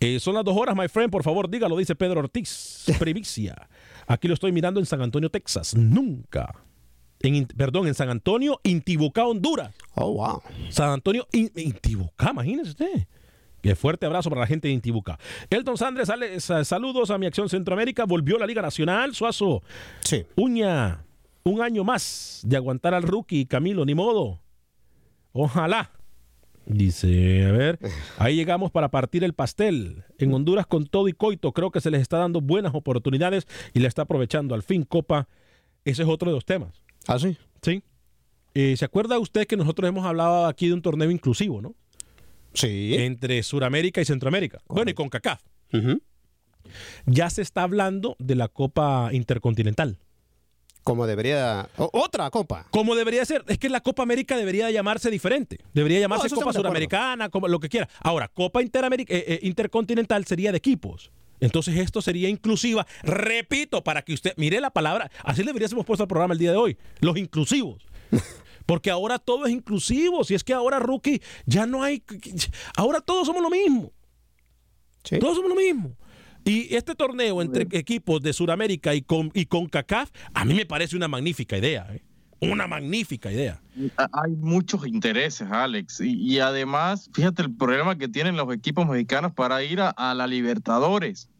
Eh, 0.00 0.20
son 0.20 0.34
las 0.34 0.44
dos 0.44 0.56
horas, 0.56 0.76
my 0.76 0.88
friend, 0.88 1.10
por 1.10 1.22
favor, 1.22 1.48
dígalo, 1.48 1.76
dice 1.76 1.94
Pedro 1.94 2.20
Ortiz. 2.20 2.84
Primicia. 2.98 3.68
Aquí 4.06 4.28
lo 4.28 4.34
estoy 4.34 4.52
mirando 4.52 4.80
en 4.80 4.86
San 4.86 5.00
Antonio, 5.02 5.30
Texas. 5.30 5.74
Nunca. 5.74 6.54
En, 7.20 7.46
perdón, 7.46 7.86
en 7.86 7.94
San 7.94 8.10
Antonio, 8.10 8.60
Intibucá, 8.64 9.24
Honduras. 9.24 9.72
Oh, 9.94 10.12
wow. 10.14 10.42
San 10.68 10.90
Antonio, 10.90 11.26
In- 11.32 11.52
Intibucá, 11.56 12.30
imagínese 12.32 12.70
usted. 12.70 13.06
Qué 13.64 13.74
fuerte 13.74 14.04
abrazo 14.04 14.28
para 14.28 14.42
la 14.42 14.46
gente 14.46 14.68
de 14.68 14.74
Intibucá. 14.74 15.18
Elton 15.48 15.78
Sandres, 15.78 16.12
saludos 16.68 17.10
a 17.10 17.16
mi 17.16 17.24
acción 17.24 17.48
Centroamérica. 17.48 18.04
Volvió 18.04 18.36
la 18.36 18.46
Liga 18.46 18.60
Nacional, 18.60 19.14
Suazo. 19.14 19.62
Sí. 20.00 20.26
Uña, 20.36 21.02
un 21.44 21.62
año 21.62 21.82
más 21.82 22.42
de 22.44 22.58
aguantar 22.58 22.92
al 22.92 23.04
rookie, 23.04 23.46
Camilo, 23.46 23.86
ni 23.86 23.94
modo. 23.94 24.42
Ojalá. 25.32 25.92
Dice, 26.66 27.46
a 27.46 27.52
ver, 27.52 27.78
ahí 28.18 28.36
llegamos 28.36 28.70
para 28.70 28.90
partir 28.90 29.24
el 29.24 29.32
pastel. 29.32 30.04
En 30.18 30.34
Honduras 30.34 30.66
con 30.66 30.84
todo 30.84 31.08
y 31.08 31.14
coito, 31.14 31.52
creo 31.52 31.70
que 31.70 31.80
se 31.80 31.90
les 31.90 32.02
está 32.02 32.18
dando 32.18 32.42
buenas 32.42 32.74
oportunidades 32.74 33.46
y 33.72 33.80
le 33.80 33.88
está 33.88 34.02
aprovechando. 34.02 34.54
Al 34.54 34.62
fin, 34.62 34.82
Copa, 34.82 35.26
ese 35.86 36.02
es 36.02 36.08
otro 36.10 36.28
de 36.28 36.34
los 36.34 36.44
temas. 36.44 36.82
¿Ah, 37.08 37.18
sí? 37.18 37.38
Sí. 37.62 37.82
Eh, 38.52 38.76
¿Se 38.76 38.84
acuerda 38.84 39.18
usted 39.18 39.46
que 39.46 39.56
nosotros 39.56 39.88
hemos 39.88 40.04
hablado 40.04 40.44
aquí 40.44 40.68
de 40.68 40.74
un 40.74 40.82
torneo 40.82 41.10
inclusivo, 41.10 41.62
no? 41.62 41.74
Sí. 42.54 42.94
Entre 42.96 43.42
Suramérica 43.42 44.00
y 44.00 44.04
Centroamérica. 44.04 44.60
Bueno, 44.68 44.90
y 44.90 44.94
con 44.94 45.08
CACAF. 45.08 45.40
Ya 47.06 47.28
se 47.30 47.42
está 47.42 47.62
hablando 47.62 48.16
de 48.18 48.34
la 48.36 48.48
Copa 48.48 49.10
Intercontinental. 49.12 49.98
Como 50.82 51.06
debería. 51.06 51.68
o- 51.78 51.88
otra 51.94 52.28
copa. 52.30 52.66
Como 52.70 52.94
debería 52.94 53.24
ser. 53.24 53.42
Es 53.48 53.58
que 53.58 53.70
la 53.70 53.80
Copa 53.80 54.02
América 54.02 54.36
debería 54.36 54.70
llamarse 54.70 55.10
diferente. 55.10 55.58
Debería 55.72 55.98
llamarse 56.00 56.28
Copa. 56.28 56.52
Suramericana, 56.52 57.30
como 57.30 57.48
lo 57.48 57.58
que 57.58 57.70
quiera. 57.70 57.88
Ahora, 58.00 58.28
Copa 58.28 58.60
Interameric- 58.62 59.06
eh, 59.08 59.24
eh, 59.26 59.38
Intercontinental 59.42 60.26
sería 60.26 60.52
de 60.52 60.58
equipos. 60.58 61.10
Entonces 61.40 61.76
esto 61.78 62.02
sería 62.02 62.28
inclusiva. 62.28 62.86
Repito, 63.02 63.82
para 63.82 64.02
que 64.02 64.12
usted 64.12 64.34
mire 64.36 64.60
la 64.60 64.70
palabra. 64.70 65.10
Así 65.22 65.42
deberíamos 65.42 65.84
puesto 65.86 66.04
al 66.04 66.08
programa 66.08 66.34
el 66.34 66.38
día 66.38 66.50
de 66.50 66.56
hoy. 66.58 66.76
Los 67.00 67.16
inclusivos. 67.16 67.82
Porque 68.66 68.90
ahora 68.90 69.18
todo 69.18 69.46
es 69.46 69.52
inclusivo. 69.52 70.24
Si 70.24 70.34
es 70.34 70.44
que 70.44 70.54
ahora, 70.54 70.78
rookie, 70.78 71.20
ya 71.46 71.66
no 71.66 71.82
hay... 71.82 72.02
Ahora 72.76 73.00
todos 73.00 73.26
somos 73.26 73.42
lo 73.42 73.50
mismo. 73.50 73.92
Sí. 75.04 75.18
Todos 75.18 75.36
somos 75.36 75.50
lo 75.50 75.56
mismo. 75.56 75.96
Y 76.44 76.74
este 76.74 76.94
torneo 76.94 77.40
entre 77.40 77.66
equipos 77.78 78.20
de 78.20 78.32
Sudamérica 78.32 78.94
y 78.94 79.02
con, 79.02 79.30
y 79.32 79.46
con 79.46 79.66
CACAF, 79.66 80.10
a 80.34 80.44
mí 80.44 80.54
me 80.54 80.66
parece 80.66 80.94
una 80.96 81.08
magnífica 81.08 81.56
idea. 81.56 81.86
¿eh? 81.90 82.02
Una 82.40 82.66
magnífica 82.66 83.32
idea. 83.32 83.62
Hay 83.96 84.32
muchos 84.32 84.86
intereses, 84.86 85.50
Alex. 85.50 86.00
Y, 86.00 86.14
y 86.14 86.40
además, 86.40 87.08
fíjate 87.14 87.42
el 87.42 87.54
problema 87.54 87.96
que 87.96 88.08
tienen 88.08 88.36
los 88.36 88.52
equipos 88.54 88.86
mexicanos 88.86 89.32
para 89.32 89.62
ir 89.62 89.80
a, 89.80 89.88
a 89.90 90.12
la 90.14 90.26
Libertadores. 90.26 91.30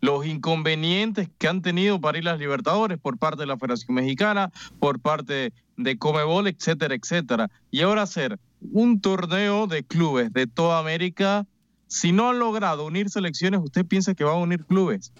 Los 0.00 0.24
inconvenientes 0.24 1.28
que 1.36 1.48
han 1.48 1.60
tenido 1.60 2.00
para 2.00 2.16
ir 2.16 2.26
a 2.26 2.32
las 2.32 2.40
Libertadores 2.40 2.96
por 2.96 3.18
parte 3.18 3.42
de 3.42 3.46
la 3.46 3.58
Federación 3.58 3.94
Mexicana, 3.94 4.50
por 4.78 5.00
parte 5.00 5.52
de 5.82 5.98
Comebol, 5.98 6.46
etcétera, 6.46 6.94
etcétera. 6.94 7.50
Y 7.70 7.80
ahora 7.80 8.02
hacer 8.02 8.38
un 8.72 9.00
torneo 9.00 9.66
de 9.66 9.84
clubes 9.84 10.32
de 10.32 10.46
toda 10.46 10.78
América. 10.78 11.46
Si 11.86 12.12
no 12.12 12.30
han 12.30 12.38
logrado 12.38 12.86
unir 12.86 13.10
selecciones, 13.10 13.60
¿usted 13.62 13.84
piensa 13.84 14.14
que 14.14 14.24
va 14.24 14.32
a 14.32 14.36
unir 14.36 14.64
clubes? 14.64 15.12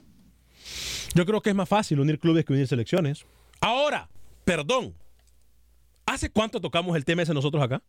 Yo 1.15 1.27
creo 1.27 1.41
que 1.41 1.51
es 1.51 1.57
más 1.57 1.69
fácil 1.69 2.01
unir 2.01 2.19
clubes 2.19 2.45
que 2.45 2.53
unir 2.53 2.69
selecciones. 2.69 3.25
Ahora, 3.61 4.09
perdón. 4.45 4.95
¿Hace 6.07 6.31
cuánto 6.31 6.61
tocamos 6.61 6.97
el 6.97 7.05
tema 7.05 7.23
ese 7.23 7.35
nosotros 7.35 7.63
acá? 7.63 7.83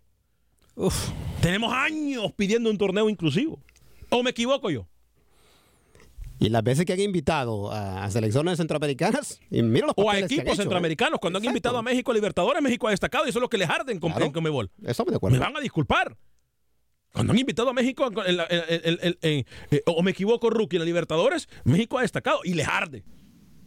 Tenemos 1.42 1.74
años 1.74 2.32
pidiendo 2.36 2.70
un 2.70 2.78
torneo 2.78 3.10
inclusivo. 3.10 3.60
¿O 4.10 4.24
me 4.24 4.32
equivoco 4.32 4.70
yo? 4.70 4.88
Y 6.42 6.50
las 6.50 6.64
veces 6.64 6.86
que 6.86 6.94
han 6.94 7.00
invitado 7.00 7.72
a 7.72 8.10
selecciones 8.10 8.58
centroamericanas, 8.58 9.40
y 9.52 9.62
mira 9.62 9.86
los 9.86 9.94
O 9.96 10.02
a 10.02 10.06
papeles 10.06 10.28
que 10.28 10.34
han 10.34 10.40
equipos 10.40 10.54
hecho, 10.54 10.62
¿eh? 10.62 10.64
centroamericanos. 10.64 11.20
Cuando 11.20 11.38
han 11.38 11.46
invitado 11.46 11.78
a 11.78 11.84
México 11.84 12.10
a 12.12 12.16
Libertadores, 12.16 12.62
México 12.64 12.88
ha 12.88 12.92
destacado 12.92 13.26
y 13.28 13.30
eso 13.30 13.38
es 13.38 13.42
lo 13.42 13.50
que 13.50 13.60
les 13.60 13.70
arden 13.70 14.00
con, 14.00 14.10
Claro. 14.12 14.26
en 14.26 14.32
Conmebol. 14.32 14.72
Estamos 14.84 15.12
de 15.12 15.18
acuerdo. 15.18 15.38
Me 15.38 15.44
van 15.44 15.56
a 15.56 15.60
disculpar. 15.60 16.18
Cuando 17.14 17.34
han 17.34 17.38
invitado 17.40 17.70
a 17.70 17.74
México, 17.74 18.08
en- 18.08 18.18
en 18.28 18.38
la- 18.38 18.48
en- 18.50 18.64
en- 18.86 19.00
en- 19.04 19.18
en- 19.22 19.46
eh, 19.70 19.82
o 19.86 20.02
me 20.02 20.12
equivoco, 20.12 20.50
Rookie, 20.50 20.78
en 20.78 20.82
la 20.82 20.86
Libertadores, 20.86 21.48
México 21.64 22.00
ha 22.00 22.02
destacado 22.02 22.40
y 22.44 22.56
les 22.56 22.68
arde 22.68 23.04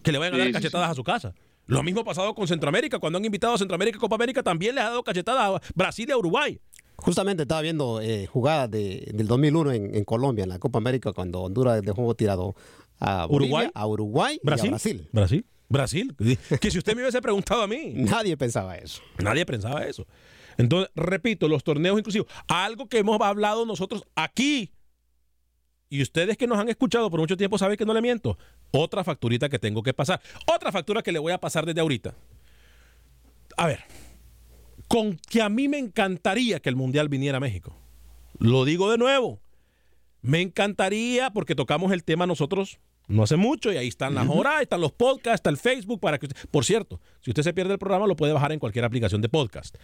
que 0.02 0.10
le 0.10 0.18
vayan 0.18 0.34
a 0.34 0.38
dar 0.38 0.46
Sí, 0.48 0.52
sí, 0.52 0.54
cachetadas 0.54 0.90
a 0.90 0.94
su 0.94 1.04
casa. 1.04 1.32
Lo 1.66 1.82
mismo 1.84 2.00
ha 2.00 2.04
pasado 2.04 2.34
con 2.34 2.48
Centroamérica. 2.48 2.98
Cuando 2.98 3.18
han 3.18 3.24
invitado 3.24 3.54
a 3.54 3.58
Centroamérica 3.58 3.98
y 3.98 4.00
Copa 4.00 4.16
América, 4.16 4.42
también 4.42 4.74
les 4.74 4.82
ha 4.84 4.88
dado 4.88 5.02
cachetadas 5.04 5.60
a 5.62 5.72
Brasil 5.74 6.06
y 6.08 6.12
a 6.12 6.16
Uruguay. 6.16 6.60
Justamente 6.96 7.42
estaba 7.42 7.60
viendo 7.60 8.00
eh, 8.00 8.26
jugadas 8.26 8.70
de, 8.70 9.10
del 9.12 9.26
2001 9.26 9.72
en, 9.72 9.94
en 9.94 10.04
Colombia, 10.04 10.44
en 10.44 10.48
la 10.48 10.58
Copa 10.58 10.78
América, 10.78 11.12
cuando 11.12 11.42
Honduras 11.42 11.82
dejó 11.82 12.14
tirado 12.14 12.54
a 13.00 13.26
Bolivia, 13.26 13.56
Uruguay, 13.56 13.70
a 13.74 13.86
Uruguay 13.86 14.40
Brasil. 14.42 14.64
y 14.64 14.68
a 14.68 14.70
Brasil. 14.70 15.08
Brasil. 15.12 15.44
Brasil. 15.68 16.16
Que 16.60 16.70
si 16.70 16.78
usted 16.78 16.94
me 16.94 17.02
hubiese 17.02 17.20
preguntado 17.20 17.62
a 17.62 17.66
mí. 17.66 17.92
Nadie 17.94 18.36
pensaba 18.36 18.76
eso. 18.76 19.02
Nadie 19.18 19.44
pensaba 19.44 19.84
eso. 19.84 20.06
Entonces, 20.56 20.90
repito, 20.94 21.48
los 21.48 21.64
torneos 21.64 21.98
inclusivos. 21.98 22.28
Algo 22.48 22.88
que 22.88 22.98
hemos 22.98 23.20
hablado 23.20 23.66
nosotros 23.66 24.04
aquí. 24.14 24.72
Y 25.88 26.02
ustedes 26.02 26.36
que 26.36 26.46
nos 26.46 26.58
han 26.58 26.68
escuchado 26.68 27.10
por 27.10 27.20
mucho 27.20 27.36
tiempo 27.36 27.58
saben 27.58 27.76
que 27.76 27.84
no 27.84 27.94
le 27.94 28.02
miento. 28.02 28.38
Otra 28.70 29.04
facturita 29.04 29.48
que 29.48 29.58
tengo 29.58 29.82
que 29.82 29.92
pasar. 29.92 30.20
Otra 30.52 30.72
factura 30.72 31.02
que 31.02 31.12
le 31.12 31.18
voy 31.18 31.32
a 31.32 31.38
pasar 31.38 31.66
desde 31.66 31.80
ahorita. 31.80 32.14
A 33.56 33.66
ver. 33.66 33.84
Con 34.88 35.16
que 35.30 35.42
a 35.42 35.48
mí 35.48 35.68
me 35.68 35.78
encantaría 35.78 36.60
que 36.60 36.68
el 36.68 36.76
Mundial 36.76 37.08
viniera 37.08 37.38
a 37.38 37.40
México. 37.40 37.76
Lo 38.38 38.64
digo 38.64 38.90
de 38.90 38.98
nuevo. 38.98 39.40
Me 40.22 40.40
encantaría 40.40 41.30
porque 41.30 41.54
tocamos 41.54 41.92
el 41.92 42.04
tema 42.04 42.26
nosotros 42.26 42.78
no 43.06 43.22
hace 43.24 43.36
mucho 43.36 43.70
y 43.70 43.76
ahí 43.76 43.88
están 43.88 44.14
las 44.14 44.26
horas, 44.28 44.62
están 44.62 44.80
los 44.80 44.92
podcasts, 44.92 45.34
está 45.34 45.50
el 45.50 45.58
Facebook 45.58 46.00
para 46.00 46.18
que 46.18 46.26
usted- 46.26 46.48
por 46.50 46.64
cierto, 46.64 47.00
si 47.20 47.30
usted 47.30 47.42
se 47.42 47.52
pierde 47.52 47.74
el 47.74 47.78
programa 47.78 48.06
lo 48.06 48.16
puede 48.16 48.32
bajar 48.32 48.52
en 48.52 48.58
cualquier 48.58 48.86
aplicación 48.86 49.20
de 49.20 49.28
podcast. 49.28 49.76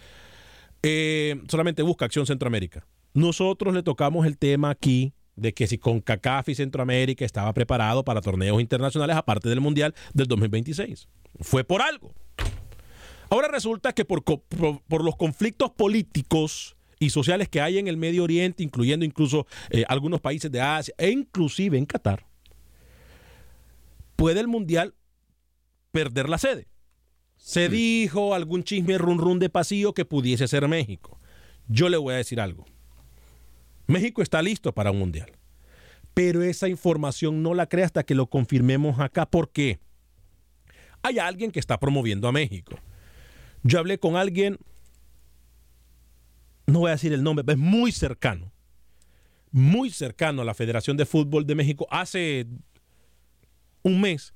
Eh, 0.83 1.39
solamente 1.47 1.83
busca 1.83 2.05
Acción 2.05 2.25
Centroamérica. 2.25 2.87
Nosotros 3.13 3.73
le 3.75 3.83
tocamos 3.83 4.25
el 4.25 4.37
tema 4.39 4.71
aquí 4.71 5.13
de 5.35 5.53
que 5.53 5.67
si 5.67 5.77
con 5.77 6.01
CACAF 6.01 6.49
y 6.49 6.55
Centroamérica 6.55 7.23
estaba 7.23 7.53
preparado 7.53 8.03
para 8.03 8.21
torneos 8.21 8.59
internacionales 8.59 9.15
aparte 9.15 9.49
del 9.49 9.61
Mundial 9.61 9.93
del 10.13 10.27
2026. 10.27 11.07
Fue 11.39 11.63
por 11.63 11.81
algo. 11.83 12.13
Ahora 13.31 13.47
resulta 13.47 13.93
que 13.93 14.03
por, 14.03 14.23
co- 14.25 14.41
por- 14.43 14.81
por 14.83 15.03
los 15.05 15.15
conflictos 15.15 15.71
políticos 15.71 16.75
y 16.99 17.09
sociales 17.11 17.47
que 17.47 17.61
hay 17.61 17.77
en 17.79 17.87
el 17.87 17.95
Medio 17.95 18.23
Oriente, 18.25 18.61
incluyendo 18.61 19.05
incluso 19.05 19.47
eh, 19.69 19.85
algunos 19.87 20.19
países 20.19 20.51
de 20.51 20.59
Asia 20.59 20.93
e 20.97 21.09
inclusive 21.11 21.77
en 21.77 21.85
Qatar, 21.85 22.25
puede 24.17 24.41
el 24.41 24.47
Mundial 24.49 24.93
perder 25.91 26.27
la 26.27 26.37
sede. 26.37 26.67
Se 27.37 27.69
dijo 27.69 28.35
algún 28.35 28.63
chisme 28.63 28.97
run 28.97 29.17
run 29.17 29.39
de 29.39 29.49
pasillo 29.49 29.93
que 29.93 30.03
pudiese 30.05 30.47
ser 30.49 30.67
México. 30.67 31.17
Yo 31.67 31.87
le 31.87 31.95
voy 31.97 32.13
a 32.13 32.17
decir 32.17 32.39
algo. 32.41 32.65
México 33.87 34.21
está 34.21 34.41
listo 34.41 34.73
para 34.73 34.91
un 34.91 34.99
Mundial. 34.99 35.31
Pero 36.13 36.43
esa 36.43 36.67
información 36.67 37.41
no 37.41 37.53
la 37.53 37.67
crea 37.67 37.85
hasta 37.85 38.03
que 38.03 38.13
lo 38.13 38.27
confirmemos 38.27 38.99
acá. 38.99 39.25
¿Por 39.25 39.51
qué? 39.51 39.79
Hay 41.01 41.17
alguien 41.17 41.49
que 41.49 41.59
está 41.61 41.79
promoviendo 41.79 42.27
a 42.27 42.33
México. 42.33 42.77
Yo 43.63 43.79
hablé 43.79 43.99
con 43.99 44.15
alguien, 44.15 44.57
no 46.67 46.79
voy 46.79 46.89
a 46.89 46.93
decir 46.93 47.13
el 47.13 47.23
nombre, 47.23 47.43
pero 47.43 47.57
es 47.57 47.63
muy 47.63 47.91
cercano, 47.91 48.51
muy 49.51 49.89
cercano 49.89 50.41
a 50.41 50.45
la 50.45 50.53
Federación 50.53 50.97
de 50.97 51.05
Fútbol 51.05 51.45
de 51.45 51.55
México 51.55 51.87
hace 51.91 52.47
un 53.83 54.01
mes. 54.01 54.33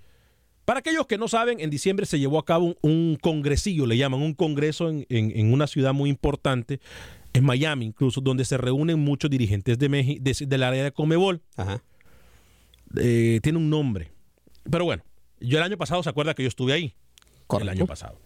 Para 0.66 0.80
aquellos 0.80 1.06
que 1.06 1.18
no 1.18 1.28
saben, 1.28 1.60
en 1.60 1.70
diciembre 1.70 2.06
se 2.08 2.18
llevó 2.20 2.40
a 2.40 2.46
cabo 2.46 2.66
un, 2.66 2.78
un 2.82 3.16
congresillo, 3.22 3.86
le 3.86 3.98
llaman, 3.98 4.22
un 4.22 4.34
congreso 4.34 4.90
en, 4.90 5.06
en- 5.10 5.32
en 5.38 5.54
una 5.54 5.68
ciudad 5.68 5.94
muy 5.94 6.10
importante, 6.10 6.80
en 7.34 7.44
Miami 7.46 7.86
incluso, 7.86 8.22
donde 8.22 8.46
se 8.46 8.58
reúnen 8.58 9.00
muchos 9.00 9.30
dirigentes 9.30 9.78
de 9.78 9.90
México, 9.90 10.24
del 10.24 10.64
área 10.64 10.84
de 10.84 10.92
Comebol. 10.92 11.42
Eh, 12.98 13.40
tiene 13.44 13.58
un 13.58 13.70
nombre. 13.70 14.12
Pero 14.70 14.86
bueno, 14.86 15.04
yo 15.40 15.58
el 15.58 15.64
año 15.64 15.78
pasado, 15.78 16.02
¿se 16.02 16.10
acuerda 16.10 16.34
que 16.34 16.44
yo 16.44 16.50
estuve 16.50 16.74
ahí? 16.74 16.94
El 17.64 17.70
año 17.70 17.86
pasado. 17.88 18.20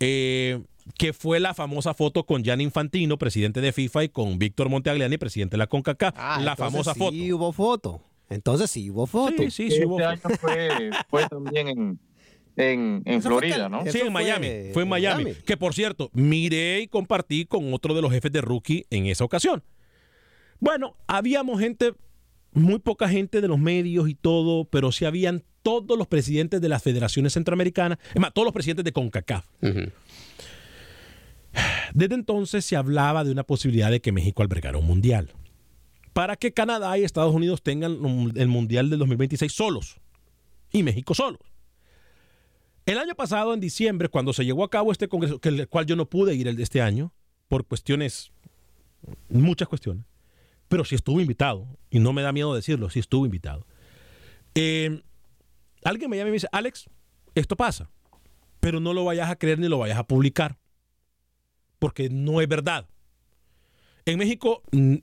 Eh, 0.00 0.60
que 0.98 1.12
fue 1.12 1.40
la 1.40 1.54
famosa 1.54 1.94
foto 1.94 2.24
con 2.26 2.42
Gianni 2.44 2.64
Infantino, 2.64 3.16
presidente 3.16 3.60
de 3.60 3.72
FIFA, 3.72 4.04
y 4.04 4.08
con 4.10 4.38
Víctor 4.38 4.68
Monteagliani, 4.68 5.16
presidente 5.18 5.54
de 5.54 5.58
la 5.58 5.66
CONCACAF. 5.66 6.14
Ah, 6.16 6.40
la 6.42 6.56
famosa 6.56 6.92
sí 6.92 6.98
foto. 6.98 7.16
hubo 7.36 7.52
foto. 7.52 8.00
Entonces 8.28 8.70
sí 8.70 8.90
hubo 8.90 9.06
foto. 9.06 9.42
Sí, 9.44 9.50
sí, 9.50 9.70
sí 9.70 9.84
hubo 9.84 10.00
Este 10.00 10.16
foto. 10.20 10.28
año 10.28 10.36
fue, 10.38 10.90
fue 11.08 11.28
también 11.30 11.68
en, 11.68 11.98
en, 12.56 13.02
en 13.06 13.22
Florida, 13.22 13.68
¿no? 13.68 13.82
Sí, 13.86 14.00
en 14.00 14.12
Miami. 14.12 14.48
Fue 14.72 14.82
en 14.82 14.88
Miami. 14.88 15.34
Que 15.46 15.56
por 15.56 15.74
cierto, 15.74 16.10
miré 16.12 16.80
y 16.82 16.86
compartí 16.88 17.46
con 17.46 17.72
otro 17.72 17.94
de 17.94 18.02
los 18.02 18.12
jefes 18.12 18.32
de 18.32 18.40
rookie 18.42 18.86
en 18.90 19.06
esa 19.06 19.24
ocasión. 19.24 19.62
Bueno, 20.60 20.96
habíamos 21.06 21.60
gente, 21.60 21.94
muy 22.52 22.78
poca 22.78 23.08
gente 23.08 23.40
de 23.40 23.48
los 23.48 23.58
medios 23.58 24.08
y 24.08 24.14
todo, 24.14 24.64
pero 24.66 24.92
sí 24.92 25.04
habían 25.04 25.44
todos 25.64 25.98
los 25.98 26.06
presidentes 26.06 26.60
de 26.60 26.68
las 26.68 26.82
federaciones 26.82 27.32
centroamericanas, 27.32 27.98
es 28.14 28.20
más, 28.20 28.32
todos 28.32 28.44
los 28.44 28.52
presidentes 28.52 28.84
de 28.84 28.92
CONCACAF. 28.92 29.46
Desde 31.94 32.14
entonces 32.14 32.64
se 32.64 32.76
hablaba 32.76 33.24
de 33.24 33.32
una 33.32 33.44
posibilidad 33.44 33.90
de 33.90 34.00
que 34.00 34.12
México 34.12 34.42
albergara 34.42 34.78
un 34.78 34.86
mundial. 34.86 35.32
Para 36.12 36.36
que 36.36 36.52
Canadá 36.52 36.96
y 36.98 37.02
Estados 37.02 37.34
Unidos 37.34 37.62
tengan 37.62 37.98
el 38.36 38.48
mundial 38.48 38.90
del 38.90 39.00
2026 39.00 39.50
solos 39.50 39.96
y 40.70 40.82
México 40.82 41.14
solos. 41.14 41.40
El 42.86 42.98
año 42.98 43.14
pasado, 43.14 43.54
en 43.54 43.60
diciembre, 43.60 44.10
cuando 44.10 44.34
se 44.34 44.44
llevó 44.44 44.64
a 44.64 44.70
cabo 44.70 44.92
este 44.92 45.08
congreso, 45.08 45.40
que 45.40 45.48
el 45.48 45.66
cual 45.68 45.86
yo 45.86 45.96
no 45.96 46.04
pude 46.04 46.34
ir 46.34 46.46
el 46.46 46.56
de 46.56 46.62
este 46.62 46.82
año, 46.82 47.14
por 47.48 47.64
cuestiones, 47.64 48.30
muchas 49.30 49.68
cuestiones, 49.68 50.04
pero 50.68 50.84
sí 50.84 50.94
estuve 50.94 51.22
invitado, 51.22 51.66
y 51.88 52.00
no 52.00 52.12
me 52.12 52.20
da 52.20 52.32
miedo 52.32 52.54
decirlo, 52.54 52.90
sí 52.90 52.98
estuve 52.98 53.26
invitado. 53.26 53.66
Eh, 54.54 55.02
alguien 55.84 56.10
me 56.10 56.16
llama 56.16 56.28
y 56.28 56.32
me 56.32 56.36
dice, 56.36 56.48
Alex, 56.52 56.88
esto 57.34 57.56
pasa, 57.56 57.90
pero 58.60 58.80
no 58.80 58.92
lo 58.92 59.04
vayas 59.04 59.30
a 59.30 59.36
creer 59.36 59.58
ni 59.58 59.68
lo 59.68 59.78
vayas 59.78 59.98
a 59.98 60.06
publicar, 60.06 60.58
porque 61.78 62.08
no 62.08 62.40
es 62.40 62.48
verdad. 62.48 62.86
En 64.06 64.18
México, 64.18 64.62
mm, 64.72 64.96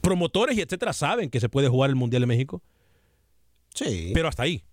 promotores 0.00 0.56
y 0.56 0.60
etcétera 0.60 0.92
saben 0.92 1.30
que 1.30 1.40
se 1.40 1.48
puede 1.48 1.68
jugar 1.68 1.90
el 1.90 1.96
Mundial 1.96 2.22
en 2.24 2.28
México. 2.28 2.62
Sí. 3.74 4.10
Pero 4.12 4.28
hasta 4.28 4.42
ahí. 4.42 4.64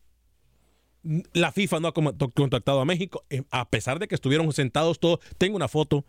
La 1.34 1.52
FIFA 1.52 1.80
no 1.80 1.88
ha 1.90 1.94
contactado 1.94 2.82
a 2.82 2.86
México, 2.86 3.24
eh, 3.30 3.44
a 3.52 3.70
pesar 3.70 4.00
de 4.00 4.08
que 4.08 4.16
estuvieron 4.16 4.52
sentados 4.52 5.00
todos. 5.00 5.20
Tengo 5.38 5.56
una 5.56 5.68
foto, 5.68 6.06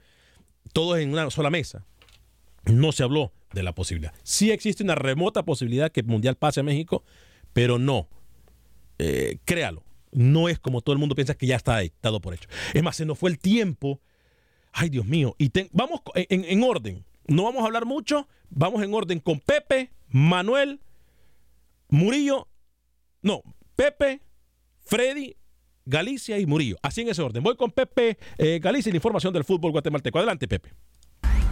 todos 0.72 0.98
en 0.98 1.12
una 1.12 1.30
sola 1.30 1.50
mesa. 1.50 1.84
No 2.64 2.92
se 2.92 3.02
habló 3.02 3.32
de 3.52 3.62
la 3.62 3.74
posibilidad. 3.74 4.14
Sí 4.22 4.50
existe 4.50 4.82
una 4.82 4.94
remota 4.94 5.44
posibilidad 5.44 5.92
que 5.92 6.00
el 6.00 6.06
Mundial 6.06 6.36
pase 6.36 6.60
a 6.60 6.62
México, 6.62 7.04
pero 7.52 7.78
no. 7.78 8.08
Eh, 8.98 9.38
créalo. 9.44 9.84
No 10.12 10.48
es 10.48 10.58
como 10.58 10.80
todo 10.80 10.92
el 10.94 10.98
mundo 10.98 11.14
piensa 11.14 11.34
que 11.34 11.46
ya 11.46 11.56
está 11.56 11.80
dado 12.02 12.20
por 12.20 12.34
hecho. 12.34 12.48
Es 12.72 12.82
más, 12.82 12.96
se 12.96 13.04
nos 13.04 13.18
fue 13.18 13.30
el 13.30 13.38
tiempo. 13.38 14.00
Ay, 14.72 14.88
Dios 14.88 15.06
mío. 15.06 15.34
Y 15.38 15.50
vamos 15.72 16.00
en 16.14 16.62
orden. 16.62 17.04
No 17.26 17.44
vamos 17.44 17.62
a 17.62 17.66
hablar 17.66 17.84
mucho. 17.84 18.28
Vamos 18.50 18.82
en 18.82 18.94
orden 18.94 19.20
con 19.20 19.40
Pepe, 19.40 19.90
Manuel, 20.08 20.80
Murillo. 21.88 22.48
No, 23.22 23.42
Pepe, 23.74 24.20
Freddy, 24.84 25.36
Galicia 25.84 26.38
y 26.38 26.46
Murillo. 26.46 26.76
Así 26.82 27.02
en 27.02 27.08
ese 27.08 27.22
orden. 27.22 27.42
Voy 27.42 27.56
con 27.56 27.70
Pepe 27.70 28.18
eh, 28.38 28.58
Galicia 28.60 28.90
y 28.90 28.92
la 28.92 28.96
información 28.96 29.32
del 29.32 29.44
fútbol 29.44 29.72
guatemalteco. 29.72 30.18
Adelante, 30.18 30.46
Pepe. 30.48 30.70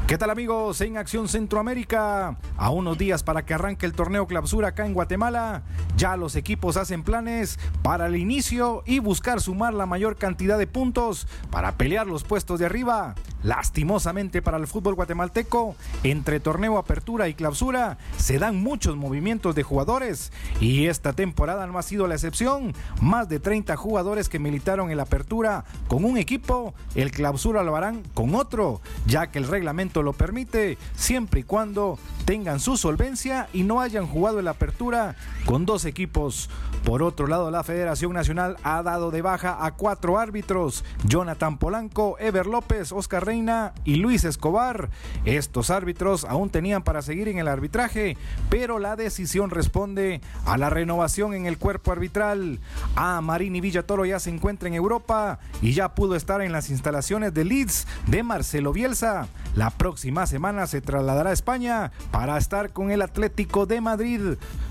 ¿Qué 0.06 0.18
tal 0.18 0.28
amigos 0.28 0.82
en 0.82 0.98
Acción 0.98 1.28
Centroamérica? 1.28 2.36
A 2.58 2.68
unos 2.68 2.98
días 2.98 3.22
para 3.22 3.46
que 3.46 3.54
arranque 3.54 3.86
el 3.86 3.94
torneo 3.94 4.26
clausura 4.26 4.68
acá 4.68 4.84
en 4.84 4.92
Guatemala, 4.92 5.62
ya 5.96 6.18
los 6.18 6.36
equipos 6.36 6.76
hacen 6.76 7.02
planes 7.02 7.58
para 7.82 8.06
el 8.06 8.16
inicio 8.16 8.82
y 8.84 8.98
buscar 8.98 9.40
sumar 9.40 9.72
la 9.72 9.86
mayor 9.86 10.16
cantidad 10.16 10.58
de 10.58 10.66
puntos 10.66 11.26
para 11.50 11.78
pelear 11.78 12.06
los 12.06 12.22
puestos 12.22 12.60
de 12.60 12.66
arriba. 12.66 13.14
Lastimosamente 13.42 14.42
para 14.42 14.58
el 14.58 14.66
fútbol 14.66 14.94
guatemalteco, 14.94 15.74
entre 16.02 16.40
torneo 16.40 16.78
apertura 16.78 17.28
y 17.28 17.34
clausura 17.34 17.98
se 18.18 18.38
dan 18.38 18.56
muchos 18.56 18.96
movimientos 18.96 19.54
de 19.54 19.62
jugadores 19.62 20.32
y 20.60 20.86
esta 20.86 21.12
temporada 21.14 21.66
no 21.66 21.78
ha 21.78 21.82
sido 21.82 22.06
la 22.06 22.14
excepción. 22.14 22.74
Más 23.00 23.28
de 23.28 23.40
30 23.40 23.76
jugadores 23.76 24.28
que 24.28 24.38
militaron 24.38 24.90
en 24.90 24.98
la 24.98 25.04
apertura 25.04 25.64
con 25.88 26.04
un 26.04 26.18
equipo, 26.18 26.74
el 26.94 27.10
clausura 27.10 27.62
lo 27.62 27.76
harán 27.76 28.02
con 28.14 28.34
otro, 28.34 28.80
ya 29.06 29.26
que 29.28 29.38
el 29.38 29.48
reglamento 29.48 29.93
lo 30.02 30.12
permite, 30.12 30.78
siempre 30.96 31.40
y 31.40 31.42
cuando 31.44 31.98
tengan 32.24 32.60
su 32.60 32.76
solvencia 32.76 33.48
y 33.52 33.62
no 33.62 33.80
hayan 33.80 34.06
jugado 34.06 34.38
en 34.38 34.46
la 34.46 34.52
apertura 34.52 35.16
con 35.44 35.66
dos 35.66 35.84
equipos. 35.84 36.48
Por 36.84 37.02
otro 37.02 37.26
lado, 37.26 37.50
la 37.50 37.64
Federación 37.64 38.12
Nacional 38.12 38.56
ha 38.62 38.82
dado 38.82 39.10
de 39.10 39.22
baja 39.22 39.64
a 39.64 39.72
cuatro 39.72 40.18
árbitros, 40.18 40.84
Jonathan 41.04 41.56
Polanco, 41.56 42.16
Ever 42.18 42.46
López, 42.46 42.92
Oscar 42.92 43.24
Reina 43.24 43.72
y 43.84 43.96
Luis 43.96 44.24
Escobar. 44.24 44.90
Estos 45.24 45.70
árbitros 45.70 46.24
aún 46.24 46.50
tenían 46.50 46.82
para 46.82 47.00
seguir 47.00 47.28
en 47.28 47.38
el 47.38 47.48
arbitraje, 47.48 48.18
pero 48.50 48.78
la 48.78 48.96
decisión 48.96 49.50
responde 49.50 50.20
a 50.44 50.58
la 50.58 50.68
renovación 50.68 51.32
en 51.34 51.46
el 51.46 51.58
cuerpo 51.58 51.92
arbitral. 51.92 52.60
A 52.96 53.20
Marini 53.22 53.60
Villatoro 53.60 54.04
ya 54.04 54.20
se 54.20 54.30
encuentra 54.30 54.68
en 54.68 54.74
Europa 54.74 55.38
y 55.62 55.72
ya 55.72 55.94
pudo 55.94 56.16
estar 56.16 56.42
en 56.42 56.52
las 56.52 56.68
instalaciones 56.68 57.32
de 57.32 57.44
Leeds 57.44 57.86
de 58.06 58.22
Marcelo 58.22 58.72
Bielsa. 58.72 59.28
La 59.54 59.70
próxima 59.70 60.26
semana 60.26 60.66
se 60.66 60.80
trasladará 60.80 61.30
a 61.30 61.34
España 61.34 61.92
para 62.14 62.38
estar 62.38 62.70
con 62.70 62.92
el 62.92 63.02
Atlético 63.02 63.66
de 63.66 63.80
Madrid. 63.80 64.20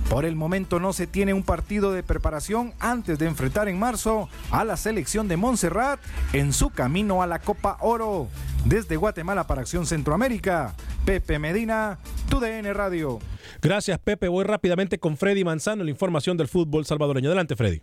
Por 0.09 0.23
el 0.23 0.33
momento 0.33 0.79
no 0.79 0.93
se 0.93 1.07
tiene 1.07 1.33
un 1.33 1.43
partido 1.43 1.91
de 1.91 2.01
preparación 2.01 2.73
antes 2.79 3.19
de 3.19 3.25
enfrentar 3.25 3.67
en 3.67 3.77
marzo 3.77 4.29
a 4.49 4.63
la 4.63 4.77
selección 4.77 5.27
de 5.27 5.35
Montserrat 5.35 5.99
en 6.31 6.53
su 6.53 6.69
camino 6.69 7.21
a 7.21 7.27
la 7.27 7.39
Copa 7.39 7.75
Oro. 7.81 8.29
Desde 8.63 8.95
Guatemala 8.95 9.45
para 9.45 9.59
Acción 9.59 9.85
Centroamérica, 9.85 10.73
Pepe 11.03 11.37
Medina, 11.37 11.97
TUDN 12.29 12.73
Radio. 12.73 13.19
Gracias, 13.61 13.99
Pepe. 13.99 14.29
Voy 14.29 14.45
rápidamente 14.45 14.97
con 14.97 15.17
Freddy 15.17 15.43
Manzano, 15.43 15.83
la 15.83 15.89
información 15.89 16.37
del 16.37 16.47
fútbol 16.47 16.85
salvadoreño. 16.85 17.27
Adelante, 17.27 17.57
Freddy. 17.57 17.81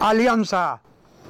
Alianza. 0.00 0.82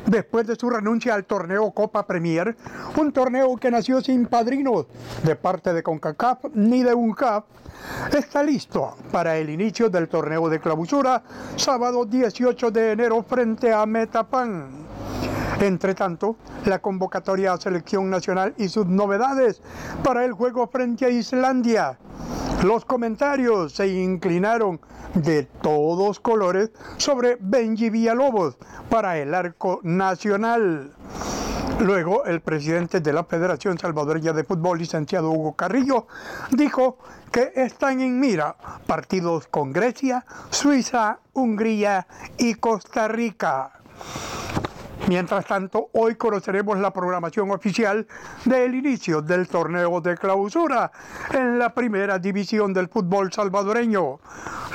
Después 0.07 0.47
de 0.47 0.57
su 0.57 0.69
renuncia 0.69 1.15
al 1.15 1.25
torneo 1.25 1.71
Copa 1.71 2.07
Premier, 2.07 2.57
un 2.97 3.13
torneo 3.13 3.57
que 3.57 3.71
nació 3.71 4.01
sin 4.03 4.27
padrinos 4.27 4.87
de 5.23 5.35
parte 5.35 5.73
de 5.73 5.83
CONCACAF 5.83 6.45
ni 6.55 6.83
de 6.83 6.95
UNCAF, 6.95 7.45
está 8.13 8.43
listo 8.43 8.97
para 9.11 9.37
el 9.39 9.49
inicio 9.49 9.89
del 9.89 10.09
torneo 10.09 10.49
de 10.49 10.61
clausura 10.61 11.23
sábado 11.57 12.05
18 12.05 12.71
de 12.71 12.93
enero 12.93 13.23
frente 13.23 13.73
a 13.73 13.87
Metapan. 13.87 14.84
Entre 15.61 15.95
tanto, 15.95 16.37
la 16.65 16.81
convocatoria 16.81 17.53
a 17.53 17.59
selección 17.59 18.11
nacional 18.11 18.55
y 18.59 18.69
sus 18.69 18.87
novedades 18.87 19.63
para 20.03 20.25
el 20.25 20.33
juego 20.33 20.67
frente 20.69 21.07
a 21.07 21.11
Islandia. 21.11 21.99
Los 22.63 22.85
comentarios 22.85 23.73
se 23.73 23.87
inclinaron 23.87 24.81
de 25.15 25.45
todos 25.45 26.19
colores 26.19 26.73
sobre 26.97 27.37
Benji 27.41 27.91
Villalobos 27.91 28.57
para 28.89 29.19
el 29.19 29.35
arco 29.35 29.81
nacional. 29.83 30.93
Luego, 31.81 32.25
el 32.25 32.41
presidente 32.41 33.01
de 33.01 33.13
la 33.13 33.25
Federación 33.25 33.79
Salvadoreña 33.79 34.33
de 34.33 34.45
Fútbol, 34.45 34.79
licenciado 34.79 35.31
Hugo 35.31 35.55
Carrillo, 35.55 36.07
dijo 36.51 36.99
que 37.33 37.53
están 37.57 38.01
en 38.01 38.21
mira 38.21 38.57
partidos 38.87 39.49
con 39.49 39.73
Grecia, 39.73 40.25
Suiza, 40.51 41.19
Hungría 41.33 42.07
y 42.39 42.55
Costa 42.55 43.09
Rica. 43.09 43.73
Mientras 45.07 45.45
tanto, 45.45 45.91
hoy 45.93 46.15
conoceremos 46.15 46.79
la 46.79 46.91
programación 46.91 47.51
oficial 47.51 48.07
del 48.47 48.75
inicio 48.75 49.21
del 49.21 49.47
torneo 49.49 50.01
de 50.01 50.17
clausura 50.17 50.91
en 51.31 51.59
la 51.59 51.75
primera 51.75 52.19
división 52.19 52.73
del 52.73 52.89
fútbol 52.89 53.31
salvadoreño. 53.31 54.21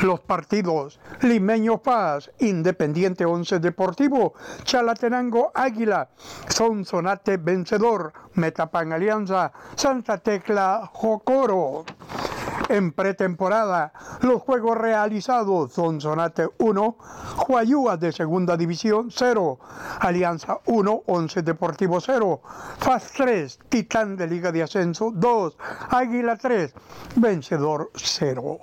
Los 0.03 0.19
partidos 0.19 0.99
Limeño 1.21 1.80
Paz, 1.80 2.30
Independiente 2.39 3.25
11 3.25 3.59
Deportivo, 3.59 4.36
Chalatenango 4.63 5.51
Águila, 5.55 6.09
Sonsonate 6.47 7.38
Vencedor, 7.38 8.13
Metapan 8.36 8.93
Alianza, 8.93 9.51
Santa 9.75 10.19
Tecla 10.19 10.88
Jocoro. 10.93 11.86
En 12.70 12.91
pretemporada, 12.91 13.91
los 14.22 14.43
juegos 14.43 14.78
realizados 14.78 15.74
son 15.74 15.99
Sonate 15.99 16.47
1, 16.59 16.97
Huayúa 17.47 17.97
de 17.97 18.11
Segunda 18.11 18.55
División 18.55 19.09
0, 19.11 19.59
Alianza 19.99 20.59
1, 20.67 21.03
11 21.07 21.41
Deportivo 21.41 21.99
0, 21.99 22.41
FAS 22.78 23.11
3, 23.17 23.59
Titán 23.70 24.15
de 24.15 24.28
Liga 24.28 24.51
de 24.51 24.61
Ascenso 24.61 25.11
2, 25.15 25.57
Águila 25.89 26.38
3, 26.38 26.74
Vencedor 27.15 27.89
0. 27.95 28.59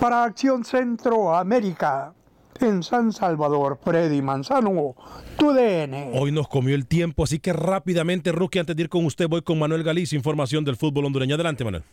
Para 0.00 0.24
Acción 0.24 0.64
Centroamérica, 0.64 2.14
en 2.60 2.82
San 2.82 3.12
Salvador, 3.12 3.78
Freddy 3.82 4.22
Manzano, 4.22 4.94
tu 5.36 5.52
DN. 5.52 6.12
Hoy 6.14 6.32
nos 6.32 6.48
comió 6.48 6.74
el 6.74 6.86
tiempo, 6.86 7.24
así 7.24 7.38
que 7.38 7.52
rápidamente, 7.52 8.32
Rookie, 8.32 8.60
antes 8.60 8.76
de 8.76 8.82
ir 8.82 8.88
con 8.88 9.04
usted, 9.04 9.28
voy 9.28 9.42
con 9.42 9.58
Manuel 9.58 9.82
Galicia, 9.82 10.16
información 10.16 10.64
del 10.64 10.76
fútbol 10.76 11.04
hondureño. 11.04 11.34
Adelante, 11.34 11.64
Manuel. 11.64 11.84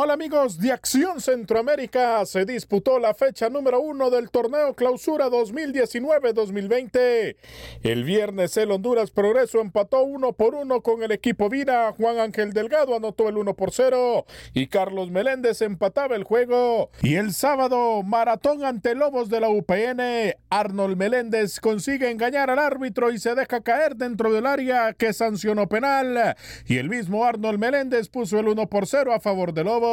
Hola 0.00 0.12
amigos 0.12 0.60
de 0.60 0.70
Acción 0.70 1.20
Centroamérica, 1.20 2.24
se 2.24 2.44
disputó 2.44 3.00
la 3.00 3.14
fecha 3.14 3.50
número 3.50 3.80
uno 3.80 4.10
del 4.10 4.30
torneo 4.30 4.76
Clausura 4.76 5.28
2019-2020. 5.28 7.34
El 7.82 8.04
viernes 8.04 8.56
el 8.56 8.70
Honduras 8.70 9.10
Progreso 9.10 9.60
empató 9.60 10.04
uno 10.04 10.34
por 10.34 10.54
uno 10.54 10.82
con 10.82 11.02
el 11.02 11.10
equipo 11.10 11.48
Vira, 11.48 11.92
Juan 11.96 12.20
Ángel 12.20 12.52
Delgado 12.52 12.94
anotó 12.94 13.28
el 13.28 13.38
uno 13.38 13.54
por 13.54 13.72
cero 13.72 14.24
y 14.54 14.68
Carlos 14.68 15.10
Meléndez 15.10 15.62
empataba 15.62 16.14
el 16.14 16.22
juego. 16.22 16.90
Y 17.02 17.16
el 17.16 17.32
sábado, 17.32 18.04
maratón 18.04 18.64
ante 18.64 18.94
Lobos 18.94 19.30
de 19.30 19.40
la 19.40 19.48
UPN, 19.48 20.36
Arnold 20.48 20.96
Meléndez 20.96 21.58
consigue 21.58 22.08
engañar 22.08 22.50
al 22.50 22.60
árbitro 22.60 23.10
y 23.10 23.18
se 23.18 23.34
deja 23.34 23.62
caer 23.62 23.96
dentro 23.96 24.32
del 24.32 24.46
área 24.46 24.92
que 24.92 25.12
sancionó 25.12 25.68
penal. 25.68 26.36
Y 26.66 26.76
el 26.76 26.88
mismo 26.88 27.24
Arnold 27.24 27.58
Meléndez 27.58 28.08
puso 28.08 28.38
el 28.38 28.46
uno 28.46 28.68
por 28.68 28.86
cero 28.86 29.12
a 29.12 29.18
favor 29.18 29.52
de 29.52 29.64
Lobos. 29.64 29.87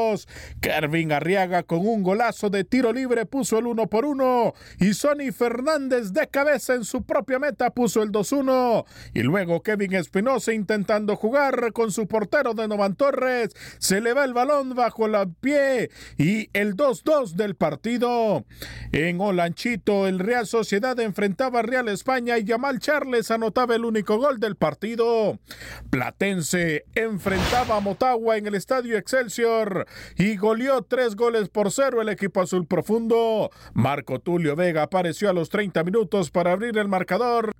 Kervin 0.61 1.11
Arriaga 1.11 1.63
con 1.63 1.87
un 1.87 2.03
golazo 2.03 2.49
de 2.49 2.63
tiro 2.63 2.93
libre 2.93 3.25
puso 3.25 3.59
el 3.59 3.67
uno 3.67 3.87
por 3.87 4.05
uno. 4.05 4.53
Y 4.79 4.93
Sonny 4.93 5.31
Fernández 5.31 6.11
de 6.13 6.27
cabeza 6.27 6.73
en 6.73 6.85
su 6.85 7.03
propia 7.03 7.39
meta 7.39 7.69
puso 7.71 8.03
el 8.03 8.11
2-1 8.11 8.85
y 9.13 9.21
luego 9.21 9.61
Kevin 9.61 9.95
Espinosa 9.95 10.53
intentando 10.53 11.15
jugar 11.15 11.73
con 11.73 11.91
su 11.91 12.07
portero 12.07 12.53
de 12.53 12.67
Novan 12.67 12.95
Torres. 12.95 13.51
Se 13.79 14.01
le 14.01 14.13
va 14.13 14.25
el 14.25 14.33
balón 14.33 14.75
bajo 14.75 15.07
la 15.07 15.25
pie 15.25 15.89
y 16.17 16.49
el 16.53 16.75
2-2 16.75 17.33
del 17.33 17.55
partido. 17.55 18.45
En 18.91 19.19
Olanchito 19.21 20.07
el 20.07 20.19
Real 20.19 20.47
Sociedad 20.47 20.99
enfrentaba 20.99 21.59
a 21.59 21.63
Real 21.63 21.89
España 21.89 22.37
y 22.37 22.45
Yamal 22.45 22.79
Charles 22.79 23.31
anotaba 23.31 23.75
el 23.75 23.85
único 23.85 24.17
gol 24.17 24.39
del 24.39 24.55
partido. 24.55 25.39
Platense 25.89 26.85
enfrentaba 26.95 27.77
a 27.77 27.79
Motagua 27.79 28.37
en 28.37 28.47
el 28.47 28.55
estadio 28.55 28.97
Excelsior 28.97 29.74
y 30.17 30.37
goleó 30.37 30.81
tres 30.83 31.15
goles 31.15 31.49
por 31.49 31.71
cero 31.71 32.01
el 32.01 32.09
equipo 32.09 32.41
azul 32.41 32.65
profundo. 32.65 33.49
Marco 33.73 34.19
Tulio 34.19 34.55
Vega 34.55 34.83
apareció 34.83 35.29
a 35.29 35.33
los 35.33 35.49
30 35.49 35.83
minutos 35.83 36.31
para 36.31 36.51
abrir 36.51 36.77
el 36.77 36.87
marcador. 36.87 37.51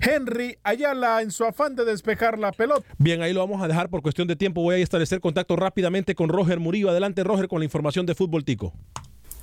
Henry 0.00 0.58
Ayala 0.62 1.22
en 1.22 1.30
su 1.30 1.44
afán 1.44 1.74
de 1.76 1.84
despejar 1.84 2.38
la 2.38 2.52
pelota. 2.52 2.86
Bien, 2.98 3.22
ahí 3.22 3.32
lo 3.32 3.40
vamos 3.40 3.62
a 3.62 3.68
dejar 3.68 3.88
por 3.88 4.02
cuestión 4.02 4.28
de 4.28 4.36
tiempo. 4.36 4.62
Voy 4.62 4.76
a 4.76 4.78
establecer 4.78 5.20
contacto 5.20 5.56
rápidamente 5.56 6.14
con 6.14 6.28
Roger 6.28 6.60
Murillo. 6.60 6.90
Adelante, 6.90 7.24
Roger, 7.24 7.48
con 7.48 7.60
la 7.60 7.64
información 7.64 8.06
de 8.06 8.14
fútbol 8.14 8.44
tico. 8.44 8.72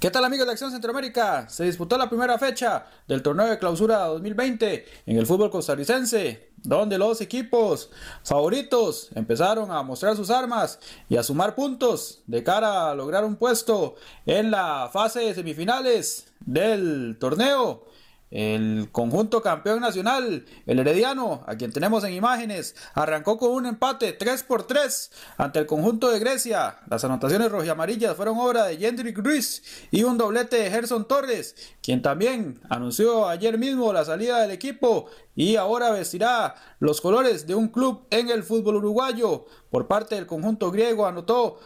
¿Qué 0.02 0.10
tal 0.10 0.26
amigos 0.26 0.47
de 0.47 0.54
Acción 0.54 0.72
Centroamérica? 0.72 1.47
Se 1.47 1.64
disputó 1.64 1.95
la 1.95 2.10
primera 2.10 2.39
fecha 2.39 2.88
del 3.08 3.22
torneo 3.22 3.45
de 3.45 3.60
clausura 3.60 3.99
2020 4.08 4.86
en 5.06 5.16
el 5.16 5.28
fútbol 5.28 5.52
costarricense, 5.52 6.54
donde 6.58 6.97
los 6.97 7.22
equipos 7.22 7.91
favoritos 8.24 9.10
empezaron 9.14 9.72
a 9.72 9.84
mostrar 9.84 10.16
sus 10.16 10.32
armas 10.32 10.80
y 11.08 11.18
a 11.18 11.24
sumar 11.24 11.54
puntos 11.54 12.24
de 12.26 12.43
cara 12.43 12.89
a 12.89 12.95
lograr 12.95 13.24
un 13.24 13.36
puesto 13.36 13.93
en 14.26 14.49
la 14.49 14.89
fase 14.91 15.20
de 15.20 15.36
semifinales 15.36 16.34
del 16.39 17.18
torneo. 17.20 17.86
El 18.32 18.89
conjunto 18.93 19.41
campeón 19.41 19.82
nacional, 19.82 20.45
el 20.65 20.79
Herediano, 20.79 21.43
a 21.45 21.55
quien 21.55 21.73
tenemos 21.73 22.05
en 22.05 22.13
imágenes, 22.13 22.77
arrancó 22.93 23.38
con 23.38 23.51
un 23.51 23.65
empate 23.65 24.13
3 24.13 24.43
por 24.43 24.63
3 24.63 25.11
ante 25.38 25.59
el 25.59 25.65
conjunto 25.65 26.09
de 26.09 26.19
Grecia. 26.19 26.79
Las 26.89 27.03
anotaciones 27.03 27.51
rojamarillas 27.51 28.15
fueron 28.15 28.39
obra 28.39 28.63
de 28.63 28.77
Jendrik 28.77 29.17
Ruiz 29.17 29.61
y 29.91 30.03
un 30.03 30.17
doblete 30.17 30.55
de 30.55 30.71
Gerson 30.71 31.09
Torres, 31.09 31.55
quien 31.84 32.01
también 32.01 32.61
anunció 32.69 33.27
ayer 33.27 33.57
mismo 33.57 33.91
la 33.91 34.05
salida 34.05 34.41
del 34.41 34.51
equipo 34.51 35.07
y 35.36 35.57
ahora 35.57 35.91
vestirá 35.91 36.55
los 36.79 37.01
colores 37.01 37.45
de 37.47 37.55
un 37.55 37.67
club 37.67 38.07
en 38.11 38.29
el 38.29 38.43
fútbol 38.43 38.77
uruguayo. 38.77 39.45
Por 39.69 39.88
parte 39.88 40.15
del 40.15 40.25
conjunto 40.25 40.71
griego 40.71 41.05
anotó 41.05 41.59